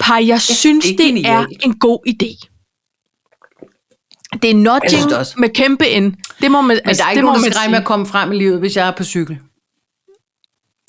Par, 0.01 0.19
jeg 0.19 0.41
synes, 0.41 0.85
det 0.85 1.09
er 1.09 1.15
det 1.15 1.27
er 1.27 1.47
en 1.63 1.79
god 1.79 1.99
idé. 2.09 2.49
Det 4.43 4.51
er 4.51 4.55
nudging 4.55 5.11
det 5.11 5.35
med 5.39 5.49
kæmpe 5.49 6.01
N. 6.01 6.17
Det 6.43 6.51
må 6.51 6.61
man, 6.61 6.69
Men 6.69 6.81
altså, 6.85 7.03
der 7.03 7.09
er 7.09 7.11
det 7.11 7.17
ikke 7.17 7.27
må 7.27 7.33
nogen, 7.33 7.45
der 7.45 7.51
skal 7.51 7.59
regne 7.59 7.71
med 7.71 7.79
at 7.79 7.85
komme 7.85 8.07
frem 8.07 8.33
i 8.33 8.37
livet, 8.37 8.59
hvis 8.59 8.77
jeg 8.77 8.89
er 8.89 8.93
på 8.93 9.05
cykel. 9.05 9.39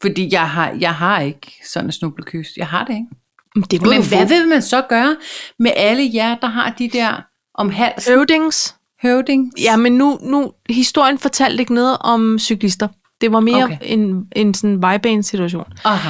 Fordi 0.02 0.30
jeg 0.32 0.50
har, 0.50 0.76
jeg 0.80 0.96
har 0.96 1.20
ikke 1.20 1.52
sådan 1.68 1.88
en 1.88 1.92
snublekys. 1.92 2.48
Jeg 2.58 2.68
har 2.68 2.84
det 2.86 2.94
ikke. 2.94 3.08
Men 3.56 3.64
Det 3.64 3.82
Men 3.82 4.08
hvad 4.08 4.28
vil 4.28 4.48
man 4.48 4.62
så 4.62 4.82
gøre 4.82 5.18
med 5.60 5.72
alle 5.76 6.10
jer, 6.14 6.36
der 6.36 6.48
har 6.48 6.70
de 6.70 6.90
der 6.90 7.22
om 7.54 7.70
halsen 7.70 8.14
Høvdings. 8.14 8.76
høvding? 9.02 9.54
Ja, 9.60 9.78
men 9.78 9.98
nu, 9.98 10.20
nu, 10.22 10.52
historien 10.70 11.20
fortalte 11.20 11.62
ikke 11.62 11.74
noget 11.74 11.98
om 12.02 12.40
cyklister. 12.40 12.88
Det 13.22 13.32
var 13.32 13.40
mere 13.40 13.64
Okay. 13.64 13.78
en, 13.82 14.26
en 14.36 14.54
sådan 14.54 14.82
vejbanesituation. 14.82 15.66
Aha. 15.86 16.10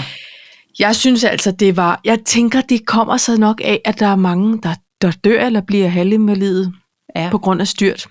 Jeg 0.80 0.96
synes 0.96 1.24
altså, 1.24 1.52
det 1.52 1.78
var... 1.78 2.02
Jeg 2.06 2.20
tænker, 2.26 2.62
det 2.62 2.86
kommer 2.86 3.18
så 3.18 3.38
nok 3.38 3.62
af, 3.64 3.82
at 3.86 4.00
der 4.00 4.08
er 4.08 4.16
mange, 4.16 4.60
der, 4.64 4.74
der 5.02 5.12
dør 5.12 5.46
eller 5.46 5.62
bliver 5.62 5.88
halvinvalidet 5.88 6.74
Ja. 7.16 7.30
på 7.32 7.38
grund 7.38 7.62
af 7.62 7.68
styrt. 7.68 8.08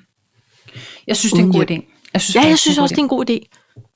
Jeg 1.07 1.17
synes, 1.17 1.33
det 1.33 1.41
er 1.41 1.45
en 1.45 1.53
god 1.53 1.71
idé. 1.71 2.11
Jeg 2.13 2.21
synes, 2.21 2.35
Ja, 2.37 2.49
jeg 2.49 2.59
synes 2.59 2.79
også, 2.79 2.93
det 2.95 2.99
er 2.99 3.03
en 3.03 3.09
god 3.09 3.31
idé. 3.31 3.39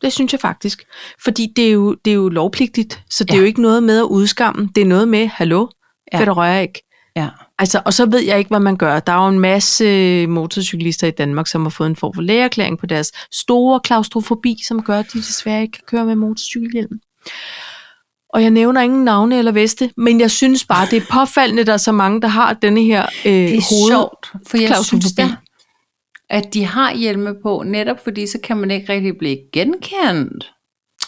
Det 0.02 0.12
synes 0.12 0.32
jeg 0.32 0.40
faktisk. 0.40 0.84
Fordi 1.24 1.48
det 1.56 1.66
er 1.68 1.72
jo, 1.72 1.94
det 2.04 2.10
er 2.10 2.14
jo 2.14 2.28
lovpligtigt, 2.28 3.02
så 3.10 3.24
det 3.24 3.30
Ja. 3.30 3.36
er 3.36 3.40
jo 3.40 3.46
ikke 3.46 3.62
noget 3.62 3.82
med 3.82 3.98
at 3.98 4.02
udskamme. 4.04 4.68
Det 4.74 4.80
er 4.80 4.86
noget 4.86 5.08
med, 5.08 5.26
hallo, 5.26 5.66
Ja. 6.12 6.20
ja. 6.22 6.32
rører 6.32 6.60
ikke. 6.60 6.82
Ja. 7.16 7.28
Altså, 7.58 7.82
og 7.84 7.92
så 7.94 8.06
ved 8.06 8.20
jeg 8.20 8.38
ikke, 8.38 8.48
hvad 8.48 8.60
man 8.60 8.76
gør. 8.76 9.00
Der 9.00 9.12
er 9.12 9.22
jo 9.24 9.28
en 9.28 9.40
masse 9.40 10.26
motorcyklister 10.26 11.06
i 11.06 11.10
Danmark, 11.10 11.46
som 11.46 11.62
har 11.62 11.70
fået 11.70 11.86
en 11.90 11.96
form 11.96 12.14
for 12.14 12.22
lægeerklæring 12.22 12.78
på 12.78 12.86
deres 12.86 13.12
store 13.32 13.80
klaustrofobi, 13.80 14.56
som 14.66 14.82
gør, 14.82 14.98
at 14.98 15.06
de 15.12 15.18
desværre 15.18 15.62
ikke 15.62 15.72
kan 15.72 15.82
køre 15.86 16.04
med 16.04 16.14
motorcykelhjelm. 16.16 17.00
Og 18.34 18.42
jeg 18.42 18.50
nævner 18.50 18.80
ingen 18.80 19.04
navne 19.04 19.38
eller 19.38 19.52
veste, 19.52 19.90
men 19.96 20.20
jeg 20.20 20.30
synes 20.30 20.64
bare, 20.64 20.86
det 20.90 20.96
er 20.96 21.06
påfaldende, 21.12 21.60
at 21.60 21.66
der 21.66 21.72
er 21.72 21.76
så 21.76 21.92
mange, 21.92 22.20
der 22.20 22.28
har 22.28 22.52
denne 22.52 22.82
her 22.82 23.02
øh, 23.24 23.32
Det 23.32 23.44
er 23.44 23.48
hoved. 23.70 23.90
sjovt, 23.92 24.32
for 24.48 24.56
jeg 24.56 24.84
synes 24.84 25.12
da, 25.12 25.28
at 26.30 26.54
de 26.54 26.64
har 26.64 26.94
hjelme 26.94 27.34
på, 27.42 27.62
netop 27.66 28.04
fordi 28.04 28.26
så 28.26 28.38
kan 28.44 28.56
man 28.56 28.70
ikke 28.70 28.92
rigtig 28.92 29.18
blive 29.18 29.38
genkendt. 29.52 30.52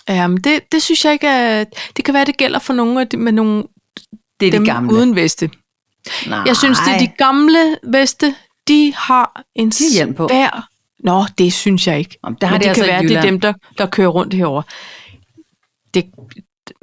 Jamen, 0.09 0.37
det, 0.37 0.73
det 0.73 0.83
synes 0.83 1.05
jeg 1.05 1.13
ikke 1.13 1.27
er... 1.27 1.65
Det 1.97 2.05
kan 2.05 2.15
være, 2.15 2.25
det 2.25 2.37
gælder 2.37 2.59
for 2.59 2.73
nogle 2.73 3.01
af 3.01 3.09
de, 3.09 3.17
med 3.17 3.33
nogle 3.33 3.63
Det 4.41 4.49
er 4.49 4.53
dem 4.53 4.65
de 4.65 4.71
gamle. 4.71 4.93
uden 4.95 5.17
veste. 5.17 5.51
Nej. 6.27 6.43
Jeg 6.47 6.57
synes, 6.57 6.79
det 6.79 6.95
er 6.95 6.99
de 6.99 7.13
gamle 7.19 7.77
veste, 7.83 8.35
de 8.69 8.95
har 8.97 9.43
en 9.55 9.71
De 9.71 9.93
hjelm 9.95 10.15
på. 10.15 10.29
svær... 10.29 10.69
Nå, 10.99 11.25
det 11.39 11.53
synes 11.53 11.87
jeg 11.87 11.99
ikke. 11.99 12.19
Om, 12.23 12.37
der 12.37 12.47
har 12.47 12.55
Men 12.55 12.61
de 12.61 12.65
det 12.65 12.69
altså 12.69 12.85
kan 12.85 12.93
være, 12.93 13.03
det 13.03 13.17
er 13.17 13.23
dem, 13.23 13.41
der, 13.41 13.53
der 13.79 13.87
kører 13.87 14.09
rundt 14.09 14.35
herover. 14.35 14.63
Det, 15.95 16.05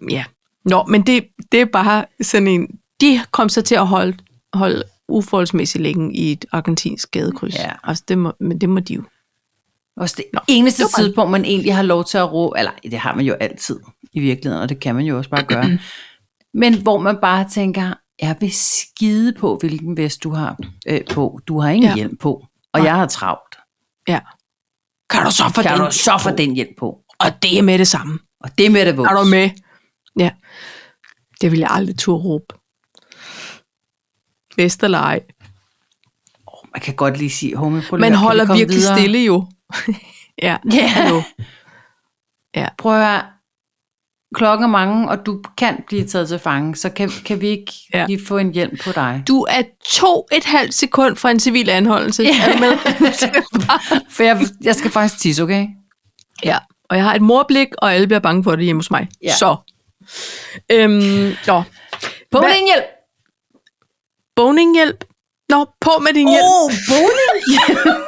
ja. 0.09 0.24
Nå, 0.65 0.84
men 0.84 1.01
det, 1.01 1.28
det 1.51 1.61
er 1.61 1.65
bare 1.65 2.05
sådan 2.22 2.47
en... 2.47 2.67
De 3.01 3.22
kom 3.32 3.49
så 3.49 3.61
til 3.61 3.76
at 3.76 3.88
holde, 3.88 4.17
holde 4.53 4.84
uforholdsmæssigt 5.07 5.82
længe 5.82 6.15
i 6.15 6.32
et 6.32 6.45
argentinsk 6.51 7.11
gadekryds. 7.11 7.55
Ja. 7.55 7.72
Altså, 7.84 8.03
det 8.07 8.17
må, 8.17 8.34
men 8.39 8.61
det 8.61 8.69
må 8.69 8.80
de 8.80 8.93
jo. 8.93 9.03
Også 9.97 10.15
det 10.17 10.26
Nå, 10.34 10.39
eneste 10.47 10.84
det 10.84 10.91
tidspunkt, 10.95 11.32
man 11.32 11.45
egentlig 11.45 11.76
har 11.76 11.84
lov 11.84 12.05
til 12.05 12.17
at 12.17 12.34
råbe, 12.34 12.59
eller 12.59 12.72
det 12.84 12.99
har 12.99 13.15
man 13.15 13.26
jo 13.26 13.34
altid 13.34 13.80
i 14.13 14.19
virkeligheden, 14.19 14.61
og 14.61 14.69
det 14.69 14.80
kan 14.80 14.95
man 14.95 15.05
jo 15.05 15.17
også 15.17 15.30
bare 15.30 15.43
gøre. 15.43 15.78
Men 16.53 16.82
hvor 16.82 16.97
man 16.99 17.17
bare 17.22 17.49
tænker, 17.49 17.93
jeg 18.22 18.36
vil 18.39 18.51
skide 18.53 19.34
på, 19.34 19.57
hvilken 19.59 19.97
vest 19.97 20.24
du 20.24 20.32
har 20.32 20.57
øh, 20.88 21.01
på. 21.13 21.39
Du 21.47 21.59
har 21.59 21.69
ingen 21.69 21.84
ja. 21.84 21.89
Ja. 21.89 21.95
hjelm 21.95 22.17
på, 22.17 22.34
og 22.74 22.80
Nej. 22.80 22.84
jeg 22.88 22.95
har 22.95 23.07
travlt. 23.07 23.55
Ja. 24.07 24.19
Kan 25.09 25.26
du 25.26 25.32
så 25.32 25.51
få 25.55 25.61
Kan 25.61 25.72
den 25.72 25.86
du 25.86 25.91
så 25.91 26.17
få 26.24 26.30
den 26.30 26.55
hjelm 26.55 26.74
på? 26.80 26.99
Og 27.19 27.28
det 27.43 27.57
er 27.57 27.61
med 27.61 27.80
det 27.80 27.88
samme. 27.88 28.19
Og 28.39 28.57
det 28.57 28.65
er 28.65 28.69
med 28.69 28.86
det 28.86 28.97
vås. 28.97 29.07
Er 29.07 29.15
du 29.15 29.24
med? 29.24 29.49
Ja. 30.19 30.32
Det 31.41 31.51
vil 31.51 31.59
jeg 31.59 31.69
aldrig 31.72 31.97
turde 31.97 32.24
råbe. 32.24 32.55
Vest 34.55 34.84
eller 34.84 34.99
ej. 34.99 35.19
Man 36.74 36.82
kan 36.82 36.95
godt 36.95 37.17
lige 37.17 37.30
sige, 37.30 37.55
homie, 37.55 37.84
prøv 37.89 37.99
Man 37.99 38.13
holder 38.13 38.55
virkelig 38.55 38.78
videre? 38.80 38.97
stille 38.97 39.19
jo. 39.19 39.47
ja. 40.41 40.57
Ja. 40.74 40.88
Hallo. 40.88 41.22
Prøv 42.78 43.01
at. 43.01 43.26
Klokken 44.36 44.63
er 44.63 44.67
mange, 44.67 45.09
og 45.09 45.25
du 45.25 45.41
kan 45.57 45.84
blive 45.88 46.07
taget 46.07 46.27
til 46.27 46.39
fange, 46.39 46.75
så 46.75 46.89
kan, 46.89 47.11
kan 47.25 47.41
vi 47.41 47.47
ikke 47.47 47.73
ja. 47.93 48.05
Lige 48.05 48.25
få 48.27 48.38
en 48.38 48.51
hjelm 48.51 48.77
på 48.84 48.91
dig. 48.91 49.23
Du 49.27 49.41
er 49.49 49.61
to 49.86 50.27
et 50.32 50.43
halvt 50.43 50.73
sekund 50.73 51.15
fra 51.15 51.32
en 51.32 51.39
civil 51.39 51.69
anholdelse. 51.69 52.23
Ja. 52.23 52.29
Er 52.47 52.53
du 52.53 52.59
med? 52.59 52.77
For 54.15 54.23
jeg, 54.23 54.41
jeg 54.61 54.75
skal 54.75 54.91
faktisk 54.91 55.21
tisse, 55.21 55.43
okay? 55.43 55.67
ja. 56.43 56.57
Og 56.89 56.97
jeg 56.97 57.05
har 57.05 57.15
et 57.15 57.21
morblik, 57.21 57.67
og 57.77 57.93
alle 57.93 58.07
bliver 58.07 58.19
bange 58.19 58.43
for 58.43 58.55
det 58.55 58.65
hjemme 58.65 58.79
hos 58.79 58.91
mig. 58.91 59.07
Ja. 59.23 59.34
Så. 59.36 59.55
Øhm, 60.71 61.36
nå. 61.47 61.63
På 62.32 62.41
med 62.41 62.49
din 62.57 62.65
hjælp! 62.65 62.86
Boninghjælp. 64.36 65.05
Nå, 65.49 65.65
på 65.82 65.91
med 66.01 66.13
din 66.13 66.29
hjælp. 66.29 66.43
Åh, 66.43 66.65
oh, 66.65 68.01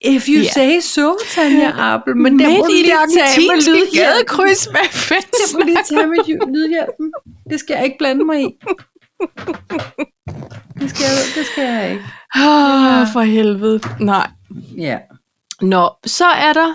If 0.00 0.28
you 0.28 0.42
Ja. 0.42 0.48
say 0.52 0.80
so, 0.80 1.16
Tanja 1.28 1.70
Appel. 1.78 2.16
Men 2.16 2.38
det 2.38 2.48
må 2.48 2.54
du 2.56 2.62
det 2.64 2.70
lige 2.72 2.92
tage 3.18 3.48
med 3.48 3.62
lydhjælpen. 3.68 4.36
Hvad 4.70 4.82
Det 4.82 4.90
fanden? 4.92 5.46
må 5.54 5.60
lige 5.64 5.78
tage 5.88 6.06
med 6.06 6.18
ly- 6.28 6.52
lydhjælpen. 6.54 7.12
Det 7.50 7.60
skal 7.60 7.74
jeg 7.74 7.84
ikke 7.84 7.96
blande 7.98 8.24
mig 8.24 8.40
i. 8.42 8.48
Det 10.80 10.90
skal 10.90 11.04
jeg, 11.04 11.18
det 11.34 11.46
skal 11.52 11.64
jeg 11.64 11.90
ikke. 11.90 12.04
Åh, 12.36 13.06
for 13.12 13.20
helvede. 13.20 13.80
Nej. 14.00 14.30
Ja. 14.76 14.98
Nå, 15.60 15.90
så 16.06 16.24
er 16.26 16.52
der 16.52 16.74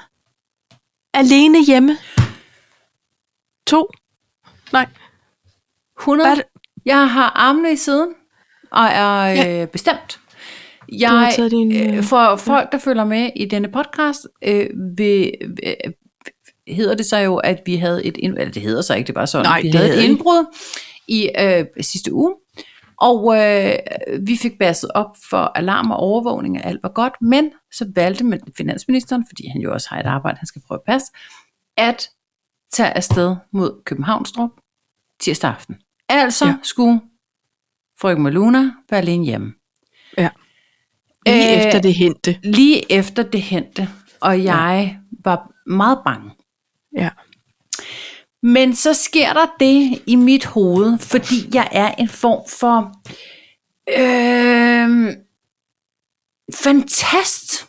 alene 1.13 1.65
hjemme. 1.65 1.97
To. 3.67 3.89
Nej. 4.73 4.87
100. 5.99 6.29
Hvad 6.29 6.35
det? 6.35 6.45
Jeg 6.85 7.09
har 7.09 7.29
armene 7.29 7.71
i 7.71 7.75
siden, 7.75 8.13
og 8.71 8.85
er 8.85 9.25
Ja. 9.25 9.61
øh, 9.61 9.67
bestemt. 9.67 10.19
Du 10.91 10.97
Jeg, 10.99 11.33
taget 11.35 11.51
din, 11.51 11.75
øh, 11.75 11.97
øh, 11.97 12.03
for 12.03 12.35
folk, 12.35 12.71
der 12.71 12.77
følger 12.77 13.05
med 13.05 13.29
i 13.35 13.45
denne 13.45 13.67
podcast, 13.67 14.27
øh, 14.41 14.69
vil, 14.97 15.31
øh, 15.63 15.91
hedder 16.67 16.95
det 16.95 17.05
så 17.05 17.17
jo, 17.17 17.37
at 17.37 17.61
vi 17.65 17.75
havde 17.75 18.05
et 18.05 18.17
ind, 18.17 18.37
eller 18.37 18.51
det 18.51 18.61
hedder 18.61 18.81
så 18.81 18.95
ikke, 18.95 19.07
det 19.07 19.15
bare 19.15 19.27
sådan, 19.27 19.45
Nej, 19.45 19.61
vi 19.61 19.67
det 19.67 19.75
havde 19.75 19.97
et 19.97 20.03
indbrud 20.03 20.45
i 21.07 21.29
øh, 21.39 21.65
sidste 21.81 22.13
uge, 22.13 22.35
og 23.01 23.37
øh, 23.37 23.75
vi 24.21 24.37
fik 24.37 24.59
basset 24.59 24.91
op 24.95 25.17
for 25.29 25.51
alarm 25.55 25.91
og 25.91 25.97
overvågning, 25.97 26.57
og 26.57 26.65
alt 26.65 26.83
var 26.83 26.89
godt, 26.89 27.13
men 27.21 27.51
så 27.71 27.91
valgte 27.95 28.23
man, 28.23 28.41
finansministeren, 28.57 29.25
fordi 29.29 29.47
han 29.47 29.61
jo 29.61 29.73
også 29.73 29.89
har 29.89 29.99
et 29.99 30.05
arbejde, 30.05 30.37
han 30.37 30.47
skal 30.47 30.61
prøve 30.67 30.77
at 30.77 30.91
passe, 30.93 31.11
at 31.77 32.09
tage 32.71 32.97
afsted 32.97 33.35
mod 33.53 33.83
Københavnstrup 33.85 34.49
tirsdag 35.19 35.49
aften. 35.49 35.75
Altså 36.09 36.45
ja. 36.45 36.51
Ja. 36.51 36.57
skulle 36.63 37.01
frøken 38.01 38.23
Maluna 38.23 38.71
være 38.89 39.01
alene 39.01 39.25
hjemme. 39.25 39.53
Lige 41.27 41.55
Øh, 41.57 41.65
efter 41.65 41.81
det 41.81 41.93
hente. 41.95 42.39
Lige 42.43 42.91
efter 42.91 43.23
det 43.23 43.41
hente, 43.41 43.89
og 44.21 44.43
jeg 44.43 44.97
var 45.23 45.51
meget 45.65 45.99
bange. 46.05 46.31
Ja. 46.97 47.09
Men 48.43 48.75
så 48.75 48.93
sker 48.93 49.33
der 49.33 49.55
det 49.59 50.01
i 50.07 50.15
mit 50.15 50.45
hoved, 50.45 50.97
fordi 50.99 51.35
jeg 51.53 51.69
er 51.71 51.91
en 51.91 52.09
form 52.09 52.49
for 52.49 52.91
øh, 53.89 55.15
fantast 56.55 57.67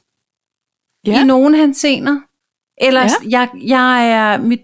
ja. 1.07 1.13
Ja. 1.13 1.21
i 1.21 1.25
nogle 1.25 1.57
hensener. 1.57 2.21
Eller 2.81 3.01
ja. 3.01 3.09
Ja. 3.31 3.39
jeg, 3.39 3.49
jeg 3.67 4.11
er 4.11 4.39
mit 4.39 4.61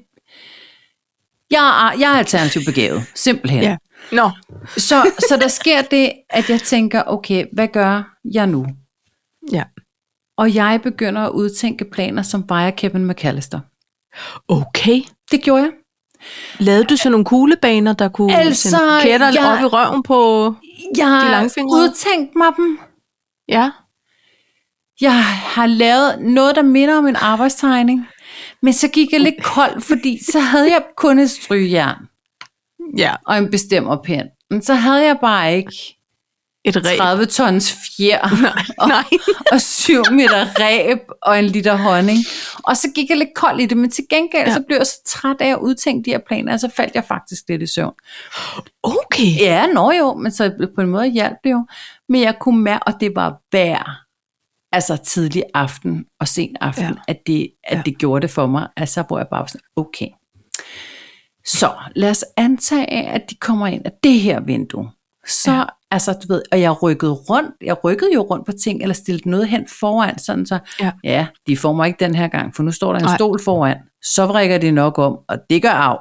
jeg 1.51 1.89
er, 1.89 1.99
jeg 1.99 2.13
er 2.15 2.19
alternativt 2.19 2.67
begavet, 2.67 3.05
simpelthen. 3.15 3.63
Ja. 3.63 3.77
Nå, 4.13 4.31
Så, 4.77 5.11
så 5.29 5.37
der 5.41 5.49
sker 5.49 5.83
det, 5.83 6.13
at 6.31 6.51
jeg 6.51 6.61
tænker, 6.61 7.03
okay, 7.07 7.45
hvad 7.53 7.69
gør 7.69 8.17
jeg 8.35 8.47
nu? 8.47 8.67
ja. 9.53 9.63
Og 10.39 10.55
jeg 10.55 10.81
begynder 10.83 11.23
at 11.23 11.31
udtænke 11.31 11.85
planer, 11.93 12.23
som 12.23 12.43
bare 12.47 12.67
er 12.67 12.71
Kevin 12.71 13.07
McAllister. 13.07 13.61
Okay. 14.49 15.03
Det 15.31 15.43
gjorde 15.43 15.63
jeg. 15.63 15.73
Lavede 16.59 16.85
du 16.85 16.97
så 16.97 17.09
nogle 17.11 17.25
kuglebaner, 17.25 17.93
der 17.93 18.09
kunne 18.09 18.37
Altså, 18.37 18.69
sende 18.69 18.85
jeg- 19.43 19.53
op 19.53 19.61
i 19.61 19.65
røven 19.65 20.03
på... 20.03 20.55
Jeg 20.97 21.07
De 21.07 21.11
har 21.11 21.31
langfingrede? 21.31 21.83
udtænkt 21.85 22.37
mig 22.37 22.47
dem. 22.57 22.79
Ja. 23.49 23.71
Jeg 25.01 25.25
har 25.25 25.67
lavet 25.67 26.23
noget, 26.23 26.57
der 26.57 26.63
minder 26.63 26.99
om 26.99 27.07
en 27.07 27.17
arbejdstegning. 27.17 28.07
Men 28.63 28.73
så 28.73 28.89
gik 28.89 29.13
jeg 29.13 29.21
lidt 29.21 29.43
kold, 29.43 29.81
fordi 29.81 30.25
så 30.25 30.41
havde 30.41 30.71
jeg 30.73 30.83
kun 30.97 31.19
et 31.19 31.31
strygjern 31.31 31.97
Ja. 32.97 33.15
og 33.27 33.39
en 33.39 33.51
bestemmerpind. 33.51 34.29
Men 34.51 34.63
så 34.63 34.75
havde 34.75 35.07
jeg 35.07 35.19
bare 35.21 35.57
ikke 35.57 35.73
Et 36.65 36.77
ræb. 36.77 36.99
30 36.99 37.25
tons 37.27 37.73
fjer 37.73 38.21
og, 38.79 38.89
Nej. 38.89 39.05
og 39.53 39.61
7 39.61 39.93
meter 40.11 40.47
ræb 40.61 40.99
og 41.23 41.39
en 41.39 41.45
liter 41.45 41.77
honning. 41.77 42.19
Og 42.65 42.77
så 42.77 42.89
gik 42.95 43.09
jeg 43.11 43.17
lidt 43.19 43.35
kold 43.35 43.61
i 43.61 43.67
det, 43.67 43.77
men 43.77 43.91
til 43.91 44.05
gengæld 44.11 44.49
ja. 44.49 44.55
Så 44.55 44.63
blev 44.67 44.77
jeg 44.77 44.87
så 44.87 45.03
træt 45.07 45.37
af 45.41 45.49
at 45.53 45.59
udtænke 45.59 46.05
de 46.05 46.11
her 46.11 46.21
planer, 46.29 46.53
og 46.53 46.61
så 46.61 46.71
faldt 46.77 46.95
jeg 46.95 47.05
faktisk 47.05 47.43
lidt 47.49 47.63
i 47.63 47.67
søvn. 47.67 47.93
Okay. 48.83 49.37
Ja, 49.41 49.67
nå 49.67 49.91
jo, 49.91 50.15
men 50.15 50.33
så 50.33 50.69
på 50.75 50.81
en 50.81 50.89
måde 50.89 51.07
hjalp 51.07 51.37
det 51.45 51.51
jo. 51.51 51.67
Men 52.09 52.21
jeg 52.21 52.35
kunne 52.41 52.61
mærke, 52.63 52.83
og 52.87 52.95
det 53.01 53.13
var 53.17 53.37
hver, 53.51 54.01
altså 54.73 54.97
tidlig 54.97 55.43
aften 55.55 56.05
og 56.21 56.29
sen 56.29 56.57
aften. 56.61 56.85
Ja. 56.85 56.93
at, 57.09 57.17
det, 57.27 57.49
at 57.65 57.77
Ja. 57.77 57.83
det 57.85 57.99
gjorde 57.99 58.23
det 58.23 58.31
for 58.31 58.47
mig. 58.47 58.69
Altså, 58.77 59.03
hvor 59.03 59.19
jeg 59.19 59.27
bare 59.31 59.41
var 59.41 59.47
sådan, 59.47 59.61
okay. 59.77 60.07
Så 61.47 61.71
lad 61.97 62.11
os 62.11 62.25
antage, 62.37 63.09
at 63.09 63.23
de 63.31 63.35
kommer 63.41 63.67
ind 63.67 63.83
af 63.85 63.93
det 64.03 64.21
her 64.21 64.41
vindue. 64.41 64.91
Så, 65.29 65.53
ja. 65.53 65.63
Altså, 65.91 66.13
du 66.13 66.33
ved, 66.33 66.43
og 66.53 66.61
jeg 66.61 66.83
rykkede 66.83 67.13
rundt, 67.13 67.51
jeg 67.65 67.85
rykkede 67.85 68.11
jo 68.15 68.21
rundt 68.23 68.47
på 68.47 68.53
ting, 68.53 68.83
eller 68.83 68.95
stillede 68.95 69.31
noget 69.31 69.49
hen 69.49 69.65
foran, 69.81 70.19
sådan 70.19 70.47
så, 70.47 70.59
Ja. 70.81 70.91
ja, 71.05 71.27
de 71.47 71.57
får 71.57 71.73
mig 71.73 71.87
ikke 71.87 72.05
den 72.05 72.15
her 72.15 72.29
gang, 72.29 72.57
for 72.57 72.63
nu 72.63 72.73
står 72.73 72.93
der 72.93 72.99
en 72.99 73.05
Nej. 73.05 73.17
stol 73.17 73.43
foran, 73.45 73.77
så 74.05 74.27
vrikker 74.27 74.59
de 74.59 74.71
nok 74.71 74.99
om, 74.99 75.19
og 75.29 75.39
det 75.51 75.63
gør 75.63 75.69
af. 75.71 75.97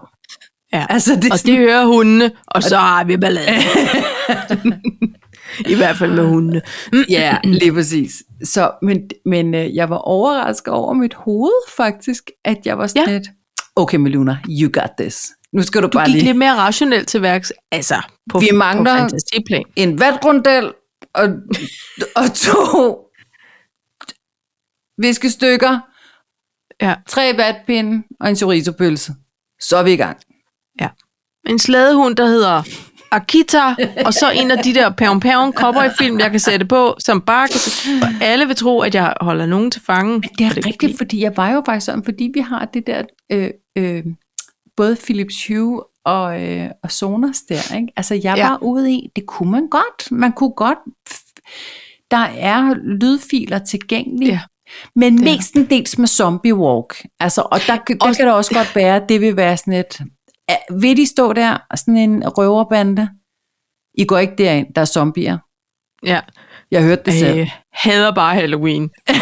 Ja. 0.73 0.85
Altså, 0.89 1.15
det 1.15 1.31
Og 1.31 1.39
sådan- 1.39 1.53
det 1.55 1.61
hører 1.61 1.85
hundene, 1.85 2.31
og 2.47 2.63
så 2.63 2.77
har 2.77 3.03
vi 3.03 3.17
ballade. 3.17 3.47
I 5.73 5.75
hvert 5.75 5.97
fald 5.97 6.11
med 6.11 6.25
hundene. 6.27 6.61
Ja, 7.09 7.37
lige 7.43 7.73
præcis. 7.73 8.11
Så, 8.43 8.71
men, 8.81 9.01
men 9.25 9.53
øh, 9.55 9.75
jeg 9.75 9.89
var 9.89 9.97
overrasket 9.97 10.73
over 10.73 10.93
mit 10.93 11.13
hoved 11.13 11.51
faktisk, 11.77 12.23
at 12.45 12.57
jeg 12.65 12.77
var 12.77 12.87
sådan 12.87 13.07
Ja. 13.07 13.13
lidt, 13.13 13.27
okay 13.76 13.97
Meluna, 13.97 14.38
you 14.47 14.69
got 14.69 14.89
this. 14.99 15.32
Nu 15.53 15.61
skal 15.63 15.82
du, 15.82 15.88
Du 15.88 15.91
bare 15.91 16.05
gik 16.05 16.13
lige 16.13 16.26
lidt 16.26 16.38
mere 16.38 16.55
rationelt 16.55 17.07
til 17.07 17.21
værks. 17.21 17.51
Altså, 17.71 18.01
på, 18.30 18.39
Vi 18.39 18.49
mangler- 18.53 18.93
på 18.95 18.99
fantasiplan. 18.99 19.63
en 19.76 19.99
vatrundel 19.99 20.73
og, 21.13 21.30
og 22.15 22.34
to 22.34 22.99
viskestykker, 24.97 25.80
Ja. 26.82 26.95
tre 27.07 27.34
vatpinde 27.38 28.03
og 28.19 28.30
en 28.30 28.36
chorizo-pølse. 28.36 29.13
Så 29.61 29.78
er 29.78 29.84
vi 29.84 29.93
i 29.93 29.97
gang. 29.97 30.17
En 31.47 31.59
slædehund, 31.59 32.15
der 32.15 32.26
hedder 32.26 32.63
Akita, 33.16 33.76
og 34.05 34.13
så 34.13 34.32
en 34.36 34.51
af 34.51 34.57
de 34.63 34.74
der 34.74 34.89
Pævn 34.89 35.20
Pævn 35.20 35.53
i 35.86 35.89
film, 35.97 36.20
jeg 36.20 36.32
kan 36.32 36.39
sætte 36.39 36.66
på, 36.66 36.95
som 36.99 37.22
bare 37.22 37.47
kan 37.47 37.59
for 37.59 38.24
alle 38.24 38.45
vil 38.47 38.55
tro, 38.55 38.80
at 38.80 38.95
jeg 38.95 39.13
holder 39.22 39.45
nogen 39.45 39.72
til 39.72 39.82
fange. 39.86 40.22
Det 40.22 40.41
er 40.45 40.49
Og 40.49 40.53
kan 40.55 40.66
rigtigt, 40.66 40.97
fordi 40.97 41.24
jeg 41.24 41.38
var 41.38 41.49
jo 41.49 41.61
faktisk 41.66 41.86
sådan, 41.86 42.03
fordi 42.03 42.32
vi 42.34 42.39
har 42.39 42.66
det 42.74 42.88
der, 42.88 43.03
øh, 43.32 43.49
øh, 43.78 44.03
både 44.78 44.95
Philips 45.05 45.47
Hue 45.47 45.84
og, 46.05 46.43
øh, 46.43 46.70
og 46.84 46.91
Sonos 46.91 47.41
der, 47.49 47.76
ikke? 47.76 47.88
Altså 47.97 48.13
jeg 48.24 48.38
Ja. 48.38 48.49
var 48.49 48.57
ude 48.63 48.91
i, 48.93 49.09
det 49.16 49.26
kunne 49.26 49.51
man 49.51 49.68
godt, 49.68 50.11
man 50.11 50.32
kunne 50.32 50.53
godt, 50.55 50.78
der 52.11 52.28
er 52.38 52.74
lydfiler 52.84 53.59
tilgængelige, 53.59 54.32
Ja, 54.32 54.39
men 54.95 55.18
det 55.18 55.24
mestendels 55.24 55.97
med 55.97 56.07
zombie 56.07 56.55
walk, 56.55 57.05
altså, 57.20 57.41
og 57.41 57.59
der, 57.68 57.76
der 57.76 57.95
Også- 58.01 58.18
kan 58.20 58.28
det 58.28 58.36
også 58.36 58.53
godt 58.53 58.76
være, 58.76 58.95
at 58.95 59.09
det 59.09 59.22
vil 59.22 59.36
være 59.38 59.57
sådan 59.57 59.74
et, 59.74 59.99
vil 60.71 60.97
de 60.97 61.05
stå 61.07 61.33
der, 61.33 61.57
sådan 61.75 61.97
en 61.97 62.23
røverbande? 62.27 63.09
I 63.93 64.05
går 64.05 64.17
ikke 64.17 64.35
derind, 64.37 64.73
der 64.73 64.81
er 64.81 64.85
zombier. 64.85 65.37
Ja. 66.05 66.21
Jeg 66.71 66.83
hørte 66.83 67.01
det 67.05 67.13
selv. 67.13 67.39
Øh, 67.39 67.51
hader 67.73 68.11
bare 68.15 68.35
Halloween. 68.35 68.89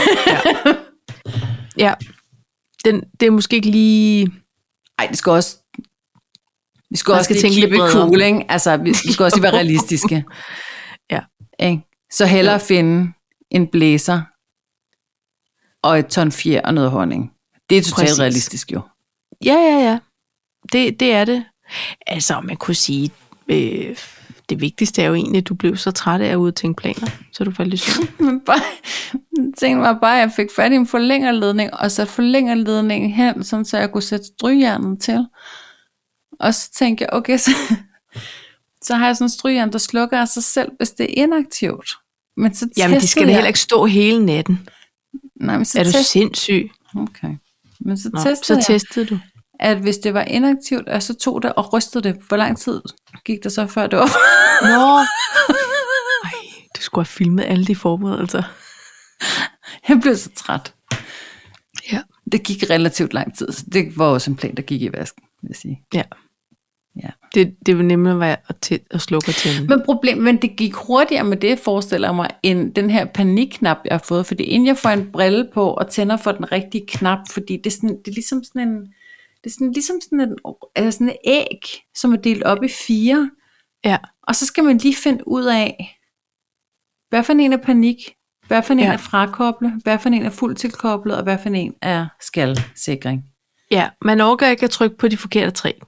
Ja. 1.77 1.83
ja. 1.85 1.93
Den, 2.85 3.03
det 3.19 3.25
er 3.25 3.31
måske 3.31 3.55
ikke 3.55 3.69
lige... 3.69 4.31
Ej, 4.99 5.07
det 5.07 5.17
skal 5.17 5.31
også... 5.31 5.57
Vi 6.89 6.97
skal 6.97 7.11
Man 7.11 7.17
også 7.19 7.33
skal 7.33 7.41
tænke 7.41 7.59
lidt 7.59 7.91
cool, 7.91 8.21
ikke? 8.21 8.45
Altså, 8.49 8.77
vi, 8.77 8.89
vi 9.05 9.11
skal 9.11 9.23
også 9.23 9.37
lige 9.37 9.43
være 9.43 9.53
realistiske. 9.61 10.25
Ja. 11.11 11.21
Ikke? 11.59 11.81
Så 12.11 12.25
hellere 12.25 12.59
finde 12.59 13.13
en 13.51 13.67
blæser 13.67 14.21
og 15.83 15.99
et 15.99 16.07
ton 16.07 16.31
fjer 16.31 16.61
og 16.61 16.73
noget 16.73 16.91
honning. 16.91 17.31
Det 17.69 17.77
er 17.77 17.81
totalt 17.81 17.95
Præcis. 17.95 18.19
realistisk 18.19 18.71
jo. 18.71 18.81
Ja, 19.45 19.53
ja, 19.53 19.89
ja. 19.89 19.99
Det, 20.71 20.99
det 20.99 21.13
er 21.13 21.25
det. 21.25 21.45
Altså, 22.07 22.41
man 22.41 22.57
kunne 22.57 22.75
sige, 22.75 23.11
øh, 23.47 23.97
det 24.49 24.61
vigtigste 24.61 25.01
er 25.01 25.07
jo 25.07 25.13
egentlig, 25.13 25.37
at 25.37 25.47
du 25.47 25.55
blev 25.55 25.77
så 25.77 25.91
træt 25.91 26.21
af 26.21 26.27
at 26.27 26.35
udtænke 26.35 26.81
planer, 26.81 27.07
så 27.31 27.43
du 27.43 27.51
faldt 27.51 27.73
i 27.73 27.77
søvn. 27.77 28.07
Men 28.25 28.39
bare, 28.39 28.61
tænkte 29.57 29.81
mig 29.81 29.97
bare, 30.01 30.15
at 30.15 30.21
jeg 30.21 30.31
fik 30.35 30.47
fat 30.55 30.71
i 30.71 30.75
en 30.75 30.87
forlængerledning, 30.87 31.73
og 31.73 31.91
så 31.91 32.05
forlængerledningen 32.05 33.11
hen, 33.11 33.43
sådan, 33.43 33.65
så 33.65 33.77
jeg 33.77 33.91
kunne 33.91 34.01
sætte 34.01 34.25
strygernet 34.25 35.01
til. 35.01 35.25
Og 36.39 36.53
så 36.53 36.71
tænkte 36.75 37.01
jeg, 37.01 37.09
okay, 37.13 37.37
så, 37.37 37.51
så 38.85 38.95
har 38.95 39.05
jeg 39.05 39.15
sådan 39.15 39.25
en 39.25 39.29
strygjern, 39.29 39.71
der 39.71 39.77
slukker 39.77 40.21
af 40.21 40.27
sig 40.27 40.43
selv, 40.43 40.71
hvis 40.77 40.91
det 40.91 41.03
er 41.03 41.23
inaktivt. 41.23 41.89
Men 42.37 42.53
så 42.53 42.69
Jamen, 42.77 42.99
de 42.99 43.07
skal 43.07 43.27
da 43.27 43.33
heller 43.33 43.47
ikke 43.47 43.59
stå 43.59 43.85
hele 43.85 44.25
natten. 44.25 44.69
Nej, 45.35 45.57
men 45.57 45.65
så 45.65 45.79
Er 45.79 45.83
du 45.83 45.87
testede 45.87 46.03
sindssyg? 46.03 46.71
Okay. 46.95 47.35
Men 47.79 47.97
så 47.97 48.09
Nå, 48.13 48.19
testede 48.19 48.37
så 48.43 48.53
jeg, 48.53 48.81
testede 48.81 49.05
du. 49.05 49.19
At 49.59 49.77
hvis 49.77 49.97
det 49.97 50.13
var 50.13 50.21
inaktivt, 50.21 50.89
og 50.89 51.03
så 51.03 51.13
tog 51.13 51.41
det 51.43 51.53
og 51.53 51.73
rystede 51.73 52.03
det. 52.03 52.17
Hvor 52.27 52.37
lang 52.37 52.57
tid 52.57 52.81
gik 53.25 53.43
der 53.43 53.49
så, 53.49 53.67
før 53.67 53.87
det 53.87 53.99
var? 53.99 54.09
Nå. 54.61 54.97
Ej, 56.23 56.31
du 56.77 56.81
skulle 56.81 57.05
have 57.05 57.11
filmet 57.11 57.43
alle 57.43 57.65
de 57.65 57.75
forberedelser. 57.75 58.43
Jeg 59.89 59.99
blev 60.01 60.15
så 60.15 60.29
træt. 60.35 60.73
Ja. 61.91 62.01
Det 62.31 62.43
gik 62.43 62.69
relativt 62.69 63.13
lang 63.13 63.37
tid. 63.37 63.51
så 63.51 63.65
Det 63.73 63.97
var 63.97 64.05
også 64.05 64.31
en 64.31 64.37
plan, 64.37 64.55
der 64.55 64.61
gik 64.61 64.81
i 64.81 64.89
vasken, 64.93 65.23
vil 65.41 65.47
jeg 65.49 65.55
sige. 65.55 65.81
Ja. 65.93 66.03
Ja. 67.03 67.09
Det, 67.33 67.55
det 67.65 67.77
vil 67.77 67.85
nemlig 67.85 68.19
være 68.19 68.37
at, 68.49 68.55
tæ- 68.71 68.87
at 68.91 69.01
slukke 69.01 69.29
og 69.29 69.35
tænde. 69.35 69.67
Men, 69.67 69.81
problem, 69.85 70.17
men 70.17 70.41
det 70.41 70.55
gik 70.57 70.73
hurtigere 70.73 71.23
med 71.23 71.37
det, 71.37 71.59
forestiller 71.59 72.07
jeg 72.07 72.15
mig, 72.15 72.29
end 72.43 72.73
den 72.73 72.89
her 72.89 73.05
panikknap, 73.05 73.77
jeg 73.85 73.93
har 73.93 74.03
fået. 74.07 74.25
Fordi 74.25 74.43
inden 74.43 74.67
jeg 74.67 74.77
får 74.77 74.89
en 74.89 75.11
brille 75.11 75.49
på 75.53 75.69
og 75.69 75.89
tænder 75.89 76.17
for 76.17 76.31
den 76.31 76.51
rigtige 76.51 76.85
knap, 76.87 77.19
fordi 77.31 77.57
det 77.57 77.65
er, 77.65 77.71
sådan, 77.71 77.89
det 77.89 78.07
er 78.07 78.11
ligesom 78.13 78.43
sådan 78.43 78.67
en, 78.67 78.93
det 79.43 79.49
er 79.49 79.53
sådan, 79.53 79.71
ligesom 79.71 80.01
sådan 80.01 80.19
en, 80.21 80.35
altså 80.75 80.91
sådan 80.97 81.09
et 81.09 81.17
æg, 81.25 81.61
som 81.95 82.13
er 82.13 82.17
delt 82.17 82.43
op 82.43 82.63
i 82.63 82.67
fire. 82.69 83.31
Ja. 83.85 83.97
Og 84.23 84.35
så 84.35 84.45
skal 84.45 84.63
man 84.63 84.77
lige 84.77 84.95
finde 84.95 85.27
ud 85.27 85.43
af, 85.45 85.99
hvad 87.09 87.23
for 87.23 87.33
en 87.33 87.53
er 87.53 87.57
panik, 87.57 88.15
hvad 88.47 88.63
for 88.63 88.73
en 88.73 88.79
Ja. 88.79 88.93
er 88.93 88.97
frakoble, 88.97 89.71
hvad 89.83 89.99
for 89.99 90.09
en 90.09 90.25
er 90.25 90.29
fuldt 90.29 90.57
tilkoblet, 90.57 91.17
og 91.17 91.23
hvad 91.23 91.37
for 91.37 91.49
en 91.49 91.73
er 91.81 92.07
skalsikring. 92.21 93.23
Ja, 93.71 93.89
man 94.01 94.21
overgår 94.21 94.45
ikke 94.45 94.63
at 94.63 94.69
trykke 94.71 94.97
på 94.97 95.07
de 95.07 95.17
forkerte 95.17 95.51
tre. 95.51 95.79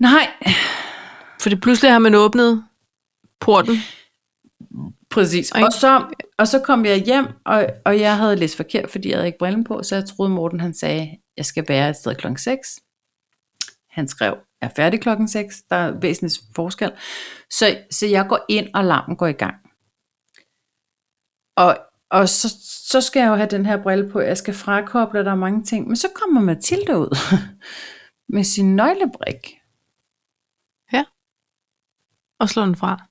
Nej, 0.00 0.28
For 1.40 1.48
det 1.50 1.60
pludselig 1.60 1.90
har 1.92 1.98
man 1.98 2.14
åbnet 2.14 2.64
porten. 3.40 3.76
præcis. 5.10 5.52
Og 5.52 5.72
så, 5.72 6.04
og 6.38 6.48
så 6.48 6.58
kom 6.60 6.84
jeg 6.84 6.98
hjem, 7.02 7.26
og, 7.46 7.66
og 7.84 8.00
jeg 8.00 8.16
havde 8.16 8.36
læst 8.36 8.56
forkert, 8.56 8.90
fordi 8.90 9.08
jeg 9.08 9.16
havde 9.16 9.26
ikke 9.26 9.38
brillen 9.38 9.64
på, 9.64 9.82
så 9.82 9.94
jeg 9.94 10.04
troede, 10.04 10.32
Morten 10.32 10.60
han 10.60 10.74
sagde, 10.74 11.10
jeg 11.36 11.44
skal 11.44 11.64
være 11.68 11.90
et 11.90 11.96
sted 11.96 12.14
klokken 12.14 12.38
6. 12.38 12.78
Han 13.96 14.08
skrev, 14.08 14.36
er 14.62 14.68
færdig 14.76 15.00
klokken 15.00 15.28
6. 15.28 15.62
Der 15.70 15.76
er 15.76 16.00
væsentlig 16.00 16.38
forskel. 16.56 16.92
Så, 17.50 17.78
så 17.90 18.06
jeg 18.06 18.26
går 18.28 18.44
ind, 18.48 18.74
og 18.74 18.80
alarmen 18.80 19.16
går 19.16 19.26
i 19.26 19.32
gang. 19.32 19.56
Og, 21.56 21.78
og 22.10 22.28
så, 22.28 22.54
så 22.90 23.00
skal 23.00 23.20
jeg 23.20 23.28
jo 23.28 23.34
have 23.34 23.48
den 23.50 23.66
her 23.66 23.82
brille 23.82 24.10
på. 24.10 24.20
Jeg 24.20 24.38
skal 24.38 24.54
frakoble, 24.54 25.24
der 25.24 25.30
er 25.30 25.34
mange 25.34 25.64
ting. 25.64 25.86
Men 25.86 25.96
så 25.96 26.08
kommer 26.14 26.40
Mathilde 26.40 26.98
ud 26.98 27.18
med 28.34 28.44
sin 28.44 28.76
nøglebrik. 28.76 29.56
Og 32.40 32.48
slå 32.48 32.62
den 32.62 32.76
fra. 32.76 33.02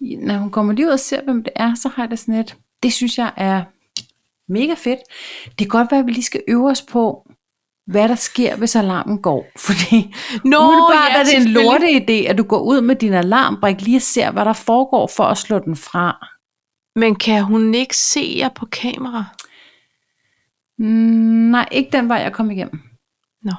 når 0.00 0.38
hun 0.38 0.50
kommer 0.50 0.72
lige 0.72 0.86
ud 0.86 0.92
og 0.92 1.00
ser, 1.00 1.24
hvem 1.24 1.44
det 1.44 1.52
er, 1.56 1.74
så 1.74 1.88
har 1.88 2.02
jeg 2.02 2.10
det 2.10 2.18
sådan 2.18 2.34
et, 2.34 2.56
det 2.82 2.92
synes 2.92 3.18
jeg 3.18 3.32
er 3.36 3.64
mega 4.52 4.74
fedt. 4.74 5.00
Det 5.44 5.58
kan 5.58 5.68
godt 5.68 5.90
være, 5.90 6.00
at 6.00 6.06
vi 6.06 6.12
lige 6.12 6.22
skal 6.22 6.42
øve 6.48 6.70
os 6.70 6.82
på, 6.82 7.29
hvad 7.86 8.08
der 8.08 8.14
sker, 8.14 8.56
hvis 8.56 8.76
alarmen 8.76 9.22
går. 9.22 9.46
Fordi 9.66 10.14
Nå, 10.44 10.58
umiddelbart 10.58 11.10
er 11.16 11.24
det 11.24 11.36
en 11.36 11.48
lorte 11.48 11.86
idé, 11.86 12.28
at 12.28 12.38
du 12.38 12.42
går 12.42 12.60
ud 12.60 12.80
med 12.80 12.96
din 12.96 13.12
alarmbrik 13.12 13.80
lige 13.80 13.98
og 13.98 14.02
ser, 14.02 14.30
hvad 14.30 14.44
der 14.44 14.52
foregår 14.52 15.10
for 15.16 15.24
at 15.24 15.38
slå 15.38 15.58
den 15.58 15.76
fra. 15.76 16.26
Men 16.96 17.14
kan 17.14 17.42
hun 17.42 17.74
ikke 17.74 17.96
se 17.96 18.34
jer 18.36 18.48
på 18.48 18.66
kamera? 18.66 19.24
Mm, 20.78 21.50
nej, 21.50 21.68
ikke 21.72 21.90
den 21.92 22.08
vej, 22.08 22.16
jeg 22.16 22.32
kom 22.32 22.50
igennem. 22.50 22.80
Nå. 23.42 23.52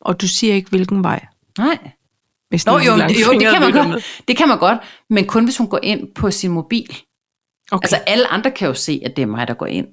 Og 0.00 0.20
du 0.20 0.28
siger 0.28 0.54
ikke, 0.54 0.70
hvilken 0.70 1.04
vej? 1.04 1.26
Nej. 1.58 1.78
Hvis 2.48 2.66
Nå, 2.66 2.72
jo, 2.78 2.92
jo, 2.92 2.98
det 3.32 3.48
kan 3.52 3.60
man 3.60 3.72
godt. 3.72 3.88
med. 3.88 4.02
Det 4.28 4.36
kan 4.36 4.48
man 4.48 4.58
godt, 4.58 4.78
men 5.10 5.26
kun 5.26 5.44
hvis 5.44 5.58
hun 5.58 5.68
går 5.68 5.80
ind 5.82 6.14
på 6.14 6.30
sin 6.30 6.50
mobil. 6.50 6.96
Okay. 7.72 7.84
Altså 7.84 7.96
alle 8.06 8.26
andre 8.26 8.50
kan 8.50 8.68
jo 8.68 8.74
se, 8.74 9.00
at 9.04 9.16
det 9.16 9.22
er 9.22 9.26
mig, 9.26 9.48
der 9.48 9.54
går 9.54 9.66
ind. 9.66 9.86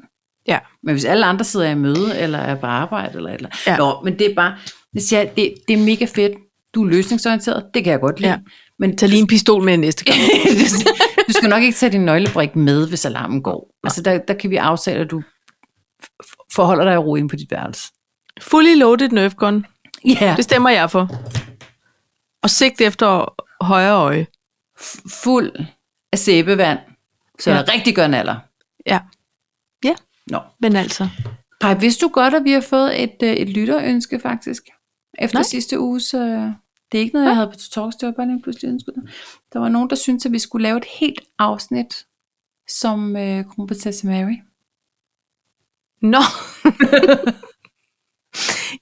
Ja. 0.47 0.59
Men 0.83 0.93
hvis 0.95 1.05
alle 1.05 1.25
andre 1.25 1.45
sidder 1.45 1.69
i 1.69 1.75
møde, 1.75 2.19
eller 2.19 2.39
er 2.39 2.55
på 2.55 2.65
arbejde, 2.65 3.17
eller 3.17 3.29
eller 3.31 3.49
Ja. 3.67 3.77
Nå, 3.77 4.01
men 4.03 4.19
det 4.19 4.31
er 4.31 4.35
bare, 4.35 4.55
det, 4.93 5.03
siger, 5.03 5.19
jeg, 5.19 5.31
det, 5.35 5.53
det 5.67 5.73
er 5.73 5.77
mega 5.85 6.05
fedt. 6.05 6.33
Du 6.75 6.83
er 6.83 6.89
løsningsorienteret, 6.89 7.65
det 7.73 7.83
kan 7.83 7.91
jeg 7.91 7.99
godt 7.99 8.19
lide. 8.19 8.31
Ja. 8.31 8.37
Men 8.79 8.97
Tag 8.97 9.09
lige 9.09 9.19
en 9.21 9.27
pistol 9.27 9.63
med 9.63 9.77
næste 9.77 10.05
gang. 10.05 10.17
du, 11.27 11.33
skal 11.33 11.49
nok 11.49 11.63
ikke 11.63 11.77
tage 11.77 11.91
din 11.91 12.01
nøglebrik 12.05 12.55
med, 12.55 12.87
hvis 12.89 13.05
alarmen 13.05 13.43
går. 13.43 13.75
Altså 13.83 14.01
der, 14.01 14.17
der 14.17 14.33
kan 14.33 14.49
vi 14.49 14.55
aftale, 14.55 14.99
at 14.99 15.11
du 15.11 15.23
forholder 16.53 16.83
dig 16.83 16.93
i 16.93 16.97
ro 16.97 17.15
ind 17.15 17.29
på 17.29 17.35
dit 17.35 17.51
værelse. 17.51 17.87
Fully 18.41 18.75
loaded 18.79 19.09
Nerf 19.09 19.33
gun. 19.35 19.65
Ja, 20.05 20.33
Det 20.37 20.43
stemmer 20.43 20.69
jeg 20.69 20.91
for. 20.91 21.09
Og 22.43 22.49
sigt 22.49 22.81
efter 22.81 23.33
højre 23.63 23.93
øje. 23.95 24.27
fuld 25.23 25.51
af 26.13 26.19
sæbevand, 26.19 26.79
så 27.39 27.51
Ja. 27.51 27.57
der 27.57 27.73
rigtig 27.73 27.95
gør 27.95 28.03
alder. 28.03 28.35
Ja. 28.85 28.99
Nå. 30.31 30.39
men 30.59 30.75
altså. 30.75 31.07
Pej, 31.59 31.73
vidste 31.73 32.05
du 32.05 32.11
godt, 32.11 32.33
at 32.33 32.43
vi 32.43 32.51
har 32.51 32.61
fået 32.61 33.03
et, 33.03 33.15
øh, 33.23 33.33
et 33.33 33.49
lytterønske 33.49 34.19
faktisk? 34.19 34.63
Efter 35.19 35.37
Nej. 35.37 35.43
Sidste 35.43 35.79
uges... 35.79 36.13
Øh, 36.13 36.47
det 36.91 36.97
er 36.97 37.01
ikke 37.01 37.13
noget, 37.13 37.27
jeg 37.27 37.35
havde 37.35 37.47
på 37.47 37.55
Talks, 37.71 37.95
det 37.95 38.07
var 38.07 38.11
bare 38.11 38.27
lige 38.27 38.41
pludselig 38.41 38.69
ønsket. 38.69 38.93
Der 39.53 39.59
var 39.59 39.69
nogen, 39.69 39.89
der 39.89 39.95
syntes, 39.95 40.25
at 40.25 40.31
vi 40.31 40.39
skulle 40.39 40.63
lave 40.63 40.77
et 40.77 40.85
helt 40.99 41.21
afsnit 41.39 42.05
som 42.69 43.17
øh, 43.17 43.45
kronprinsesse 43.45 44.07
Mary. 44.07 44.37
Nå. 46.01 46.21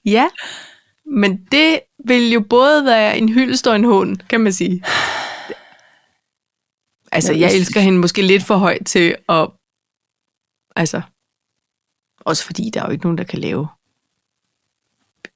ja, 0.14 0.28
men 1.06 1.44
det 1.52 1.80
vil 2.04 2.32
jo 2.32 2.40
både 2.40 2.84
være 2.84 3.18
en 3.18 3.28
hyldest 3.28 3.66
og 3.66 3.76
en 3.76 3.84
hån, 3.84 4.16
kan 4.16 4.40
man 4.40 4.52
sige. 4.52 4.84
Altså, 7.12 7.32
jeg 7.32 7.54
elsker 7.54 7.80
hende 7.80 7.98
måske 7.98 8.22
lidt 8.22 8.42
for 8.42 8.56
højt 8.56 8.86
til 8.86 9.16
at... 9.28 9.50
Altså, 10.76 11.02
også 12.20 12.44
fordi 12.44 12.70
der 12.74 12.80
er 12.82 12.86
jo 12.86 12.92
ikke 12.92 13.04
nogen, 13.04 13.18
der 13.18 13.24
kan 13.24 13.38
lave 13.38 13.68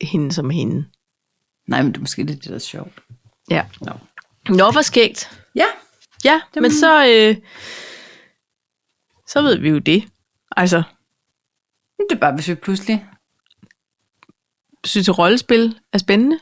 hende 0.01 0.32
som 0.32 0.51
hende. 0.51 0.89
Nej, 1.66 1.82
men 1.82 1.93
det 1.93 1.97
er 1.97 2.01
måske 2.01 2.22
lidt 2.24 2.39
det, 2.39 2.49
der 2.49 2.55
er 2.55 2.59
sjovt. 2.59 3.01
Ja. 3.51 3.66
Nå. 3.80 3.93
Nå, 4.49 4.70
hvor 4.70 4.82
skægt. 4.82 5.43
Ja, 5.55 5.66
Ja, 6.24 6.41
Det 6.55 6.62
men 6.62 6.72
så, 6.72 7.07
øh, 7.07 7.37
så 9.26 9.43
ved 9.43 9.59
vi 9.59 9.68
jo 9.68 9.78
det. 9.78 10.09
Altså, 10.57 10.82
det 11.99 12.16
er 12.16 12.20
bare, 12.20 12.35
hvis 12.35 12.49
vi 12.49 12.55
pludselig... 12.55 13.07
synes 14.85 15.09
at 15.09 15.18
rollespil 15.18 15.78
er 15.93 15.99
spændende. 15.99 16.39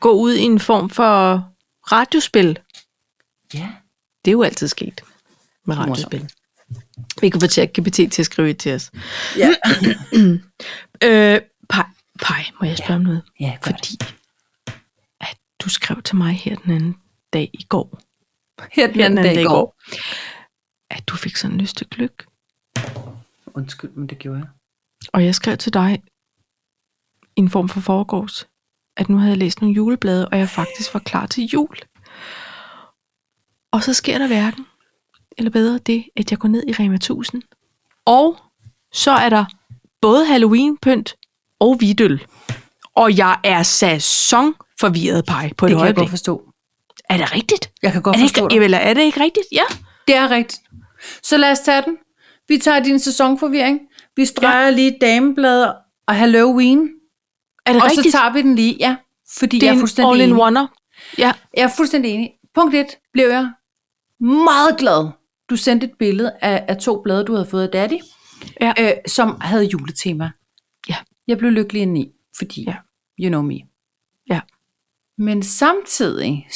Gå 0.00 0.12
ud 0.12 0.34
i 0.34 0.40
en 0.40 0.60
form 0.60 0.90
for 0.90 1.44
radiospil. 1.92 2.58
Ja. 3.54 3.68
Det 4.24 4.30
er 4.30 4.32
jo 4.32 4.42
altid 4.42 4.68
sket 4.68 5.00
med 5.64 5.76
Morsomt. 5.76 6.36
Vi 7.20 7.28
kan 7.28 7.40
få 7.40 7.46
ChatGPT 7.46 7.94
til 7.94 8.22
at 8.22 8.26
skrive 8.26 8.50
et 8.50 8.58
til 8.58 8.74
os. 8.74 8.90
Ja. 9.38 9.54
Øh, 11.04 11.40
Pej, 11.68 11.84
Pej, 12.22 12.44
må 12.60 12.66
jeg 12.66 12.76
spørge 12.78 12.94
om 12.94 13.00
noget? 13.02 13.22
Ja, 13.40 13.50
godt. 13.62 13.64
Fordi 13.66 13.98
at 15.20 15.36
du 15.64 15.68
skrev 15.68 16.02
til 16.02 16.16
mig 16.16 16.34
her 16.34 16.56
den 16.56 16.70
anden 16.72 16.96
dag 17.32 17.50
i 17.52 17.62
går, 17.68 17.98
Her 18.72 18.86
den 18.86 18.96
her 18.96 19.04
anden 19.04 19.24
dag 19.24 19.40
i 19.40 19.44
går. 19.44 19.76
at 20.90 21.08
du 21.08 21.16
fik 21.16 21.36
sådan 21.36 21.58
lyst 21.58 21.76
til 21.76 21.86
gløk. 21.90 22.26
Undskyld, 23.54 23.90
men 23.90 24.06
det 24.08 24.18
gjorde 24.18 24.38
jeg. 24.38 24.48
Og 25.12 25.24
jeg 25.24 25.34
skrev 25.34 25.56
til 25.56 25.72
dig 25.74 26.02
i 27.36 27.40
en 27.40 27.50
form 27.50 27.68
for 27.68 27.80
foregårs, 27.80 28.48
at 28.96 29.08
nu 29.08 29.16
havde 29.16 29.30
jeg 29.30 29.38
læst 29.38 29.60
nogle 29.60 29.74
juleblade, 29.74 30.28
og 30.28 30.38
jeg 30.38 30.48
faktisk 30.48 30.94
var 30.94 31.00
klar 31.00 31.26
til 31.26 31.44
jul. 31.44 31.76
Og 33.72 33.82
så 33.82 33.94
sker 33.94 34.18
der 34.18 34.26
hverken, 34.26 34.66
eller 35.38 35.50
bedre 35.50 35.78
det, 35.78 36.04
at 36.16 36.30
jeg 36.30 36.38
går 36.38 36.48
ned 36.48 36.64
i 36.68 36.72
Rema 36.72 36.94
1000, 36.94 37.42
og 38.06 38.36
så 38.92 39.10
er 39.10 39.28
der 39.28 39.44
både 40.00 40.26
Halloween-pynt 40.26 41.14
og 41.60 41.76
hvidøl. 41.76 42.26
Og 42.94 43.16
jeg 43.18 43.38
er 43.44 43.62
sæsonforvirret 43.62 45.24
pej 45.26 45.52
på 45.56 45.66
et 45.66 45.70
Det 45.70 45.76
kan 45.76 45.78
jeg 45.78 45.84
øjeblik. 45.86 46.02
godt 46.02 46.10
forstå. 46.10 46.42
Er 47.10 47.16
det 47.16 47.34
rigtigt? 47.34 47.70
Jeg 47.82 47.92
kan 47.92 48.02
godt 48.02 48.16
Er 48.16 48.20
det, 48.20 48.30
forstå 48.30 48.48
ikke, 48.48 48.64
eller 48.64 48.78
er 48.78 48.94
det 48.94 49.02
ikke 49.02 49.20
rigtigt? 49.20 49.46
Ja. 49.52 49.62
Det 50.08 50.16
er 50.16 50.30
rigtigt. 50.30 50.60
Så 51.22 51.36
lad 51.36 51.50
os 51.52 51.60
tage 51.60 51.82
den. 51.82 51.96
Vi 52.48 52.58
tager 52.58 52.80
din 52.80 52.98
sæsonforvirring. 52.98 53.80
Vi 54.16 54.24
streger 54.24 54.64
ja. 54.64 54.70
lige 54.70 54.98
damebladet 55.00 55.74
og 56.08 56.14
Halloween. 56.14 56.88
Er 57.66 57.72
det 57.72 57.82
Og 57.82 57.88
rigtigt? 57.90 58.12
så 58.12 58.18
tager 58.18 58.32
vi 58.32 58.42
den 58.42 58.54
lige. 58.54 58.76
Ja, 58.80 58.96
fordi 59.38 59.58
det 59.58 59.66
er 59.66 59.70
jeg 59.72 59.76
er 59.76 59.80
fuldstændig 59.80 60.12
all 60.12 60.20
in 60.20 60.28
enig. 60.28 60.42
oneer. 60.42 60.66
Ja. 61.18 61.32
Jeg 61.56 61.62
er 61.62 61.70
fuldstændig 61.76 62.10
enig. 62.10 62.30
Punkt 62.54 62.74
1 62.74 62.86
blev 63.12 63.26
jeg 63.28 63.50
meget 64.20 64.76
glad. 64.78 65.08
Du 65.50 65.56
sendte 65.56 65.86
et 65.86 65.92
billede 65.98 66.32
af, 66.42 66.64
af 66.68 66.76
to 66.76 67.02
blade, 67.02 67.24
du 67.24 67.32
havde 67.32 67.46
fået 67.46 67.62
af 67.62 67.68
Daddy, 67.68 68.00
Ja. 68.60 68.72
øh, 68.80 68.90
som 69.06 69.40
havde 69.40 69.64
juletema. 69.64 70.30
Ja. 70.88 70.96
Jeg 71.26 71.38
blev 71.38 71.50
lykkelig 71.50 71.82
indeni, 71.82 72.10
fordi 72.36 72.64
Ja. 72.68 72.76
you 73.20 73.28
know 73.28 73.42
me. 73.42 73.58
Ja. 74.30 74.40
Men 75.18 75.42
samtidig, 75.42 76.46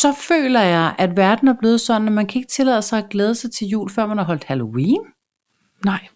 så 0.00 0.12
føler 0.12 0.60
jeg, 0.60 0.94
at 0.98 1.16
verden 1.16 1.48
er 1.48 1.54
blevet 1.60 1.80
sådan, 1.80 2.06
at 2.08 2.12
man 2.14 2.26
kan 2.26 2.38
ikke 2.38 2.52
tillade 2.52 2.82
sig 2.82 2.98
at 2.98 3.08
glæde 3.10 3.34
sig 3.34 3.52
til 3.52 3.66
jul, 3.68 3.90
før 3.90 4.06
man 4.06 4.18
har 4.18 4.24
holdt 4.24 4.44
Halloween. 4.44 5.00
Nej. 5.84 6.08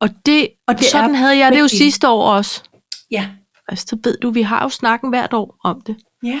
Og 0.00 0.08
det, 0.26 0.48
Og 0.66 0.78
det 0.78 0.84
sådan 0.84 1.10
er 1.10 1.14
havde 1.18 1.38
jeg 1.38 1.52
det 1.52 1.60
jo 1.60 1.68
sidste 1.68 2.08
år 2.08 2.32
også. 2.32 2.62
Ja. 3.10 3.30
Altså, 3.68 3.86
så 3.88 3.98
ved 4.04 4.18
du, 4.18 4.30
vi 4.30 4.42
har 4.42 4.62
jo 4.62 4.68
snakken 4.68 5.08
hvert 5.10 5.32
år 5.32 5.56
om 5.64 5.80
det. 5.80 5.96
Ja. 6.22 6.40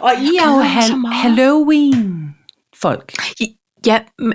Og 0.00 0.12
I 0.20 0.36
er 0.36 0.48
jo 0.48 0.56
glæder 0.58 0.96
mig 0.96 2.33
Halloween-folk. 2.88 3.12
Ja, 3.86 3.98
men, 4.18 4.34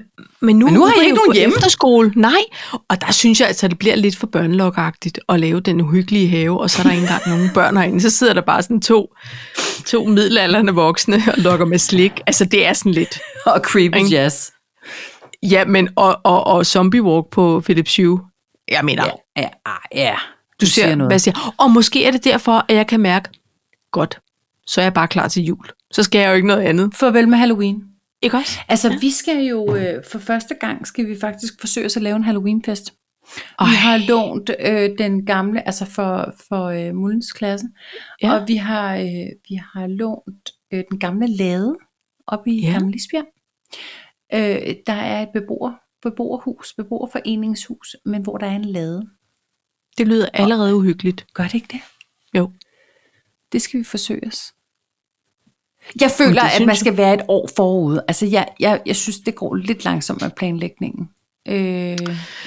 nu, 0.55 0.65
Men 0.65 0.73
nu 0.73 0.85
har 0.85 0.93
er 0.93 0.99
vi 0.99 1.05
ikke 1.05 1.15
nogen 1.15 1.33
hjemme. 1.33 1.55
efterskole. 1.55 2.13
Nej, 2.15 2.41
og 2.89 3.01
der 3.01 3.11
synes 3.11 3.39
jeg 3.39 3.47
altså, 3.47 3.65
at 3.65 3.69
det 3.71 3.79
bliver 3.79 3.95
lidt 3.95 4.17
for 4.17 4.27
børnelokagtigt 4.27 5.19
at 5.29 5.39
lave 5.39 5.59
den 5.59 5.81
uhyggelige 5.81 6.29
have, 6.29 6.59
og 6.61 6.69
så 6.69 6.81
er 6.81 6.83
der 6.83 6.91
ikke 6.91 7.01
engang 7.03 7.21
nogen 7.27 7.49
børn 7.53 7.77
herinde. 7.77 8.01
Så 8.01 8.09
sidder 8.09 8.33
der 8.33 8.41
bare 8.41 8.61
sådan 8.63 8.81
to, 8.81 9.15
to 9.85 10.05
middelalderne 10.05 10.71
voksne 10.71 11.15
og 11.27 11.33
lokker 11.37 11.65
med 11.65 11.77
slik. 11.77 12.11
Altså, 12.27 12.45
det 12.45 12.65
er 12.65 12.73
sådan 12.73 12.91
lidt... 12.91 13.19
Og 13.45 13.59
creepy 13.63 13.95
Ikke? 13.95 14.09
jazz. 14.09 14.49
Ja, 15.43 15.65
men 15.65 15.89
og, 15.95 16.19
og, 16.23 16.47
og 16.47 16.65
zombie 16.65 17.01
walk 17.03 17.25
på 17.31 17.61
Philips 17.65 17.95
Hue. 17.95 18.21
Jeg 18.71 18.85
mener, 18.85 19.05
Ja, 19.37 19.41
ja, 19.41 19.47
ah, 19.65 19.71
ja. 19.95 20.15
Du 20.61 20.65
ser, 20.65 20.71
siger 20.71 20.95
noget. 20.95 21.09
hvad 21.09 21.13
jeg 21.15 21.21
siger. 21.21 21.53
Og 21.57 21.71
måske 21.71 22.05
er 22.05 22.11
det 22.11 22.23
derfor, 22.23 22.65
at 22.69 22.75
jeg 22.75 22.87
kan 22.87 22.99
mærke, 22.99 23.29
godt, 23.91 24.19
så 24.67 24.81
er 24.81 24.85
jeg 24.85 24.93
bare 24.93 25.07
klar 25.07 25.27
til 25.27 25.43
jul. 25.43 25.65
Så 25.91 26.03
skal 26.03 26.19
jeg 26.19 26.29
jo 26.29 26.33
ikke 26.33 26.47
noget 26.47 26.61
andet. 26.61 26.95
Farvel 26.95 27.27
med 27.27 27.37
Halloween. 27.37 27.83
Ikke 28.21 28.37
også? 28.37 28.59
Altså, 28.67 28.89
ja. 28.89 28.97
vi 29.01 29.11
skal 29.11 29.37
jo, 29.43 29.75
øh, 29.75 30.03
for 30.11 30.19
første 30.19 30.55
gang, 30.55 30.87
skal 30.87 31.07
vi 31.07 31.19
faktisk 31.19 31.53
forsøge 31.59 31.85
os 31.85 31.97
at 31.97 32.03
lave 32.03 32.15
en 32.15 32.23
Halloweenfest. 32.23 32.93
Ej. 33.59 33.69
Vi 33.69 33.75
har 33.75 33.97
lånt 33.97 34.49
øh, 34.59 34.89
den 34.97 35.25
gamle, 35.25 35.65
altså 35.65 35.85
for, 35.85 36.33
for 36.49 36.65
øh, 36.65 36.95
Mullens 36.95 37.31
klasse, 37.33 37.67
Ja. 38.23 38.33
og 38.33 38.47
vi 38.47 38.55
har, 38.55 38.95
øh, 38.95 39.27
vi 39.49 39.55
har 39.73 39.87
lånt 39.87 40.49
øh, 40.73 40.83
den 40.91 40.99
gamle 40.99 41.27
lade 41.27 41.75
op 42.27 42.47
i 42.47 42.61
Ja. 42.61 42.71
Gamle 42.71 42.91
Lisbjerg. 42.91 43.25
Øh, 44.33 44.75
der 44.87 44.93
er 44.93 45.21
et 45.21 45.29
beboer, 45.33 45.73
beboerhus, 46.01 46.73
beboerforeningshus, 46.73 47.95
men 48.05 48.21
hvor 48.21 48.37
der 48.37 48.47
er 48.47 48.55
en 48.55 48.65
lade. 48.65 49.09
Det 49.97 50.07
lyder 50.07 50.29
allerede 50.33 50.75
uhyggeligt. 50.75 51.25
Gør 51.33 51.43
det 51.43 51.53
ikke 51.53 51.67
det? 51.71 51.79
Jo. 52.33 52.51
Det 53.51 53.61
skal 53.61 53.79
vi 53.79 53.83
forsøge 53.83 54.27
os. 54.27 54.53
Jeg 56.01 56.11
føler, 56.11 56.41
at 56.41 56.59
man 56.59 56.69
jeg. 56.69 56.77
skal 56.77 56.97
være 56.97 57.13
et 57.13 57.21
år 57.27 57.49
forud. 57.55 57.99
Altså, 58.07 58.25
jeg, 58.25 58.47
jeg, 58.59 58.81
jeg 58.85 58.95
synes, 58.95 59.17
det 59.19 59.35
går 59.35 59.55
lidt 59.55 59.83
langsomt 59.85 60.21
med 60.21 60.29
planlægningen. 60.29 61.09
Øh, 61.47 61.97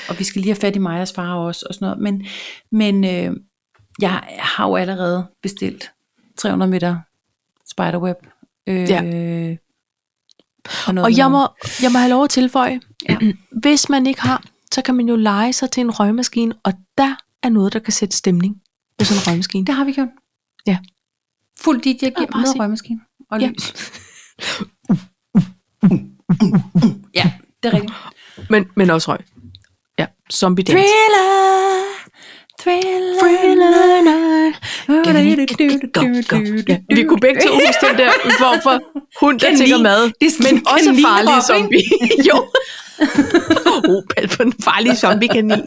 og 0.09 0.19
vi 0.19 0.25
skal 0.25 0.41
lige 0.43 0.51
have 0.53 0.61
fat 0.61 0.77
i 0.77 0.79
Majas 0.79 1.13
far 1.13 1.35
også, 1.35 1.67
og 1.69 1.75
sådan 1.75 1.87
noget. 1.87 1.99
Men, 2.03 2.27
men 2.73 3.05
øh, 3.05 3.37
jeg 4.01 4.23
har 4.39 4.69
jo 4.69 4.77
allerede 4.77 5.27
bestilt 5.43 5.91
300 6.39 6.71
meter 6.71 6.97
spiderweb. 7.71 8.17
Øh, 8.67 8.91
Ja. 8.91 9.03
Og, 10.87 10.95
Og 11.05 11.17
jeg 11.17 11.31
må, 11.31 11.49
jeg 11.83 11.93
må 11.93 11.99
have 11.99 12.11
lov 12.11 12.25
at 12.25 12.31
tilføje, 12.31 12.81
Ja. 13.09 13.17
hvis 13.63 13.89
man 13.89 14.07
ikke 14.07 14.21
har, 14.21 14.45
så 14.75 14.83
kan 14.83 14.95
man 14.95 15.09
jo 15.09 15.17
lege 15.17 15.53
sig 15.53 15.71
til 15.71 15.81
en 15.81 15.91
røgmaskine, 15.91 16.55
og 16.63 16.73
der 16.99 17.17
er 17.43 17.49
noget, 17.49 17.73
der 17.73 17.79
kan 17.79 17.93
sætte 17.93 18.17
stemning 18.17 18.63
på 18.99 19.05
sådan 19.05 19.21
en 19.23 19.27
røgmaskine. 19.29 19.67
Det 19.67 19.75
har 19.75 19.85
vi 19.85 19.93
gjort. 19.93 20.09
Ja. 20.67 20.79
Fuld 21.61 21.81
DJ 21.83 21.91
giver 21.91 22.11
bare 22.33 22.41
med 22.43 22.61
røgmaskine 22.61 23.01
og 23.33 23.41
Ja. 23.41 23.49
lys. 23.49 23.75
Ja, 27.15 27.33
det 27.63 27.69
er 27.69 27.73
rigtigt. 27.73 27.93
Men, 28.51 28.67
men 28.77 28.91
også 28.91 29.11
røg. 29.13 29.19
Ja, 29.99 30.07
zombie 30.33 30.65
dance. 30.65 30.79
Thriller, 30.79 31.29
thriller, 32.61 34.53
Ja, 36.69 36.79
vi 36.95 37.05
kunne 37.05 37.21
begge 37.21 37.41
to 37.41 37.53
huske 37.55 37.87
den 37.91 37.99
der 37.99 38.11
form 38.39 38.59
for 38.63 38.81
hund, 39.21 39.41
der 39.41 39.57
tænker 39.57 39.79
mad, 39.83 40.11
men 40.41 40.57
en 40.59 40.67
også 40.67 41.03
farlige 41.07 41.43
zombie. 41.47 41.83
jo. 42.29 42.37
Oh, 43.89 44.03
pas 44.17 44.37
på 44.37 44.43
den 44.45 44.55
farlige 44.65 44.97
zombie-kanin. 44.97 45.63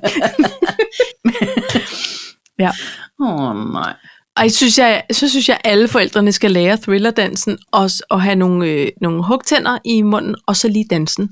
ja. 2.60 2.72
Åh 3.22 3.50
oh, 3.50 3.72
nej. 3.74 3.94
Ej, 4.38 4.48
synes 4.48 4.78
jeg, 4.78 5.04
så 5.12 5.30
synes 5.30 5.50
jeg, 5.50 5.60
at 5.64 5.72
alle 5.72 5.88
forældrene 5.88 6.32
skal 6.32 6.52
lære 6.52 6.78
thrillerdansen 6.78 7.58
og, 7.72 7.90
og 8.10 8.22
have 8.22 8.36
nogle, 8.36 8.68
øh, 8.68 8.88
nogle 9.02 9.24
hugtænder 9.24 9.78
i 9.86 10.02
munden, 10.02 10.36
og 10.48 10.56
så 10.56 10.68
lige 10.68 10.86
dansen. 10.90 11.30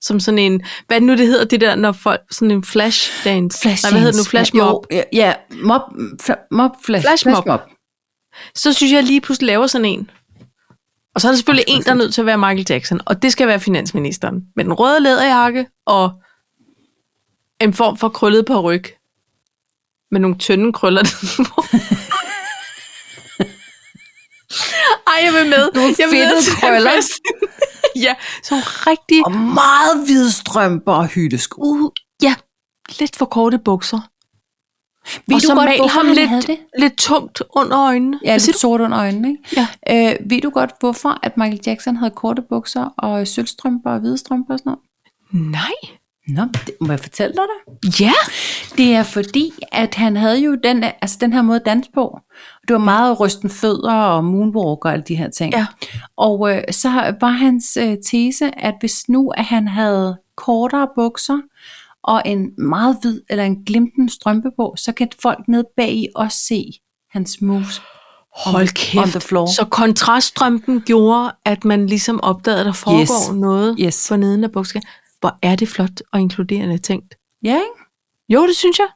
Som 0.00 0.20
sådan 0.20 0.38
en, 0.38 0.62
hvad 0.86 1.00
nu, 1.00 1.12
det 1.12 1.26
hedder, 1.26 1.44
det 1.44 1.60
der, 1.60 1.74
når 1.74 1.92
folk, 1.92 2.20
sådan 2.30 2.50
en 2.50 2.64
flash 2.64 3.24
dance. 3.24 3.58
Flash 3.62 3.84
Nej, 3.84 3.90
hvad 3.90 4.00
hedder 4.00 4.12
det 4.12 4.18
nu, 4.20 4.24
flash 4.24 4.54
mob. 4.56 4.86
Ja, 4.90 5.02
ja 5.12 5.34
mob, 5.62 5.80
fla- 6.22 6.46
mob 6.50 6.70
flash, 6.84 7.04
Flash 7.06 7.26
mob. 7.28 7.46
mob. 7.46 7.60
Så 8.54 8.72
synes 8.72 8.92
jeg 8.92 9.02
lige 9.02 9.20
pludselig 9.20 9.46
laver 9.46 9.66
sådan 9.66 9.84
en. 9.84 10.10
Og 11.14 11.20
så 11.20 11.28
er 11.28 11.32
der 11.32 11.36
selvfølgelig 11.36 11.64
en, 11.68 11.82
der 11.82 11.90
er 11.90 11.94
nødt 11.94 12.14
til 12.14 12.20
at 12.22 12.26
være 12.26 12.38
Michael 12.38 12.66
Jackson, 12.70 13.00
og 13.06 13.22
det 13.22 13.32
skal 13.32 13.48
være 13.48 13.60
finansministeren. 13.60 14.42
Med 14.56 14.64
den 14.64 14.72
røde 14.72 15.00
læderjakke 15.00 15.66
og 15.86 16.10
en 17.60 17.74
form 17.74 17.96
for 17.96 18.08
krøllet 18.08 18.46
på 18.46 18.60
ryg. 18.60 18.84
Med 20.10 20.20
nogle 20.20 20.38
tynde 20.38 20.72
krøller. 20.72 21.02
Ej, 25.06 25.07
jeg 25.24 25.32
vil 25.32 25.50
med. 25.50 25.70
Nogle 25.74 25.94
jeg 25.98 26.08
vil 26.10 26.18
med 26.18 26.60
krøller. 26.60 26.90
ja, 28.06 28.14
sådan 28.42 28.64
rigtig... 28.66 29.26
Og 29.26 29.32
meget 29.32 30.06
hvide 30.06 30.32
strømper 30.32 30.92
og 30.92 31.06
hyttesko. 31.06 31.60
Uh, 31.60 31.90
ja, 32.22 32.34
lidt 32.98 33.16
for 33.16 33.26
korte 33.26 33.58
bukser. 33.58 34.00
Ved 35.26 35.34
og 35.34 35.42
du 35.42 35.46
så 35.46 35.54
godt, 35.54 35.64
mal 35.64 35.88
ham 35.88 36.06
lidt, 36.06 36.60
lidt 36.78 36.96
tungt 36.96 37.42
under 37.56 37.78
øjnene. 37.86 38.20
Ja, 38.24 38.30
Hvad 38.30 38.46
lidt 38.46 38.58
sort 38.58 38.80
under 38.80 38.98
øjnene, 38.98 39.28
ikke? 39.28 39.66
Ja. 39.90 40.10
Øh, 40.10 40.30
ved 40.30 40.40
du 40.40 40.50
godt, 40.50 40.70
hvorfor 40.80 41.18
at 41.22 41.36
Michael 41.36 41.60
Jackson 41.66 41.96
havde 41.96 42.10
korte 42.10 42.42
bukser 42.42 42.84
og 42.98 43.26
sølvstrømper 43.26 43.90
og 43.90 44.00
hvide 44.00 44.18
strømper 44.18 44.54
og 44.54 44.58
sådan 44.58 44.72
noget? 45.32 45.52
Nej. 45.52 45.72
Nå, 46.28 46.42
det, 46.66 46.74
må 46.80 46.92
jeg 46.92 47.00
fortælle 47.00 47.34
dig 47.36 47.42
det? 47.42 48.00
Ja. 48.00 48.12
Det 48.76 48.94
er 48.94 49.02
fordi, 49.02 49.52
at 49.72 49.94
han 49.94 50.16
havde 50.16 50.38
jo 50.38 50.54
den, 50.64 50.84
altså 50.84 51.18
den 51.20 51.32
her 51.32 51.42
måde 51.42 51.60
at 51.60 51.66
danse 51.66 51.90
på. 51.94 52.18
Det 52.68 52.74
var 52.74 52.78
meget 52.80 53.20
rysten 53.20 53.50
fødder 53.50 53.94
og 53.94 54.24
moonwalk 54.24 54.84
og 54.84 54.92
alle 54.92 55.04
de 55.08 55.14
her 55.16 55.30
ting. 55.30 55.54
Ja. 55.54 55.66
Og 56.16 56.54
øh, 56.56 56.62
så 56.70 56.88
var 57.20 57.28
hans 57.30 57.76
øh, 57.76 57.96
tese, 58.06 58.50
at 58.58 58.74
hvis 58.80 59.08
nu 59.08 59.28
at 59.36 59.44
han 59.44 59.68
havde 59.68 60.18
kortere 60.36 60.88
bukser 60.96 61.38
og 62.02 62.22
en 62.26 62.50
meget 62.58 62.96
hvid 63.02 63.20
eller 63.30 63.44
en 63.44 63.64
glimten 63.64 64.08
strømpe 64.08 64.48
på, 64.56 64.74
så 64.78 64.92
kan 64.92 65.08
folk 65.22 65.48
ned 65.48 65.64
bag 65.76 65.92
i 65.92 66.06
også 66.14 66.38
se 66.38 66.64
hans 67.10 67.40
moves. 67.40 67.82
Hold 68.36 68.68
the- 68.68 68.98
on 68.98 69.02
kæft. 69.04 69.10
the 69.12 69.20
floor. 69.20 69.46
Så 69.46 69.64
kontraststrømpen 69.70 70.80
gjorde, 70.80 71.32
at 71.44 71.64
man 71.64 71.86
ligesom 71.86 72.20
opdagede, 72.20 72.60
at 72.60 72.66
der 72.66 72.72
foregår 72.72 73.00
Yes. 73.00 73.32
noget 73.40 73.76
Yes. 73.80 74.08
for 74.08 74.16
neden 74.16 74.44
af 74.44 74.52
buksen. 74.52 74.82
Hvor 75.20 75.38
er 75.42 75.56
det 75.56 75.68
flot 75.68 76.00
og 76.12 76.20
inkluderende 76.20 76.78
tænkt. 76.78 77.14
Ja, 77.42 77.54
ikke? 77.54 77.84
Jo, 78.28 78.46
det 78.46 78.56
synes 78.56 78.78
jeg. 78.78 78.86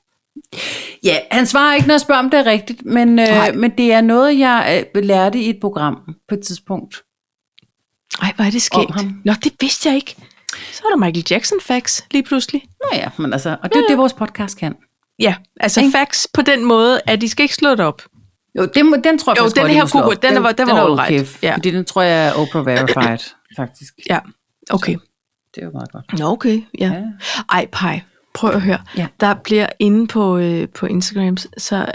Ja, 1.05 1.17
han 1.31 1.47
svarer 1.47 1.75
ikke, 1.75 1.87
når 1.87 1.95
jeg 1.95 2.01
spørger, 2.01 2.19
om 2.19 2.31
det 2.31 2.41
er 2.41 2.47
rigtigt, 2.47 2.85
men, 2.85 3.09
Nej. 3.09 3.51
øh, 3.53 3.59
men 3.59 3.71
det 3.79 3.93
er 3.93 4.01
noget, 4.01 4.39
jeg 4.39 4.85
øh, 4.95 5.05
lærte 5.05 5.39
i 5.39 5.51
et 5.51 5.59
program 5.61 6.15
på 6.29 6.35
et 6.35 6.41
tidspunkt. 6.47 7.03
Ej, 8.23 8.33
hvor 8.37 8.45
er 8.45 8.51
det 8.51 8.63
skægt. 8.63 8.91
ham. 8.95 9.21
Nå, 9.25 9.33
det 9.45 9.53
vidste 9.61 9.89
jeg 9.89 9.97
ikke. 9.97 10.17
Så 10.73 10.83
er 10.85 10.89
der 10.89 10.97
Michael 10.97 11.25
Jackson 11.31 11.61
facts 11.61 12.05
lige 12.11 12.23
pludselig. 12.23 12.63
Nå 12.81 12.89
ja, 12.99 13.09
men 13.19 13.33
altså, 13.33 13.57
og 13.63 13.69
det 13.69 13.77
er 13.77 13.81
jo 13.81 13.87
det, 13.89 13.99
vores 13.99 14.13
podcast 14.13 14.57
kan. 14.59 14.75
Ja, 15.19 15.35
altså 15.61 15.81
Ikke? 15.81 15.93
facts 15.93 16.29
på 16.35 16.43
den 16.43 16.65
måde, 16.65 17.01
at 17.07 17.21
de 17.21 17.29
skal 17.29 17.43
ikke 17.43 17.55
slå 17.55 17.71
det 17.71 17.81
op. 17.81 18.03
Jo, 18.59 18.65
den, 18.75 19.05
den 19.05 19.19
tror 19.19 19.33
jeg 19.33 19.39
Jo, 19.39 19.43
faktisk 19.43 19.57
den 19.57 19.63
godt, 19.63 19.73
her 19.73 19.87
kunne- 19.87 20.05
op. 20.05 20.23
den 20.23 20.43
var- 20.43 20.53
den 20.53 20.67
var 20.67 20.75
er 20.75 20.81
all 20.83 20.93
okay, 20.93 21.19
right. 21.19 21.39
Ja. 21.43 21.55
Fordi 21.55 21.71
den 21.71 21.85
tror 21.85 22.03
jeg 22.03 22.29
er 22.29 22.33
Oprah 22.35 22.67
verified, 22.67 23.19
faktisk. 23.59 23.95
Ja, 24.11 24.19
okay. 24.71 24.97
Det 25.55 25.61
er 25.63 25.67
jo 25.67 25.73
meget 25.73 25.93
godt. 25.93 26.19
Nå, 26.19 26.27
okay. 26.27 26.63
Ja. 26.79 26.87
Ja. 26.93 27.03
Ej, 27.51 27.67
pej. 27.73 28.01
Prøv 28.35 28.51
at 28.51 28.61
høre. 28.63 28.83
Ja. 28.97 29.07
Der 29.21 29.35
bliver 29.35 29.67
inde 29.79 30.07
på, 30.07 30.37
øh, 30.39 30.69
på 30.69 30.87
Instagram, 30.87 31.37
så 31.59 31.93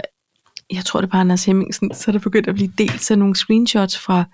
jeg 0.70 0.84
tror, 0.84 1.00
det 1.00 1.06
er 1.08 1.10
bare 1.10 1.20
Anders 1.20 1.44
Hemmingsen, 1.44 1.94
så 1.94 2.04
er 2.10 2.12
der 2.12 2.18
begyndt 2.18 2.48
at 2.48 2.54
blive 2.54 2.72
delt 2.78 3.02
sådan 3.02 3.18
nogle 3.18 3.36
screenshots 3.36 3.98
fra 3.98 4.24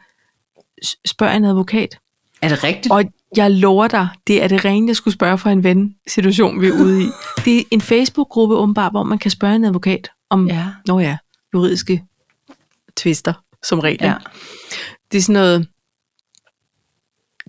Spørg 1.06 1.36
en 1.36 1.44
advokat. 1.44 1.98
Er 2.42 2.48
det 2.48 2.64
rigtigt? 2.64 2.92
Og 2.92 3.04
jeg 3.36 3.50
lover 3.50 3.88
dig, 3.88 4.08
det 4.26 4.42
er 4.42 4.48
det 4.48 4.64
rene, 4.64 4.88
jeg 4.88 4.96
skulle 4.96 5.14
spørge 5.14 5.38
fra 5.38 5.50
en 5.52 5.64
ven 5.64 5.96
situation, 6.06 6.60
vi 6.60 6.66
er 6.68 6.72
ude 6.72 7.02
i. 7.02 7.06
Det 7.44 7.58
er 7.58 7.62
en 7.70 7.80
Facebook-gruppe 7.80 8.54
åbenbart, 8.56 8.92
hvor 8.92 9.02
man 9.02 9.18
kan 9.18 9.30
spørge 9.30 9.56
en 9.56 9.64
advokat 9.64 10.10
om, 10.30 10.48
Ja. 10.48 10.66
nå 10.86 10.98
ja, 10.98 11.16
juridiske 11.54 12.04
tvister, 12.96 13.32
som 13.62 13.78
regel. 13.78 13.98
Ja. 14.02 14.14
Det 15.12 15.18
er 15.18 15.22
sådan 15.22 15.32
noget, 15.32 15.68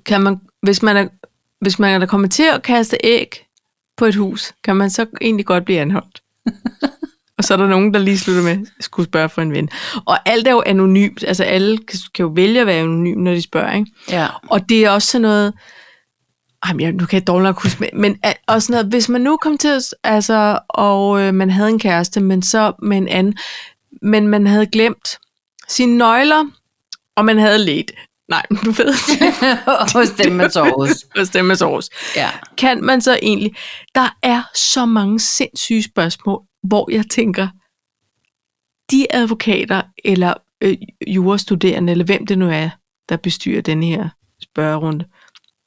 kan 0.05 0.21
man, 0.21 0.39
hvis 0.61 0.81
man 0.83 0.97
er, 0.97 1.07
hvis 1.61 1.79
man 1.79 1.93
er 1.93 1.99
der 1.99 2.05
kommer 2.05 2.27
til 2.27 2.43
at 2.53 2.63
kaste 2.63 2.97
æg 3.03 3.44
på 3.97 4.05
et 4.05 4.15
hus, 4.15 4.53
kan 4.63 4.75
man 4.75 4.89
så 4.89 5.05
egentlig 5.21 5.45
godt 5.45 5.65
blive 5.65 5.79
anholdt. 5.79 6.21
og 7.37 7.43
så 7.43 7.53
er 7.53 7.57
der 7.57 7.67
nogen, 7.67 7.93
der 7.93 7.99
lige 7.99 8.19
slutter 8.19 8.43
med, 8.43 8.67
at 8.77 8.83
skulle 8.83 9.09
spørge 9.09 9.29
for 9.29 9.41
en 9.41 9.51
ven. 9.51 9.69
Og 10.05 10.29
alt 10.29 10.47
er 10.47 10.51
jo 10.51 10.63
anonymt, 10.65 11.23
altså 11.27 11.43
alle 11.43 11.77
kan, 11.77 11.99
kan 12.13 12.23
jo 12.23 12.31
vælge 12.35 12.61
at 12.61 12.67
være 12.67 12.79
anonym, 12.79 13.17
når 13.17 13.31
de 13.31 13.41
spørger, 13.41 13.73
ikke? 13.73 13.91
ja. 14.09 14.27
Og 14.49 14.69
det 14.69 14.85
er 14.85 14.89
også 14.89 15.07
sådan 15.07 15.21
noget, 15.21 15.53
Jamen, 16.67 16.81
jeg, 16.81 16.91
nu 16.91 17.05
kan 17.05 17.19
jeg 17.19 17.27
dårligt 17.27 17.43
nok 17.43 17.63
huske, 17.63 17.79
men, 17.79 18.01
men 18.01 18.19
også 18.47 18.71
noget, 18.71 18.87
hvis 18.87 19.09
man 19.09 19.21
nu 19.21 19.37
kom 19.37 19.57
til, 19.57 19.81
altså, 20.03 20.59
og 20.69 21.21
øh, 21.21 21.33
man 21.33 21.49
havde 21.49 21.69
en 21.69 21.79
kæreste, 21.79 22.21
men 22.21 22.41
så 22.41 22.73
med 22.81 22.97
en 22.97 23.07
anden, 23.07 23.37
men 24.01 24.27
man 24.27 24.47
havde 24.47 24.65
glemt 24.65 25.19
sine 25.67 25.97
nøgler, 25.97 26.45
og 27.15 27.25
man 27.25 27.37
havde 27.37 27.57
let. 27.57 27.91
Nej, 28.29 28.45
du 28.65 28.71
ved, 28.71 28.93
Hos 29.95 30.09
dem, 30.09 30.31
man 30.31 30.51
sover 30.51 30.87
hos. 31.19 31.29
dem 31.29 31.45
med 31.45 31.55
sovs. 31.55 31.89
Ja. 32.15 32.29
Kan 32.57 32.83
man 32.83 33.01
så 33.01 33.19
egentlig, 33.21 33.55
der 33.95 34.17
er 34.23 34.43
så 34.55 34.85
mange 34.85 35.19
sindssyge 35.19 35.83
spørgsmål, 35.83 36.43
hvor 36.63 36.91
jeg 36.91 37.05
tænker, 37.09 37.47
de 38.91 39.07
advokater, 39.15 39.81
eller 40.05 40.33
øh, 40.61 40.77
jurastuderende, 41.07 41.91
eller 41.91 42.05
hvem 42.05 42.25
det 42.25 42.37
nu 42.37 42.49
er, 42.49 42.69
der 43.09 43.17
bestyrer 43.17 43.61
den 43.61 43.83
her 43.83 44.09
spørgerunde, 44.41 45.05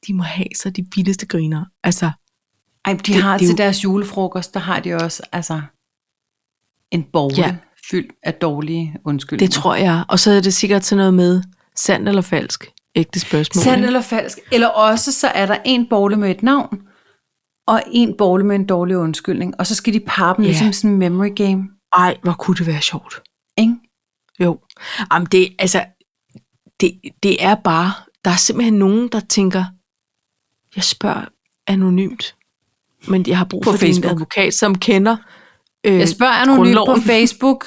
de 0.07 0.13
må 0.13 0.23
have 0.23 0.47
så 0.55 0.69
de 0.69 0.85
vildeste 0.95 1.25
griner. 1.27 1.65
Altså, 1.83 2.11
Ej, 2.85 2.93
de 2.93 2.97
Det- 3.13 3.15
har 3.23 3.37
det 3.37 3.47
til 3.47 3.53
jo- 3.53 3.57
deres 3.57 3.83
julefrokost, 3.83 4.53
der 4.53 4.59
har 4.59 4.79
de 4.79 4.93
også 4.95 5.23
altså, 5.31 5.61
en 6.91 7.03
bogle 7.03 7.37
Ja. 7.37 7.55
fyldt 7.91 8.11
af 8.23 8.33
dårlige 8.33 8.95
undskyldninger. 9.05 9.47
det 9.47 9.53
tror 9.55 9.75
jeg. 9.75 10.03
Og 10.09 10.19
så 10.19 10.31
er 10.31 10.41
det 10.41 10.53
sikkert 10.53 10.85
sådan 10.85 10.97
noget 10.97 11.13
med 11.13 11.43
sandt 11.75 12.09
eller 12.09 12.21
falsk. 12.21 12.71
Ægte 12.95 13.19
spørgsmål. 13.19 13.63
Sand 13.63 13.77
ikke? 13.77 13.87
eller 13.87 14.01
falsk. 14.01 14.39
Eller 14.51 14.67
også 14.67 15.11
så 15.11 15.27
er 15.27 15.45
der 15.45 15.57
en 15.65 15.89
bogle 15.89 16.15
med 16.15 16.31
et 16.31 16.43
navn, 16.43 16.81
og 17.67 17.83
en 17.91 18.17
bogle 18.17 18.43
med 18.45 18.55
en 18.55 18.65
dårlig 18.65 18.97
undskyldning. 18.97 19.59
Og 19.59 19.67
så 19.67 19.75
skal 19.75 19.93
de 19.93 19.99
parre 19.99 20.35
dem 20.35 20.43
yeah. 20.43 20.49
ligesom 20.49 20.73
sådan 20.73 20.91
en 20.91 20.97
memory 20.97 21.35
game. 21.35 21.63
Ej, 21.93 22.17
hvor 22.23 22.33
kunne 22.33 22.55
det 22.55 22.67
være 22.67 22.81
sjovt. 22.81 23.21
Ikke? 23.57 23.75
Jo. 24.39 24.59
Jamen 25.13 25.27
det, 25.31 25.55
altså, 25.59 25.85
det, 26.81 26.99
det 27.23 27.43
er 27.43 27.55
bare, 27.55 27.93
der 28.25 28.31
er 28.31 28.35
simpelthen 28.35 28.73
nogen, 28.73 29.07
der 29.07 29.19
tænker, 29.19 29.65
jeg 30.75 30.83
spørger 30.83 31.25
anonymt, 31.67 32.35
men 33.07 33.25
jeg 33.27 33.37
har 33.37 33.45
brug 33.45 33.61
På 33.61 33.69
for 33.69 33.73
en 33.73 33.79
Facebook. 33.79 34.11
advokat, 34.11 34.53
som 34.53 34.77
kender 34.77 35.17
øh, 35.83 35.99
Jeg 35.99 36.09
spørger 36.09 36.33
anonymt 36.33 36.57
på 36.57 36.63
grundloven. 36.63 37.01
Facebook. 37.01 37.65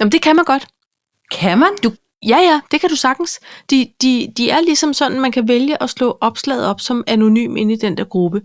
Jamen 0.00 0.12
det 0.12 0.22
kan 0.22 0.36
man 0.36 0.44
godt. 0.44 0.68
Kan 1.32 1.58
man? 1.58 1.68
Du, 1.84 1.92
ja, 2.26 2.36
ja, 2.36 2.60
det 2.70 2.80
kan 2.80 2.90
du 2.90 2.96
sagtens. 2.96 3.40
De, 3.70 3.86
de, 4.02 4.28
de 4.36 4.50
er 4.50 4.60
ligesom 4.60 4.92
sådan, 4.92 5.20
man 5.20 5.32
kan 5.32 5.48
vælge 5.48 5.82
at 5.82 5.90
slå 5.90 6.18
opslaget 6.20 6.66
op 6.66 6.80
som 6.80 7.04
anonym 7.06 7.56
inde 7.56 7.74
i 7.74 7.76
den 7.76 7.96
der 7.96 8.04
gruppe. 8.04 8.40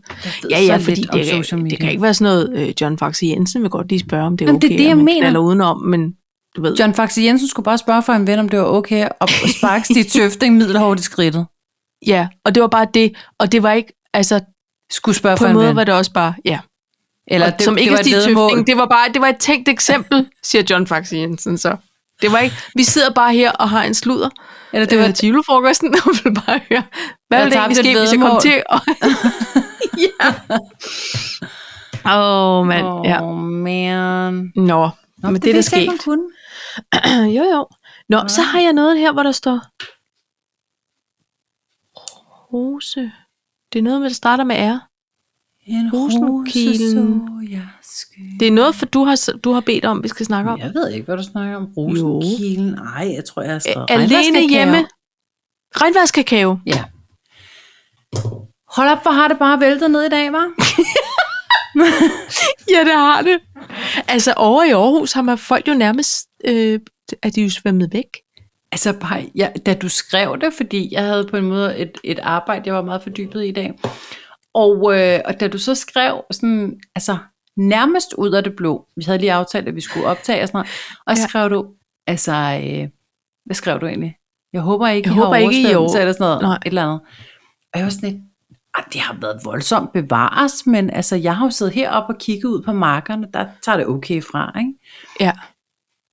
Ja, 0.49 0.59
ja, 0.61 0.77
fordi 0.77 1.01
det, 1.13 1.27
social 1.27 1.61
kan, 1.61 1.69
det 1.69 1.79
kan 1.79 1.89
ikke 1.89 2.01
være 2.01 2.13
sådan 2.13 2.33
noget, 2.33 2.67
øh, 2.67 2.73
John 2.81 2.97
Faxe 2.97 3.25
Jensen 3.25 3.61
vil 3.61 3.69
godt 3.69 3.89
lige 3.89 3.99
spørge, 3.99 4.23
om 4.23 4.37
det 4.37 4.45
er 4.45 4.49
Jamen, 4.49 4.61
det 4.61 4.67
okay, 4.67 4.73
er 4.73 4.77
det, 4.77 4.87
jeg 4.87 4.97
mener. 4.97 5.19
knalder 5.21 5.39
udenom, 5.39 5.81
men 5.81 6.13
du 6.55 6.61
ved. 6.61 6.75
John 6.75 6.93
Faxe 6.93 7.21
Jensen 7.21 7.47
skulle 7.47 7.63
bare 7.63 7.77
spørge 7.77 8.03
for 8.03 8.13
en 8.13 8.27
ven, 8.27 8.39
om 8.39 8.49
det 8.49 8.59
var 8.59 8.65
okay 8.65 9.07
at 9.21 9.29
sparke 9.57 9.85
Stig 9.85 10.07
Tøfting 10.21 10.55
middelhårdt 10.57 10.99
i 10.99 11.03
skridtet. 11.03 11.45
Ja, 12.07 12.27
og 12.45 12.55
det 12.55 12.61
var 12.61 12.67
bare 12.67 12.87
det, 12.93 13.15
og 13.39 13.51
det 13.51 13.63
var 13.63 13.71
ikke, 13.71 13.93
altså, 14.13 14.39
Skulle 14.91 15.15
spørge 15.15 15.37
På 15.37 15.41
for 15.41 15.45
en 15.45 15.51
en 15.51 15.55
måde 15.55 15.67
ven. 15.67 15.75
var 15.75 15.83
det 15.83 15.93
også 15.93 16.11
bare, 16.13 16.33
ja. 16.45 16.59
Eller 17.27 17.47
og, 17.51 17.53
som 17.61 17.77
ikke 17.77 17.91
var 17.91 17.97
er 17.97 18.01
et. 18.01 18.23
Tøfting. 18.25 18.67
Det 18.67 18.77
var 18.77 18.85
bare, 18.85 19.13
det 19.13 19.21
var 19.21 19.27
et 19.27 19.37
tænkt 19.37 19.69
eksempel, 19.69 20.27
siger 20.43 20.63
John 20.69 20.87
Faxe 20.87 21.17
Jensen 21.17 21.57
så. 21.57 21.75
Det 22.23 22.31
var 22.31 22.39
ikke, 22.39 22.55
vi 22.75 22.83
sidder 22.83 23.09
bare 23.13 23.33
her 23.33 23.51
og 23.51 23.69
har 23.69 23.83
en 23.83 23.93
sludder. 23.93 24.29
Eller 24.73 24.85
Det 24.85 24.89
det 24.91 24.99
var 24.99 25.05
var 25.05 25.11
til 25.11 25.27
julefrokosten, 25.29 25.95
og 26.05 26.11
vil 26.23 26.33
bare 26.33 26.59
høre, 26.69 26.83
hvad 27.27 27.39
ville 27.43 27.51
det 27.51 27.57
egentlig 27.59 27.77
ske, 27.77 27.99
hvis 27.99 28.11
jeg 28.11 28.19
kom 28.21 28.41
til? 28.41 28.63
Og... 28.69 28.79
ja. 30.07 30.27
Åh, 32.05 32.59
oh, 32.59 32.67
mand. 32.67 32.85
Åh, 32.87 33.01
Ja. 33.05 33.21
oh, 33.21 33.37
man. 33.37 34.51
Nå, 34.55 34.89
Nå 35.17 35.29
men 35.29 35.33
det, 35.33 35.43
det 35.43 35.49
er 35.49 35.53
der 35.53 35.61
sket. 35.61 35.87
man 35.87 35.97
kunne. 35.97 36.23
jo, 37.37 37.43
jo. 37.43 37.67
Nå, 38.09 38.27
så 38.27 38.41
har 38.41 38.59
jeg 38.59 38.73
noget 38.73 38.99
her, 38.99 39.11
hvor 39.13 39.23
der 39.23 39.31
står... 39.31 39.59
Rose. 42.53 43.11
Det 43.73 43.79
er 43.79 43.83
noget, 43.83 44.01
med, 44.01 44.09
der 44.09 44.15
starter 44.15 44.43
med 44.43 44.55
R. 44.55 44.79
En 45.65 45.93
Rosenkilen. 45.93 47.29
Det 48.39 48.47
er 48.47 48.51
noget, 48.51 48.75
for 48.75 48.85
du 48.85 49.03
har, 49.03 49.31
du 49.43 49.51
har 49.51 49.59
bedt 49.61 49.85
om, 49.85 50.03
vi 50.03 50.07
skal 50.07 50.25
snakke 50.25 50.51
om. 50.51 50.59
Jeg 50.59 50.71
ved 50.73 50.91
ikke, 50.91 51.05
hvad 51.05 51.17
du 51.17 51.23
snakker 51.23 51.55
om. 51.55 51.65
Rosenkilen. 51.77 52.65
Nej, 52.73 53.13
jeg 53.15 53.25
tror, 53.25 53.41
jeg 53.41 53.51
har 53.51 53.59
skrevet 53.59 53.85
Alene 53.89 54.49
hjemme. 54.49 54.87
Regnværskakao. 55.75 56.59
Ja. 56.65 56.83
Hold 58.67 58.87
op, 58.89 59.01
hvor 59.01 59.11
har 59.11 59.27
det 59.27 59.39
bare 59.39 59.59
væltet 59.59 59.91
ned 59.91 60.03
i 60.03 60.09
dag, 60.09 60.31
var? 60.31 60.51
Ja, 62.69 62.79
det 62.79 62.93
har 62.93 63.21
det. 63.21 63.39
Altså, 64.07 64.33
over 64.37 64.63
i 64.63 64.69
Aarhus 64.71 65.11
har 65.13 65.21
man 65.21 65.37
folk 65.37 65.67
jo 65.67 65.73
nærmest... 65.73 66.27
Øh, 66.45 66.79
at 67.23 67.35
de 67.35 67.41
jo 67.43 67.49
svømmet 67.49 67.93
væk. 67.93 68.07
Altså, 68.71 68.93
bare, 68.93 69.25
ja, 69.35 69.49
da 69.65 69.73
du 69.73 69.89
skrev 69.89 70.37
det, 70.41 70.53
fordi 70.53 70.93
jeg 70.93 71.03
havde 71.03 71.27
på 71.31 71.37
en 71.37 71.45
måde 71.45 71.77
et, 71.77 71.91
et 72.03 72.19
arbejde, 72.19 72.61
jeg 72.65 72.73
var 72.75 72.81
meget 72.81 73.03
fordybet 73.03 73.43
i 73.43 73.47
i 73.47 73.51
dag. 73.51 73.73
Og, 74.53 74.99
øh, 74.99 75.19
og 75.25 75.39
da 75.39 75.47
du 75.47 75.57
så 75.57 75.75
skrev 75.75 76.21
sådan, 76.31 76.79
altså 76.95 77.17
nærmest 77.57 78.13
ud 78.13 78.31
af 78.31 78.43
det 78.43 78.55
blå, 78.55 78.87
vi 78.95 79.03
havde 79.03 79.17
lige 79.19 79.33
aftalt, 79.33 79.67
at 79.67 79.75
vi 79.75 79.81
skulle 79.81 80.07
optage 80.07 80.41
og 80.41 80.47
sådan 80.47 80.57
noget, 80.57 80.69
og 81.07 81.17
Ja. 81.17 81.27
skrev 81.27 81.49
du, 81.49 81.65
altså, 82.07 82.31
øh, 82.31 82.89
hvad 83.45 83.53
skrev 83.55 83.81
du 83.81 83.85
egentlig? 83.85 84.15
Jeg 84.53 84.61
håber 84.61 84.87
ikke, 84.87 85.09
Jeg 85.09 85.15
I 85.15 85.17
har 85.17 85.23
håber 85.25 85.35
ikke, 85.35 85.71
I 85.71 85.73
over- 85.73 85.97
eller 85.97 86.13
sådan 86.13 86.25
noget, 86.25 86.41
Nej. 86.41 86.55
et 86.55 86.61
eller 86.65 86.83
andet. 86.83 86.99
Og 87.73 87.79
jeg 87.79 87.83
var 87.83 87.89
sådan 87.89 88.09
lidt, 88.11 88.21
"Ah, 88.73 88.83
det 88.93 89.01
har 89.01 89.17
været 89.21 89.39
voldsomt 89.43 89.93
bevares, 89.93 90.65
men 90.65 90.89
altså, 90.89 91.15
jeg 91.15 91.37
har 91.37 91.45
jo 91.45 91.51
siddet 91.51 91.73
heroppe 91.73 92.13
og 92.13 92.19
kigget 92.19 92.45
ud 92.45 92.61
på 92.61 92.73
markerne, 92.73 93.27
der 93.33 93.45
tager 93.65 93.77
det 93.77 93.87
okay 93.87 94.21
fra, 94.23 94.59
ikke? 94.59 94.73
Ja. 95.19 95.31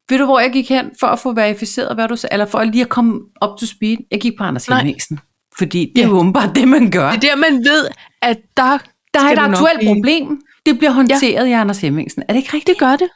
Ved 0.09 0.19
du, 0.19 0.25
hvor 0.25 0.41
jeg 0.41 0.53
gik 0.53 0.69
hen 0.69 0.91
for 1.01 1.07
at 1.07 1.19
få 1.19 1.33
verificeret, 1.33 1.95
hvad 1.97 2.09
du 2.09 2.17
sagde, 2.17 2.33
eller 2.33 2.47
for 2.47 2.65
lige 2.65 2.83
at 2.85 2.89
komme 2.89 3.21
op 3.41 3.59
to 3.59 3.67
speed? 3.67 3.97
Jeg 4.11 4.21
gik 4.21 4.33
på 4.39 4.45
Anders. 4.45 4.67
Hemmingsen. 4.67 5.21
Fordi 5.61 5.93
det 5.97 6.03
er 6.03 6.07
Ja. 6.07 6.13
jo 6.13 6.19
åbenbart 6.19 6.55
det, 6.57 6.69
man 6.69 6.91
gør. 6.91 7.11
Det 7.13 7.25
er 7.25 7.29
der, 7.29 7.37
man 7.37 7.65
ved, 7.65 7.89
at 8.23 8.39
der, 8.57 8.79
Der 9.15 9.21
er 9.21 9.33
et 9.33 9.39
aktuelt 9.39 9.81
problem. 9.87 10.41
Det 10.67 10.79
bliver 10.79 10.91
håndteret 10.91 11.45
ja. 11.49 11.51
i 11.57 11.61
Anders 11.61 11.81
Hemmingsen. 11.81 12.23
Er 12.29 12.33
det 12.33 12.37
ikke 12.41 12.49
rigtigt? 12.55 12.67
det 12.67 12.79
gør 12.79 12.97
det. 12.97 13.09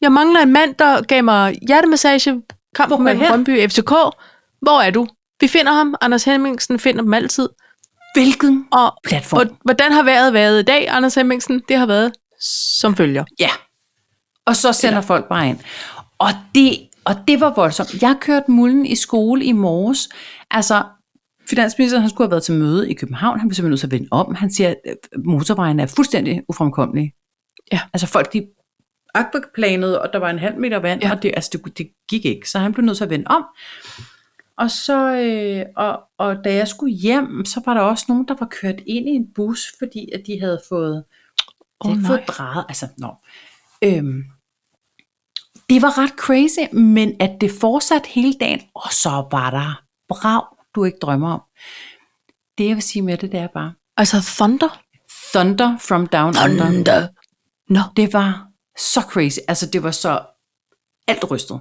Jeg 0.00 0.12
mangler 0.12 0.40
en 0.40 0.52
mand, 0.52 0.74
der 0.74 1.02
gav 1.02 1.24
mig 1.24 1.58
hjertemassage, 1.68 2.42
kampen 2.76 3.00
Hvor 3.00 3.10
er 3.10 3.14
mellem? 3.14 3.28
Brøndby 3.28 3.68
FCK. 3.68 3.90
Hvor 4.60 4.80
er 4.80 4.90
du? 4.90 5.06
Vi 5.40 5.48
finder 5.48 5.72
ham. 5.72 5.94
Anders 6.00 6.24
Hemmingsen 6.24 6.78
finder 6.78 7.02
dem 7.02 7.14
altid. 7.14 7.48
Hvilken 8.14 8.66
Og, 8.72 8.92
platform? 9.04 9.40
og 9.40 9.46
hvordan 9.64 9.92
har 9.92 10.02
vejret 10.02 10.32
været 10.32 10.60
i 10.60 10.62
dag, 10.62 10.88
Anders 10.90 11.14
Hemmingsen? 11.14 11.62
Det 11.68 11.76
har 11.76 11.86
været 11.86 12.12
som 12.78 12.96
følger. 12.96 13.24
Ja. 13.40 13.48
Og 14.46 14.56
så 14.56 14.72
sender 14.72 14.92
Eller- 14.98 15.06
folk 15.06 15.28
bare 15.28 15.48
ind. 15.48 15.58
Og 16.18 16.28
det, 16.54 16.78
og 17.04 17.14
det 17.28 17.40
var 17.40 17.52
voldsomt. 17.56 18.02
Jeg 18.02 18.16
kørte 18.20 18.50
mulden 18.50 18.86
i 18.86 18.94
skole 18.94 19.44
i 19.44 19.52
morges. 19.52 20.08
Altså, 20.50 20.82
finansministeren 21.52 22.00
han 22.02 22.10
skulle 22.10 22.26
have 22.26 22.30
været 22.30 22.42
til 22.42 22.54
møde 22.54 22.90
i 22.90 22.94
København. 22.94 23.38
Han 23.38 23.48
blev 23.48 23.54
simpelthen 23.54 23.70
nødt 23.70 23.80
til 23.80 23.86
at 23.86 23.92
vende 23.92 24.08
om. 24.10 24.34
Han 24.34 24.50
siger, 24.52 24.68
at 24.68 25.08
motorvejen 25.24 25.80
er 25.80 25.86
fuldstændig 25.86 26.42
ufremkommelig. 26.48 27.12
Ja. 27.72 27.80
Altså 27.92 28.06
folk, 28.06 28.32
de 28.32 28.46
akvaplanede, 29.14 30.02
og 30.02 30.08
der 30.12 30.18
var 30.18 30.30
en 30.30 30.38
halv 30.38 30.58
meter 30.58 30.78
vand, 30.78 31.02
Ja. 31.02 31.10
og 31.12 31.22
det, 31.22 31.32
altså, 31.36 31.50
det, 31.52 31.78
det 31.78 31.88
gik 32.08 32.24
ikke. 32.24 32.50
Så 32.50 32.58
han 32.58 32.72
blev 32.72 32.84
nødt 32.84 32.96
til 32.96 33.04
at 33.04 33.10
vende 33.10 33.26
om. 33.26 33.44
Og 34.56 34.70
så, 34.70 35.16
øh, 35.16 35.66
og, 35.76 36.00
og 36.18 36.36
da 36.44 36.54
jeg 36.54 36.68
skulle 36.68 36.94
hjem, 36.94 37.44
så 37.44 37.62
var 37.66 37.74
der 37.74 37.80
også 37.80 38.04
nogen, 38.08 38.28
der 38.28 38.34
var 38.40 38.46
kørt 38.46 38.80
ind 38.86 39.08
i 39.08 39.10
en 39.10 39.26
bus, 39.34 39.72
fordi 39.78 40.08
at 40.14 40.22
de 40.26 40.40
havde 40.40 40.60
fået, 40.68 41.04
de 41.84 41.88
havde 41.88 42.02
nej. 42.02 42.08
fået 42.08 42.22
drejet, 42.28 42.64
altså, 42.68 42.86
nå. 42.98 43.14
Øhm, 43.84 44.22
det 45.70 45.82
var 45.82 45.98
ret 45.98 46.10
crazy, 46.10 46.74
men 46.74 47.16
at 47.20 47.30
det 47.40 47.50
fortsatte 47.60 48.08
hele 48.08 48.34
dagen, 48.40 48.60
og 48.74 48.92
så 48.92 49.10
var 49.30 49.50
der 49.50 49.82
brav, 50.08 50.51
du 50.74 50.84
ikke 50.84 50.98
drømmer 51.02 51.32
om. 51.32 51.42
Det 52.58 52.68
jeg 52.68 52.74
vil 52.74 52.82
sige 52.82 53.02
med 53.02 53.18
det, 53.18 53.32
det 53.32 53.40
er 53.40 53.48
bare, 53.54 53.72
Altså 53.96 54.16
Thunder. 54.36 54.82
Thunder 55.34 55.78
from 55.78 56.06
Down 56.06 56.28
Under. 56.28 56.64
Thunder. 56.64 57.08
Nå. 57.68 57.80
Det 57.96 58.12
var 58.12 58.46
så 58.78 59.00
crazy. 59.00 59.38
Altså, 59.48 59.66
det 59.66 59.82
var 59.82 59.90
så 59.90 60.20
alt 61.08 61.30
rystet. 61.30 61.60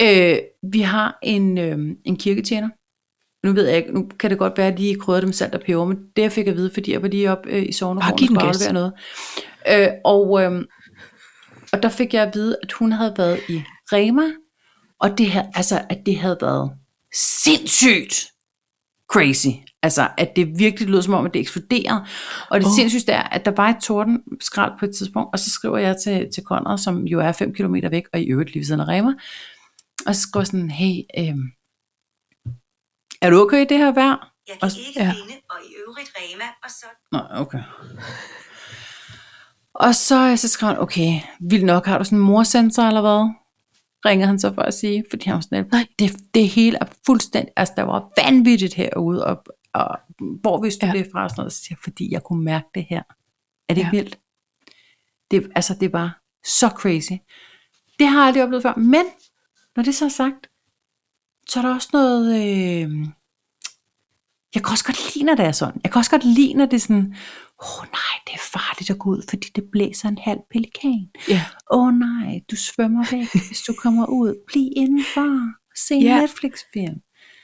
Øh, 0.00 0.38
vi 0.72 0.80
har 0.80 1.18
en, 1.22 1.58
øh, 1.58 1.78
en 2.04 2.16
kirketjener. 2.16 2.68
Nu 3.46 3.52
ved 3.52 3.68
jeg 3.68 3.76
ikke, 3.76 3.92
nu 3.92 4.08
kan 4.20 4.30
det 4.30 4.38
godt 4.38 4.58
være, 4.58 4.66
at 4.66 4.78
de 4.78 4.96
krydder 5.00 5.20
dem 5.20 5.32
salt 5.32 5.54
og 5.54 5.60
peber, 5.60 5.84
men 5.84 5.98
det 6.16 6.22
jeg 6.22 6.32
fik 6.32 6.46
at 6.46 6.56
vide, 6.56 6.70
fordi 6.74 6.92
jeg 6.92 7.02
var 7.02 7.08
lige 7.08 7.30
op 7.30 7.46
øh, 7.46 7.62
i 7.62 7.72
sovnegården 7.72 8.12
og 8.12 8.18
skulle 8.18 8.42
aflevere 8.42 8.72
noget. 8.72 8.92
Øh, 9.68 9.88
og, 10.04 10.42
øh, 10.42 10.64
og 11.72 11.82
der 11.82 11.88
fik 11.88 12.14
jeg 12.14 12.22
at 12.22 12.34
vide, 12.34 12.56
at 12.62 12.72
hun 12.72 12.92
havde 12.92 13.14
været 13.16 13.40
i 13.48 13.62
Rema, 13.92 14.32
og 15.00 15.18
det 15.18 15.30
her, 15.30 15.44
altså, 15.54 15.82
at 15.90 15.98
det 16.06 16.18
havde 16.18 16.38
været 16.40 16.72
sindssygt 17.14 18.26
crazy. 19.10 19.48
Altså, 19.82 20.10
at 20.18 20.32
det 20.36 20.58
virkelig 20.58 20.88
lød 20.88 21.02
som 21.02 21.14
om, 21.14 21.26
at 21.26 21.34
det 21.34 21.40
eksploderede. 21.40 22.06
Og 22.50 22.60
det 22.60 22.66
oh. 22.66 22.72
sindssygt 22.76 23.08
er, 23.08 23.22
at 23.22 23.44
der 23.44 23.50
var 23.50 23.68
et 23.68 23.76
tordenskrald 23.82 24.72
på 24.78 24.84
et 24.84 24.94
tidspunkt, 24.96 25.28
og 25.32 25.38
så 25.38 25.50
skriver 25.50 25.78
jeg 25.78 25.96
til, 26.04 26.28
til 26.34 26.42
Conrad, 26.42 26.78
som 26.78 27.06
jo 27.06 27.20
er 27.20 27.32
5 27.32 27.54
km 27.54 27.74
væk, 27.90 28.02
og 28.12 28.20
i 28.20 28.24
øvrigt 28.24 28.50
lige 28.50 28.60
ved 28.60 28.66
siden 28.66 28.80
af 28.80 28.88
Rema, 28.88 29.12
og 30.06 30.14
så 30.14 30.20
skriver 30.20 30.44
sådan, 30.44 30.70
hey, 30.70 30.94
øhm, 31.18 31.42
er 33.22 33.30
du 33.30 33.40
okay 33.40 33.60
i 33.64 33.68
det 33.68 33.78
her 33.78 33.92
vejr? 33.92 34.32
Jeg 34.48 34.56
kan 34.60 34.62
Og- 34.62 34.70
ikke 34.88 35.00
ja. 35.00 35.10
finde, 35.10 35.40
og 35.50 35.56
i 35.70 35.74
øvrigt 35.86 36.10
Rema, 36.16 36.44
og 36.64 36.70
så 36.70 36.86
Nej, 37.12 37.40
okay. 37.40 37.62
Og 39.74 39.94
så, 39.94 40.36
så 40.36 40.48
skrev 40.48 40.68
han, 40.68 40.78
okay, 40.78 41.20
vildt 41.40 41.64
nok, 41.64 41.86
har 41.86 41.98
du 41.98 42.04
sådan 42.04 42.18
en 42.18 42.24
morsensor 42.24 42.82
eller 42.82 43.00
hvad? 43.00 43.41
Ringer 44.06 44.26
han 44.26 44.38
så 44.38 44.54
for 44.54 44.62
at 44.62 44.74
sige, 44.74 45.04
fordi 45.10 45.24
han 45.26 45.34
var 45.34 45.40
sådan, 45.40 45.68
Nej. 45.72 45.86
det, 45.98 46.16
det 46.34 46.48
hele 46.48 46.78
er 46.80 46.86
fuldstændig, 47.06 47.52
altså 47.56 47.74
der 47.76 47.82
var 47.82 48.10
vanvittigt 48.24 48.74
herude, 48.74 49.26
og, 49.26 49.44
og 49.74 49.98
hvor 50.40 50.62
vidste 50.62 50.86
du 50.86 50.92
Ja. 50.92 50.98
det 50.98 51.08
fra? 51.12 51.24
Og 51.24 51.30
sådan 51.30 51.40
noget, 51.40 51.52
så 51.52 51.64
siger 51.64 51.78
fordi 51.84 52.12
jeg 52.12 52.22
kunne 52.22 52.44
mærke 52.44 52.66
det 52.74 52.86
her. 52.90 53.02
Er 53.68 53.74
det 53.74 53.82
Ja. 53.82 53.90
vildt? 53.90 54.18
Det, 55.30 55.50
altså, 55.54 55.74
det 55.80 55.92
var 55.92 56.20
så 56.44 56.68
crazy. 56.68 57.12
Det 57.98 58.06
har 58.06 58.18
jeg 58.18 58.26
aldrig 58.26 58.42
oplevet 58.42 58.62
før, 58.62 58.74
men 58.76 59.04
når 59.76 59.82
det 59.82 59.94
så 59.94 60.04
er 60.04 60.08
sagt, 60.08 60.46
så 61.48 61.58
er 61.60 61.64
der 61.64 61.74
også 61.74 61.88
noget, 61.92 62.34
øh, 62.36 63.06
jeg 64.54 64.62
kan 64.62 64.70
også 64.72 64.84
godt 64.84 65.14
lide, 65.14 65.24
når 65.24 65.34
det 65.34 65.44
er 65.44 65.52
sådan. 65.52 65.80
Jeg 65.84 65.92
kan 65.92 65.98
også 65.98 66.10
godt 66.10 66.24
lide, 66.24 66.54
når 66.54 66.66
det 66.66 66.76
er 66.76 66.80
sådan, 66.80 67.16
åh 67.62 67.78
oh, 67.78 67.84
nej, 68.00 68.14
det 68.26 68.34
er 68.34 68.44
farligt 68.56 68.90
at 68.90 68.98
gå 68.98 69.10
ud, 69.10 69.22
fordi 69.30 69.46
det 69.56 69.64
blæser 69.72 70.08
en 70.08 70.18
halv 70.18 70.40
pelikan. 70.50 71.08
Åh 71.70 71.86
oh, 71.86 71.94
nej, 71.94 72.40
du 72.50 72.56
svømmer 72.56 73.04
væk, 73.10 73.28
hvis 73.48 73.62
du 73.68 73.72
kommer 73.82 74.06
ud. 74.06 74.34
Bliv 74.46 74.68
indenfor. 74.76 75.30
Se 75.86 75.94
en 75.94 76.02
Ja. 76.02 76.20
Netflix-film. 76.20 76.96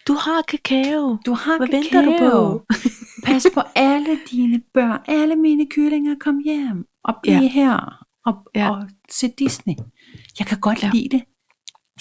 Du 0.09 0.13
har 0.13 0.43
kakao. 0.49 1.19
Du 1.27 1.33
har 1.33 1.57
Hvad 1.59 1.69
kakao. 1.69 2.01
venter 2.01 2.03
du 2.05 2.31
på? 2.31 2.65
Pas 3.27 3.47
på 3.55 3.61
alle 3.75 4.19
dine 4.31 4.63
børn. 4.75 5.01
Alle 5.09 5.37
mine 5.37 5.67
kyllinger, 5.71 6.15
kom 6.21 6.39
hjem. 6.45 6.85
Og 7.05 7.15
bliv 7.23 7.33
ja. 7.33 7.49
her. 7.49 8.05
Og, 8.27 8.35
ja. 8.55 8.71
og 8.71 8.89
se 9.11 9.33
Disney. 9.39 9.75
Jeg 10.39 10.47
kan 10.47 10.61
godt 10.61 10.83
ja. 10.83 10.91
lide 10.95 11.09
det. 11.09 11.23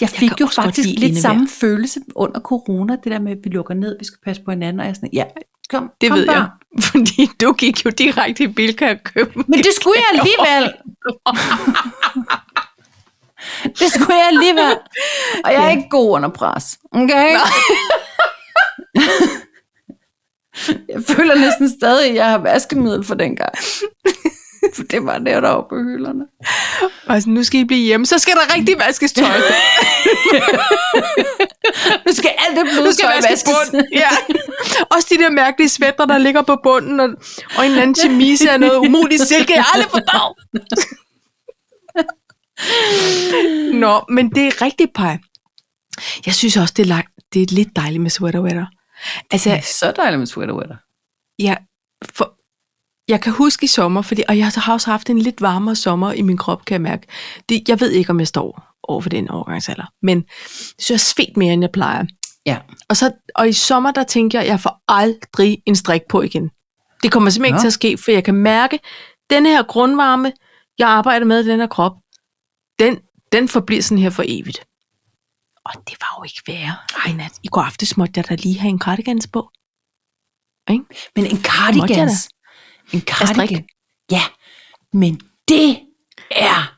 Jeg 0.00 0.08
fik 0.08 0.28
kan 0.28 0.36
jo 0.40 0.46
faktisk 0.46 0.88
lidt 0.98 1.16
samme 1.16 1.48
følelse 1.48 2.00
under 2.16 2.40
corona, 2.40 2.96
det 3.04 3.12
der 3.12 3.20
med, 3.20 3.32
at 3.32 3.38
vi 3.44 3.50
lukker 3.50 3.74
ned, 3.74 3.96
vi 3.98 4.04
skal 4.04 4.18
passe 4.24 4.42
på 4.44 4.50
hinanden, 4.50 4.80
og 4.80 4.86
jeg 4.86 4.90
er 4.90 4.94
sådan, 4.94 5.10
ja, 5.12 5.24
kom, 5.70 5.90
Det 6.00 6.10
kom 6.10 6.18
ved 6.18 6.26
børn. 6.26 6.36
jeg. 6.36 6.48
Fordi 6.90 7.30
du 7.40 7.52
gik 7.52 7.84
jo 7.84 7.90
direkte 7.90 8.44
i 8.44 8.46
Bilka 8.46 8.90
og 8.90 8.98
købte 9.04 9.38
Men 9.48 9.58
det 9.58 9.74
skulle 9.80 9.96
jeg 9.96 10.06
alligevel. 10.18 10.72
det 13.78 13.92
skulle 13.92 14.14
jeg 14.14 14.26
alligevel. 14.26 14.78
Og 15.44 15.52
jeg 15.52 15.62
er 15.62 15.68
Ja. 15.68 15.76
ikke 15.76 15.88
god 15.90 16.10
under 16.14 16.28
pres. 16.28 16.78
Okay? 16.92 17.30
jeg 20.88 21.02
føler 21.08 21.34
næsten 21.34 21.70
stadig, 21.70 22.08
at 22.08 22.14
jeg 22.14 22.30
har 22.30 22.38
vaskemiddel 22.38 23.04
for 23.04 23.14
den 23.14 23.36
gang. 23.36 23.54
For 24.76 24.82
det 24.82 25.04
var 25.04 25.18
der 25.18 25.40
deroppe 25.40 25.76
på 25.76 25.82
hylderne. 25.82 26.24
Altså, 27.08 27.30
nu 27.30 27.44
skal 27.44 27.60
I 27.60 27.64
blive 27.64 27.84
hjemme. 27.84 28.06
Så 28.06 28.18
skal 28.18 28.34
der 28.34 28.54
rigtig 28.56 28.78
vaskes 28.78 29.12
tøj. 29.12 29.26
Nu 32.06 32.12
skal 32.12 32.30
alt 32.48 32.56
det 32.56 32.64
bløde 32.72 32.92
tøj 32.92 33.14
vaskes 33.30 33.44
bund. 33.44 33.82
Ja. 33.92 34.08
Også 34.94 35.06
de 35.10 35.18
der 35.22 35.30
mærkelige 35.30 35.68
svætter, 35.68 36.04
der 36.06 36.18
ligger 36.18 36.42
på 36.42 36.56
bunden, 36.62 37.00
og, 37.00 37.08
og 37.56 37.64
en 37.64 37.70
eller 37.70 37.82
anden 37.82 37.94
chemise 37.94 38.50
af 38.50 38.60
noget 38.60 38.76
umuligt 38.76 39.22
silke. 39.22 39.52
Jeg 39.54 39.64
aldrig 39.74 39.90
forstået. 39.90 40.34
Nå, 43.74 44.04
men 44.08 44.30
det 44.30 44.46
er 44.46 44.62
rigtigt, 44.62 44.90
Paj. 44.94 45.18
Jeg 46.26 46.34
synes 46.34 46.56
også, 46.56 46.74
det 46.76 46.82
er, 46.82 46.86
langt, 46.86 47.10
det 47.32 47.42
er 47.42 47.46
lidt 47.50 47.68
dejligt 47.76 48.02
med 48.02 48.10
sweater 48.10 48.40
weather. 48.40 48.66
Altså, 49.30 49.50
Det 49.50 49.58
er 49.58 49.62
så 49.62 49.92
dejligt 49.96 50.18
med 50.18 50.26
sweater 50.26 50.54
weather. 50.54 50.76
ja, 51.38 51.54
for, 52.14 52.37
jeg 53.08 53.20
kan 53.20 53.32
huske 53.32 53.64
i 53.64 53.66
sommer, 53.66 54.02
fordi, 54.02 54.22
og 54.28 54.38
jeg 54.38 54.52
har 54.54 54.72
også 54.72 54.90
haft 54.90 55.10
en 55.10 55.18
lidt 55.18 55.40
varmere 55.42 55.76
sommer 55.76 56.12
i 56.12 56.22
min 56.22 56.36
krop, 56.36 56.64
kan 56.64 56.74
jeg 56.74 56.80
mærke. 56.80 57.06
Det, 57.48 57.68
jeg 57.68 57.80
ved 57.80 57.90
ikke, 57.90 58.10
om 58.10 58.18
jeg 58.18 58.28
står 58.28 58.62
over 58.82 59.00
for 59.00 59.08
den 59.08 59.30
overgangsalder, 59.30 59.86
men 60.02 60.24
så 60.78 60.92
jeg 60.92 61.00
svedt 61.00 61.36
mere, 61.36 61.52
end 61.52 61.62
jeg 61.62 61.70
plejer. 61.70 62.04
Ja. 62.46 62.58
Og, 62.88 62.96
så, 62.96 63.12
og 63.34 63.48
i 63.48 63.52
sommer, 63.52 63.90
der 63.90 64.04
tænker 64.04 64.40
jeg, 64.40 64.48
jeg 64.48 64.60
får 64.60 64.82
aldrig 64.88 65.62
en 65.66 65.76
strik 65.76 66.02
på 66.08 66.22
igen. 66.22 66.50
Det 67.02 67.12
kommer 67.12 67.30
simpelthen 67.30 67.54
Nå. 67.54 67.56
ikke 67.56 67.62
til 67.62 67.66
at 67.66 67.72
ske, 67.72 67.98
for 68.04 68.10
jeg 68.10 68.24
kan 68.24 68.34
mærke, 68.34 68.80
den 69.30 69.46
her 69.46 69.62
grundvarme, 69.62 70.32
jeg 70.78 70.88
arbejder 70.88 71.26
med 71.26 71.44
i 71.44 71.48
den 71.48 71.60
her 71.60 71.66
krop, 71.66 71.92
den, 72.78 72.98
den 73.32 73.48
forbliver 73.48 73.82
sådan 73.82 73.98
her 73.98 74.10
for 74.10 74.24
evigt. 74.26 74.64
Og 75.64 75.72
det 75.88 75.96
var 76.00 76.16
jo 76.18 76.24
ikke 76.24 76.42
værre. 76.46 76.76
Ej, 77.04 77.12
nat. 77.12 77.32
I 77.42 77.48
går 77.48 77.60
aftes 77.60 77.96
måtte 77.96 78.12
jeg 78.16 78.28
da 78.28 78.34
lige 78.34 78.58
have 78.58 78.70
en 78.70 78.80
cardigans 78.80 79.26
på. 79.26 79.50
Ikke? 80.70 80.84
Men 81.16 81.26
en 81.26 81.42
cardigans. 81.42 82.28
En 82.92 83.00
cardigan. 83.00 83.64
Ja, 84.10 84.22
men 84.92 85.20
det 85.48 85.78
er 86.30 86.74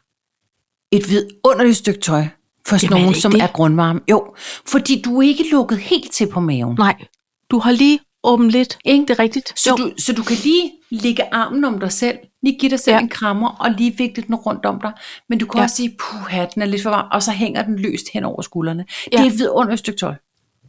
et 0.90 1.10
vidunderligt 1.10 1.76
stykke 1.76 2.00
tøj 2.00 2.24
for 2.68 2.76
sådan 2.76 2.90
Jamen, 2.96 3.02
nogen, 3.02 3.20
som 3.20 3.32
det? 3.32 3.40
er 3.40 3.46
grundvarme. 3.46 4.00
Jo, 4.10 4.34
fordi 4.66 5.02
du 5.02 5.18
er 5.18 5.22
ikke 5.22 5.44
lukket 5.50 5.78
helt 5.78 6.12
til 6.12 6.26
på 6.28 6.40
maven. 6.40 6.76
Nej, 6.78 7.04
du 7.50 7.58
har 7.58 7.70
lige 7.72 7.98
åbent 8.24 8.50
lidt. 8.50 8.78
Ikke? 8.84 9.02
Det 9.02 9.10
er 9.10 9.18
rigtigt. 9.18 9.60
Så 9.60 9.74
du, 9.74 9.92
så 9.98 10.12
du 10.12 10.22
kan 10.22 10.36
lige 10.44 10.72
lægge 10.90 11.34
armen 11.34 11.64
om 11.64 11.80
dig 11.80 11.92
selv, 11.92 12.18
lige 12.42 12.58
give 12.58 12.70
dig 12.70 12.80
selv 12.80 12.94
Ja. 12.94 13.00
en 13.00 13.08
krammer, 13.08 13.48
og 13.48 13.70
lige 13.70 13.96
vikle 13.96 14.22
den 14.26 14.34
rundt 14.34 14.64
om 14.66 14.80
dig. 14.80 14.92
Men 15.28 15.38
du 15.38 15.46
kan 15.46 15.58
ja. 15.58 15.62
også 15.64 15.76
sige, 15.76 15.96
puha, 15.98 16.46
den 16.54 16.62
er 16.62 16.66
lidt 16.66 16.82
for 16.82 16.90
varm, 16.90 17.08
og 17.12 17.22
så 17.22 17.30
hænger 17.32 17.62
den 17.62 17.78
løst 17.78 18.06
hen 18.12 18.24
over 18.24 18.42
skuldrene. 18.42 18.84
Ja. 19.12 19.16
Det 19.16 19.26
er 19.26 19.30
et 19.30 19.38
vidunderligt 19.38 19.78
stykke 19.78 19.98
tøj. 19.98 20.14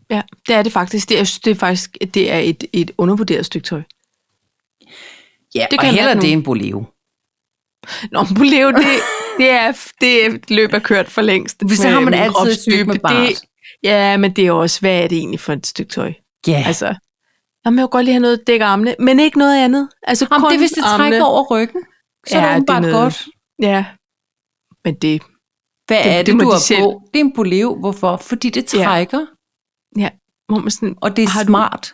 Ja, 0.10 0.22
det 0.48 0.56
er 0.56 0.64
det 0.64 0.72
faktisk. 0.72 1.10
Det 1.10 1.20
er, 1.20 1.40
det 1.46 1.52
er 1.52 1.56
faktisk 1.56 1.98
det 2.14 2.32
er 2.32 2.38
et, 2.38 2.64
et 2.74 2.92
undervurderet 2.98 3.46
stykke 3.46 3.66
tøj. 3.66 3.82
Ja, 5.56 5.68
Det 5.72 5.80
kan 5.80 5.90
og 5.90 5.96
jeg 5.96 6.04
heller 6.06 6.22
det 6.22 6.32
end 6.32 6.44
Boleo. 6.44 6.86
Nå, 8.12 8.26
Boleo, 8.38 8.72
det, 8.72 8.86
det, 9.38 9.50
er, 9.52 9.72
det 10.02 10.50
løb 10.52 10.74
er 10.74 10.80
kørt 10.80 11.08
for 11.10 11.22
længst. 11.22 11.64
Hvis 11.66 11.78
så 11.80 11.88
har 11.90 12.00
man 12.00 12.14
altid 12.14 12.54
stykke 12.54 12.86
med 12.86 13.00
bart. 13.00 13.28
det, 13.28 13.42
Ja, 13.84 14.18
men 14.18 14.32
det 14.36 14.48
er 14.48 14.52
også, 14.52 14.80
hvad 14.80 15.04
er 15.04 15.08
det 15.08 15.18
egentlig 15.18 15.40
for 15.40 15.54
et 15.54 15.68
stykke 15.68 15.92
tøj? 15.92 16.14
Ja, 16.48 16.64
altså, 16.68 16.68
Altså, 16.88 16.96
jamen, 17.66 17.78
jeg 17.80 17.84
vil 17.84 17.90
godt 17.90 18.06
lige 18.06 18.14
have 18.14 18.22
noget 18.22 18.38
at 18.38 18.48
dække 18.48 18.66
armene, 18.66 18.96
men 19.00 19.20
ikke 19.20 19.38
noget 19.40 19.64
andet. 19.64 19.90
Altså, 20.04 20.28
Om 20.32 20.42
kun 20.42 20.50
det 20.52 20.56
er, 20.56 20.60
hvis 20.60 20.72
det 20.72 20.84
armene. 20.86 21.10
trækker 21.10 21.26
over 21.26 21.44
ryggen, 21.52 21.82
så 22.28 22.38
ja, 22.38 22.46
Ja, 22.46 22.52
er 22.56 22.60
det 22.60 22.68
noget- 22.82 22.94
godt. 22.96 23.26
Ja, 23.62 23.86
men 24.86 24.96
det, 24.96 25.22
Hvad 25.88 25.98
Det- 26.04 26.12
er 26.12 26.18
det 26.18 26.26
det, 26.26 26.34
du 26.34 26.40
de 26.40 26.52
har 26.52 26.60
selv- 26.60 26.80
på? 26.82 27.02
Det 27.14 27.20
er 27.20 27.24
en 27.26 27.34
boleo. 27.34 27.76
Hvorfor? 27.80 28.18
Fordi 28.18 28.50
det 28.50 28.74
Ja. 28.74 28.84
trækker, 28.84 29.26
ja, 29.98 30.10
man 30.50 30.72
sådan, 30.72 30.96
og 31.02 31.16
det 31.16 31.24
er 31.24 31.28
Har 31.30 31.44
du- 31.44 31.48
smart. 31.48 31.92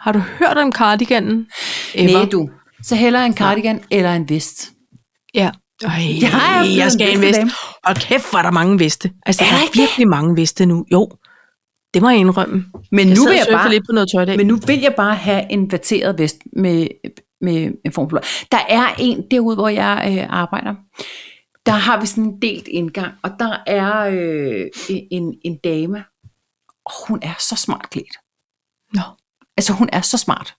har 0.00 0.12
du 0.12 0.18
hørt 0.18 0.58
om 0.58 0.72
cardiganen? 0.72 1.46
Ever? 1.94 2.12
Nej, 2.18 2.28
du. 2.32 2.50
Så 2.84 2.94
hellere 2.96 3.26
en 3.26 3.34
cardigan 3.36 3.84
eller 3.90 4.14
en 4.14 4.28
vest. 4.28 4.72
Ja. 5.34 5.50
Øj, 5.84 5.90
Jeg 5.90 6.30
blevet 6.62 6.76
jeg 6.76 6.92
skal 6.92 7.06
have 7.06 7.14
en 7.16 7.20
vest. 7.22 7.40
Og 7.84 7.94
kæft, 7.96 8.24
er 8.38 8.42
der 8.42 8.50
mange 8.50 8.78
veste. 8.78 9.12
Altså, 9.26 9.44
Er 9.44 9.46
der 9.46 9.52
der 9.54 9.58
er 9.58 9.62
ikke 9.62 9.72
det? 9.72 9.80
virkelig 9.80 10.08
mange 10.08 10.36
veste 10.36 10.66
nu. 10.66 10.84
Jo, 10.92 11.10
det 11.94 12.02
må 12.02 12.08
jeg 12.10 12.18
indrømme. 12.18 12.64
Men 12.92 13.08
Jeg 13.08 13.16
nu 13.16 13.24
vil 13.24 13.34
jeg 13.34 13.46
bare, 13.52 13.70
lidt 13.70 13.82
på 13.88 13.92
noget 13.92 14.08
tøj 14.14 14.36
men 14.36 14.46
nu 14.46 14.56
vil 14.66 14.80
jeg 14.80 14.94
bare 14.96 15.14
have 15.14 15.52
en 15.52 15.72
vateret 15.72 16.18
vest 16.18 16.36
med, 16.56 16.86
med 17.40 17.72
en 17.84 17.92
form 17.92 18.10
for. 18.10 18.18
Der 18.52 18.58
er 18.68 18.94
en 18.98 19.24
derude, 19.30 19.56
hvor 19.56 19.68
jeg 19.68 20.18
øh, 20.18 20.26
arbejder. 20.40 20.74
Der 21.66 21.72
har 21.72 22.00
vi 22.00 22.06
sådan 22.06 22.24
en 22.24 22.42
delt 22.42 22.68
indgang, 22.68 23.14
og 23.22 23.30
der 23.38 23.56
er 23.66 23.98
øh, 24.12 24.66
en, 25.10 25.34
en 25.44 25.58
dame, 25.64 26.04
og 26.86 26.92
hun 27.08 27.18
er 27.22 27.34
så 27.38 27.56
smart 27.56 27.90
klædt. 27.90 28.16
Nå. 28.94 29.02
Altså, 29.56 29.72
hun 29.72 29.88
er 29.92 30.00
så 30.00 30.18
smart. 30.18 30.54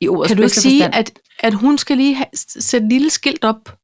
I 0.00 0.08
ordets 0.08 0.28
Kan 0.28 0.36
du 0.36 0.42
ikke 0.42 0.56
sige, 0.56 0.82
forstand. 0.82 0.94
at, 0.94 1.18
at 1.40 1.54
hun 1.54 1.78
skal 1.78 1.96
lige 1.96 2.14
have, 2.14 2.26
sætte 2.34 2.84
et 2.86 2.92
lille 2.92 3.10
skilt 3.10 3.44
op? 3.44 3.76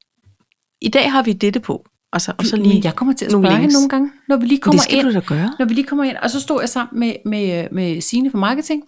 I 0.81 0.89
dag 0.89 1.13
har 1.13 1.23
vi 1.23 1.33
dette 1.33 1.61
på. 1.61 1.85
Altså, 2.13 2.33
og 2.39 2.45
så 2.47 2.57
lige... 2.57 2.69
Men 2.75 2.85
jeg 2.85 2.95
kommer 2.97 3.15
til 3.15 3.25
at 3.25 3.31
spørge 3.31 3.57
hende 3.57 3.73
nogle 3.75 3.89
gange, 3.89 4.11
når 4.29 4.37
vi 4.37 4.47
lige 4.47 4.57
Men 4.57 4.61
kommer 4.61 4.79
det 4.79 4.85
skal 4.85 4.99
ind. 4.99 5.07
du 5.07 5.13
da 5.13 5.21
gøre. 5.21 5.53
Når 5.59 5.67
vi 5.67 5.75
lige 5.75 5.87
kommer 5.87 6.05
ind, 6.05 6.17
og 6.17 6.31
så 6.31 6.41
stod 6.41 6.61
jeg 6.61 6.69
sammen 6.69 7.01
med, 7.01 7.15
med, 7.27 7.69
med 7.73 8.01
Signe 8.01 8.31
fra 8.31 8.39
marketing, 8.39 8.83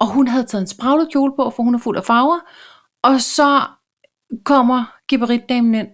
og 0.00 0.06
hun 0.06 0.28
havde 0.28 0.44
taget 0.44 0.62
en 0.62 0.68
spraglet 0.68 1.08
kjole 1.12 1.32
på, 1.38 1.52
for 1.56 1.62
hun 1.62 1.74
er 1.74 1.78
fuld 1.78 1.96
af 1.96 2.04
farver, 2.04 2.38
og 3.02 3.20
så 3.20 3.62
kommer 4.44 4.84
giberitdamen 5.08 5.74
ind, 5.74 5.86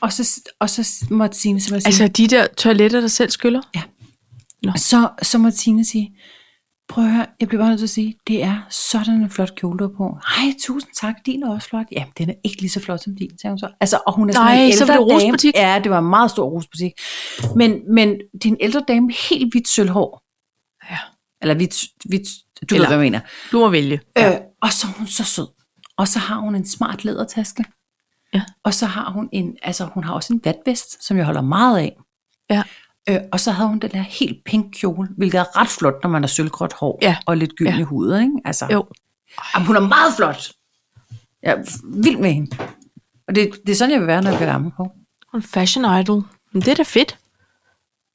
og 0.00 0.12
så, 0.12 0.40
og 0.60 0.70
så 0.70 1.04
måtte 1.10 1.38
Signe 1.38 1.60
simpelthen 1.60 1.92
sige, 1.92 2.04
Altså, 2.04 2.22
de 2.22 2.26
der 2.28 2.46
toiletter, 2.46 3.00
der 3.00 3.08
selv 3.08 3.30
skyller? 3.30 3.60
så, 4.76 5.08
så 5.22 5.38
måtte 5.38 5.58
Signe 5.58 5.84
sige, 5.84 6.16
prøv 6.90 7.04
at 7.04 7.10
høre, 7.12 7.26
jeg 7.40 7.48
bliver 7.48 7.62
bare 7.62 7.68
nødt 7.68 7.78
til 7.80 7.86
at 7.86 7.90
sige, 7.90 8.16
det 8.26 8.42
er 8.42 8.60
sådan 8.70 9.14
en 9.14 9.30
flot 9.30 9.54
kjole, 9.54 9.78
du 9.78 9.84
har 9.84 9.94
på. 9.96 10.18
Ej, 10.38 10.44
tusind 10.62 10.90
tak, 11.00 11.14
din 11.26 11.42
er 11.42 11.50
også 11.50 11.68
flot. 11.68 11.86
Ja, 11.92 12.04
den 12.18 12.30
er 12.30 12.34
ikke 12.44 12.60
lige 12.60 12.70
så 12.70 12.80
flot 12.80 13.02
som 13.02 13.16
din, 13.16 13.38
sagde 13.38 13.52
hun 13.52 13.58
så. 13.58 13.68
Altså, 13.80 13.98
og 14.06 14.12
hun 14.14 14.28
er 14.30 14.34
sådan 14.34 14.46
Nej, 14.46 14.64
en 14.64 14.72
så 14.76 14.86
var 14.86 14.92
ældre 14.94 15.04
det 15.04 15.10
dame. 15.10 15.30
rusbutik. 15.30 15.54
Ja, 15.54 15.80
det 15.84 15.90
var 15.90 15.98
en 15.98 16.04
meget 16.10 16.30
stor 16.30 16.48
rusbutik. 16.48 16.92
Men, 17.56 17.94
men 17.94 18.20
en 18.44 18.56
ældre 18.60 18.84
dame 18.88 19.12
helt 19.30 19.52
hvidt 19.54 19.68
sølvhår. 19.68 20.22
Ja. 20.90 20.98
Eller 21.42 21.54
hvidt, 21.54 21.74
hvidt 22.04 22.28
du 22.70 22.74
Eller- 22.74 22.88
ved, 22.88 22.96
hvad 22.96 23.04
jeg 23.04 23.12
mener. 23.12 23.20
Du 23.52 23.58
må 23.58 23.68
vælge. 23.68 24.00
Ja. 24.16 24.34
Øh, 24.34 24.40
og 24.62 24.72
så 24.72 24.86
er 24.86 24.98
hun 24.98 25.06
så 25.06 25.24
sød. 25.24 25.48
Og 25.96 26.08
så 26.08 26.18
har 26.18 26.36
hun 26.36 26.54
en 26.54 26.66
smart 26.66 27.04
lædertaske. 27.04 27.64
Ja. 28.34 28.42
Og 28.64 28.74
så 28.74 28.86
har 28.86 29.10
hun 29.10 29.28
en, 29.32 29.56
altså 29.62 29.84
hun 29.84 30.04
har 30.04 30.12
også 30.14 30.32
en 30.32 30.40
vatvest, 30.44 31.06
som 31.06 31.16
jeg 31.16 31.24
holder 31.24 31.40
meget 31.42 31.78
af. 31.78 31.96
Ja. 32.50 32.62
Øh, 33.10 33.20
og 33.32 33.40
så 33.40 33.50
havde 33.50 33.68
hun 33.68 33.78
den 33.78 33.90
der 33.90 34.00
helt 34.02 34.44
pink 34.44 34.74
kjole, 34.80 35.08
hvilket 35.16 35.38
er 35.38 35.60
ret 35.60 35.68
flot, 35.68 35.94
når 36.02 36.10
man 36.10 36.22
har 36.22 36.28
sølvgråt 36.28 36.72
hår 36.72 36.98
Ja. 37.02 37.16
og 37.26 37.36
lidt 37.36 37.56
gylden 37.56 37.74
Ja. 37.74 38.18
i. 38.18 38.22
Ikke? 38.22 38.32
Altså, 38.44 38.66
Jo. 38.72 38.86
Jamen, 39.54 39.66
hun 39.66 39.76
er 39.76 39.80
meget 39.80 40.14
flot. 40.16 40.52
Jeg 41.42 41.52
er 41.52 41.80
vild 42.02 42.16
med 42.18 42.32
hende. 42.32 42.56
Og 43.28 43.34
det, 43.34 43.50
det 43.66 43.72
er 43.72 43.76
sådan, 43.76 43.92
jeg 43.92 44.00
vil 44.00 44.06
være, 44.06 44.22
når 44.22 44.30
jeg 44.30 44.38
bliver 44.38 44.50
gammel 44.52 44.72
på. 44.76 44.90
En 45.34 45.42
fashion 45.42 45.98
idol. 46.00 46.22
Men 46.52 46.62
det 46.62 46.68
er 46.68 46.74
da 46.74 46.82
fedt. 46.82 47.18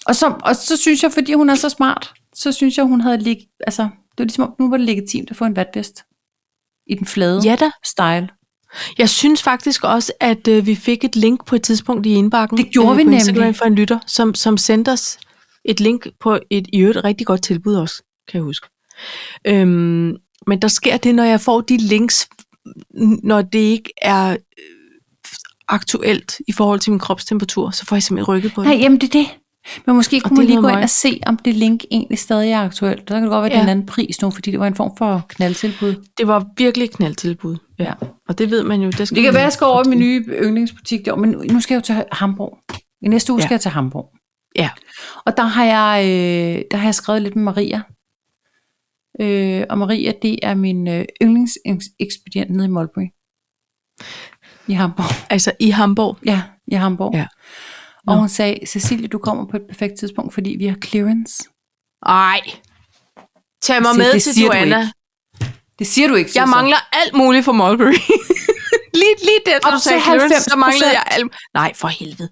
Og 0.05 0.15
så, 0.15 0.35
og 0.43 0.55
så 0.55 0.77
synes 0.77 1.03
jeg, 1.03 1.11
fordi 1.11 1.33
hun 1.33 1.49
er 1.49 1.55
så 1.55 1.69
smart, 1.69 2.13
så 2.35 2.51
synes 2.51 2.77
jeg, 2.77 2.85
hun 2.85 3.01
havde 3.01 3.17
lig, 3.17 3.37
altså, 3.67 3.83
det 3.83 4.17
var 4.17 4.23
ligesom, 4.25 4.43
om, 4.43 4.55
nu 4.59 4.69
var 4.69 4.77
det 4.77 4.85
legitimt 4.85 5.31
at 5.31 5.37
få 5.37 5.45
en 5.45 5.55
vatvest. 5.55 6.03
I 6.87 6.95
den 6.95 7.07
flade 7.07 7.41
Ja 7.43 7.55
da. 7.55 7.71
style. 7.85 8.27
Jeg 8.97 9.09
synes 9.09 9.43
faktisk 9.43 9.83
også, 9.83 10.11
at 10.19 10.47
øh, 10.47 10.65
vi 10.65 10.75
fik 10.75 11.03
et 11.03 11.15
link 11.15 11.45
på 11.45 11.55
et 11.55 11.61
tidspunkt 11.63 12.05
i 12.05 12.09
indbakken. 12.09 12.57
Det 12.57 12.67
gjorde 12.71 12.89
vi 12.97 13.03
på 13.03 13.09
nemlig. 13.09 13.15
Instagram 13.15 13.53
for 13.53 13.65
en 13.65 13.75
lytter, 13.75 13.99
som, 14.07 14.35
som 14.35 14.57
sendte 14.57 14.89
os 14.91 15.17
et 15.65 15.79
link 15.79 16.07
på 16.19 16.39
et 16.49 16.67
i 16.73 16.79
øvrigt 16.79 17.03
rigtig 17.03 17.27
godt 17.27 17.41
tilbud 17.43 17.75
også, 17.75 18.03
kan 18.27 18.37
jeg 18.37 18.43
huske. 18.43 18.67
Øhm, 19.47 20.13
men 20.47 20.61
der 20.61 20.67
sker 20.67 20.97
det, 20.97 21.15
når 21.15 21.23
jeg 21.23 21.41
får 21.41 21.61
de 21.61 21.77
links, 21.77 22.27
når 23.23 23.41
det 23.41 23.59
ikke 23.59 23.89
er 24.01 24.29
øh, 24.31 24.35
aktuelt 25.67 26.35
i 26.47 26.51
forhold 26.51 26.79
til 26.79 26.91
min 26.91 26.99
kropstemperatur, 26.99 27.69
så 27.71 27.85
får 27.85 27.95
jeg 27.95 28.03
simpelthen 28.03 28.35
rykket 28.35 28.53
på 28.53 28.61
det. 28.61 28.69
Nej, 28.69 28.77
jamen 28.79 29.01
det 29.01 29.15
er 29.15 29.19
det. 29.19 29.27
Men 29.85 29.95
måske 29.95 30.19
kunne 30.19 30.37
man 30.37 30.45
lige 30.45 30.61
gå 30.61 30.67
ind 30.67 30.83
og 30.83 30.89
se, 30.89 31.19
om 31.25 31.37
det 31.37 31.55
link 31.55 31.83
egentlig 31.91 32.19
stadig 32.19 32.51
er 32.51 32.59
aktuelt. 32.61 32.99
Så 32.99 33.13
kan 33.13 33.23
det 33.23 33.29
godt 33.29 33.41
være, 33.41 33.45
at 33.45 33.51
det 33.51 33.57
er 33.57 33.61
en 33.61 33.67
Ja. 33.67 33.71
anden 33.71 33.85
pris 33.85 34.21
nu, 34.21 34.31
fordi 34.31 34.51
det 34.51 34.59
var 34.59 34.67
en 34.67 34.75
form 34.75 34.91
for 34.97 35.25
knaldtilbud. 35.29 35.95
Det 36.17 36.27
var 36.27 36.45
virkelig 36.57 36.91
knaldtilbud. 36.91 37.57
Ja. 37.79 37.93
Og 38.29 38.37
det 38.37 38.51
ved 38.51 38.63
man 38.63 38.81
jo. 38.81 38.89
Det, 38.89 39.07
skal 39.07 39.15
Det 39.15 39.23
kan 39.23 39.33
være, 39.33 39.43
jeg 39.43 39.51
skal 39.53 39.65
over 39.65 39.85
i 39.85 39.89
min 39.89 39.99
nye 39.99 40.25
yndlingsbutik 40.29 41.05
derovre, 41.05 41.21
men 41.27 41.47
nu 41.51 41.59
skal 41.59 41.73
jeg 41.75 41.79
jo 41.81 41.85
til 41.85 42.03
Hamburg. 42.11 42.59
I 43.01 43.07
næste 43.07 43.31
uge 43.33 43.41
Ja. 43.41 43.45
skal 43.47 43.53
jeg 43.53 43.61
til 43.61 43.71
Hamburg. 43.71 44.13
Ja. 44.55 44.69
Og 45.25 45.37
der 45.37 45.43
har 45.43 45.65
jeg, 45.65 46.03
øh, 46.05 46.61
der 46.71 46.77
har 46.77 46.87
jeg 46.87 46.95
skrevet 46.95 47.21
lidt 47.21 47.35
med 47.35 47.43
Maria. 47.43 47.81
Øh, 49.21 49.63
og 49.69 49.77
Maria, 49.77 50.13
det 50.21 50.39
er 50.43 50.55
min 50.55 50.87
øh, 50.87 51.05
yndlingsekspedient 51.21 52.51
nede 52.51 52.65
i 52.65 52.69
Mulberry. 52.69 53.07
I 54.67 54.73
Hamburg. 54.73 55.05
Altså 55.29 55.51
i 55.59 55.69
Hamburg. 55.69 56.17
Ja, 56.25 56.43
i 56.67 56.75
Hamburg. 56.75 57.13
Ja. 57.15 57.27
Og 58.07 58.19
hun 58.19 58.29
sagde, 58.29 58.65
Cecilie, 58.67 59.07
du 59.07 59.17
kommer 59.17 59.45
på 59.47 59.57
et 59.57 59.63
perfekt 59.69 59.93
tidspunkt, 59.99 60.33
fordi 60.33 60.55
vi 60.59 60.65
har 60.67 60.77
clearance. 60.85 61.43
Ej. 62.05 62.39
Tag 63.61 63.81
mig 63.81 63.89
Det- 63.89 63.97
med 63.97 64.11
til 64.11 64.21
siger 64.33 64.45
Joanna. 64.55 64.89
Det 65.79 65.87
siger 65.87 66.07
du 66.07 66.15
ikke, 66.15 66.31
Jeg 66.35 66.49
mangler 66.49 66.77
alt 66.93 67.13
muligt 67.13 67.45
for 67.45 67.51
Mulberry. 67.51 67.93
lige, 69.01 69.15
lige 69.21 69.39
da 69.45 69.59
Op 69.63 69.73
du 69.73 69.79
sagde 69.79 70.01
clearance, 70.01 70.41
så 70.43 70.51
90%. 70.51 70.55
manglede 70.57 70.91
jeg 70.91 71.03
alt. 71.11 71.33
Nej, 71.53 71.73
for 71.73 71.87
helvede. 71.87 72.29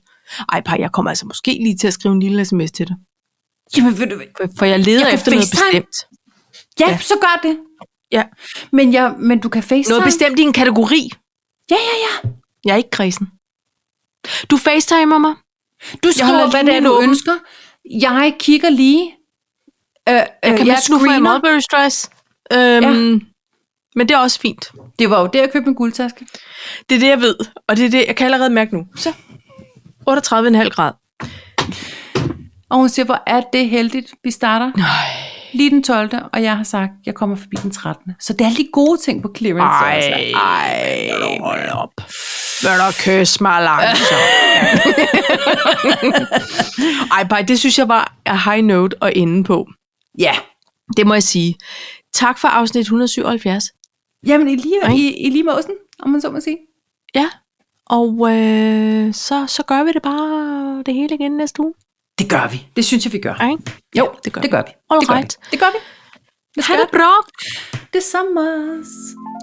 Ej, 0.51 0.61
par, 0.61 0.77
jeg 0.77 0.91
kommer 0.91 1.11
altså 1.11 1.25
måske 1.25 1.51
lige 1.51 1.77
til 1.77 1.87
at 1.87 1.93
skrive 1.93 2.13
en 2.13 2.19
lille 2.19 2.45
sms 2.45 2.71
til 2.71 2.87
dig. 2.87 2.95
Jamen, 3.77 3.99
ved 3.99 4.07
du? 4.07 4.21
For, 4.37 4.47
for 4.59 4.65
jeg 4.65 4.79
leder 4.79 5.05
Jeg 5.05 5.13
efter 5.13 5.31
noget 5.31 5.47
bestemt. 5.51 5.95
ja, 6.79 6.89
Ja. 6.89 6.97
så 6.97 7.13
gør 7.21 7.39
det. 7.43 7.57
Ja. 8.11 8.23
Men, 8.71 8.93
jeg, 8.93 9.15
men 9.19 9.39
du 9.39 9.49
kan 9.49 9.63
facetime. 9.63 9.89
Noget 9.93 10.03
bestemt 10.05 10.39
i 10.39 10.41
en 10.41 10.53
kategori. 10.53 11.09
Ja, 11.71 11.75
ja, 11.75 11.79
ja. 12.25 12.29
Jeg 12.65 12.71
er 12.73 12.77
ikke 12.77 12.89
kredsen. 12.89 13.27
Du 14.51 14.57
facetimer 14.57 15.17
mig. 15.17 15.35
Du 16.03 16.11
skriver, 16.11 16.49
hvad 16.51 16.63
det 16.63 16.75
er, 16.75 16.79
du 16.79 16.99
ønsker. 17.01 17.33
Jeg 18.01 18.35
kigger 18.39 18.69
lige. 18.69 19.15
Øh, 20.09 20.13
Jeg 20.15 20.27
kan 20.43 20.67
jeg 20.67 20.81
nu 20.89 20.95
en 20.95 21.01
screener. 21.01 21.33
Mulberry 21.33 21.59
stress. 21.59 22.09
Øhm, 22.53 23.21
Men 23.95 24.07
det 24.07 24.13
er 24.15 24.19
også 24.19 24.39
fint. 24.39 24.71
Det 24.99 25.09
var 25.09 25.21
jo 25.21 25.27
der, 25.33 25.39
jeg 25.39 25.51
købte 25.51 25.65
min 25.65 25.75
guldtaske. 25.75 26.25
Det 26.89 26.95
er 26.95 26.99
det, 26.99 27.07
jeg 27.07 27.21
ved. 27.21 27.35
Og 27.67 27.77
det 27.77 27.85
er 27.85 27.89
det, 27.89 28.03
jeg 28.07 28.15
kan 28.15 28.25
allerede 28.25 28.49
mærke 28.49 28.75
nu. 28.77 28.85
Så. 28.95 29.09
38,5 30.09 30.69
grad. 30.69 30.91
Og 32.69 32.77
hun 32.77 32.89
siger, 32.89 33.05
hvor 33.05 33.23
er 33.27 33.41
det 33.53 33.69
heldigt, 33.69 34.13
vi 34.23 34.31
starter. 34.31 34.71
Nej. 34.77 34.87
lige 35.53 35.69
den 35.69 35.83
12. 35.83 36.09
Og 36.33 36.43
jeg 36.43 36.57
har 36.57 36.63
sagt, 36.63 36.91
jeg 37.05 37.13
kommer 37.15 37.35
forbi 37.35 37.55
den 37.61 37.71
13. 37.71 38.13
Så 38.21 38.33
det 38.33 38.41
er 38.41 38.45
alle 38.45 38.57
de 38.57 38.67
gode 38.73 39.01
ting 39.01 39.21
på 39.21 39.33
clearance. 39.37 39.85
også. 39.97 40.09
ej, 40.35 41.11
hold 41.39 41.69
op. 41.71 41.89
Vil 42.61 42.71
du 42.71 42.91
kysse 42.99 43.43
mig 43.43 43.63
langsomt? 43.63 44.19
Ej, 47.17 47.23
bare, 47.23 47.43
det 47.43 47.59
synes 47.59 47.77
jeg 47.77 47.87
var 47.87 48.13
a 48.25 48.35
high 48.35 48.63
note 48.65 48.95
at 49.01 49.13
ende 49.15 49.43
på. 49.43 49.67
Ja. 50.19 50.33
Det 50.97 51.07
må 51.07 51.13
jeg 51.13 51.23
sige. 51.23 51.55
Tak 52.13 52.39
for 52.39 52.47
afsnit 52.47 52.81
177. 52.81 53.63
Jamen, 54.27 54.47
i 54.49 54.55
lige, 54.55 54.83
okay. 54.83 54.95
i, 54.95 55.17
i 55.17 55.29
lige 55.29 55.43
måsen, 55.43 55.73
om 55.99 56.09
man 56.09 56.21
så 56.21 56.31
må 56.31 56.39
sige. 56.39 56.57
Ja, 57.15 57.29
og 57.85 58.31
øh, 58.31 59.13
så, 59.13 59.45
så 59.47 59.63
gør 59.67 59.83
vi 59.83 59.91
det 59.91 60.01
bare 60.01 60.83
det 60.85 60.93
hele 60.93 61.15
igen 61.15 61.31
næste 61.31 61.61
uge. 61.61 61.73
Det 62.19 62.29
gør 62.29 62.47
vi. 62.51 62.67
Det 62.75 62.85
synes 62.85 63.05
jeg, 63.05 63.13
vi 63.13 63.19
gør. 63.19 63.33
Okay. 63.33 63.57
Jo, 63.97 64.09
det 64.23 64.33
gør 64.33 64.41
det 64.41 64.51
gør 64.51 64.63
vi. 64.67 64.71
All 64.89 64.99
det, 64.99 65.09
gør 65.09 65.15
vi. 65.15 65.27
det 65.51 65.59
gør 65.59 65.71
vi. 65.73 65.79
Det 66.55 66.63
ha' 66.63 66.75
det 66.75 66.89
bra. 66.91 67.11
Det 67.93 68.03
samme. 68.03 68.41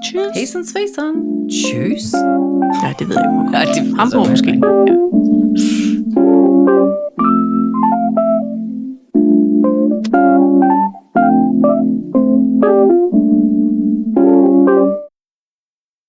Tschüss. 0.05 0.39
Hæsen 0.39 0.67
svejsen. 0.67 1.15
Tschüss. 1.53 2.17
Nej, 2.83 2.95
det 2.99 3.09
ved 3.09 3.17
jeg 3.17 3.25
ikke. 3.25 3.59
Ja, 3.59 3.65
det 3.75 3.99
Hamburg 3.99 4.31
måske. 4.31 4.51
Ja. 4.51 5.01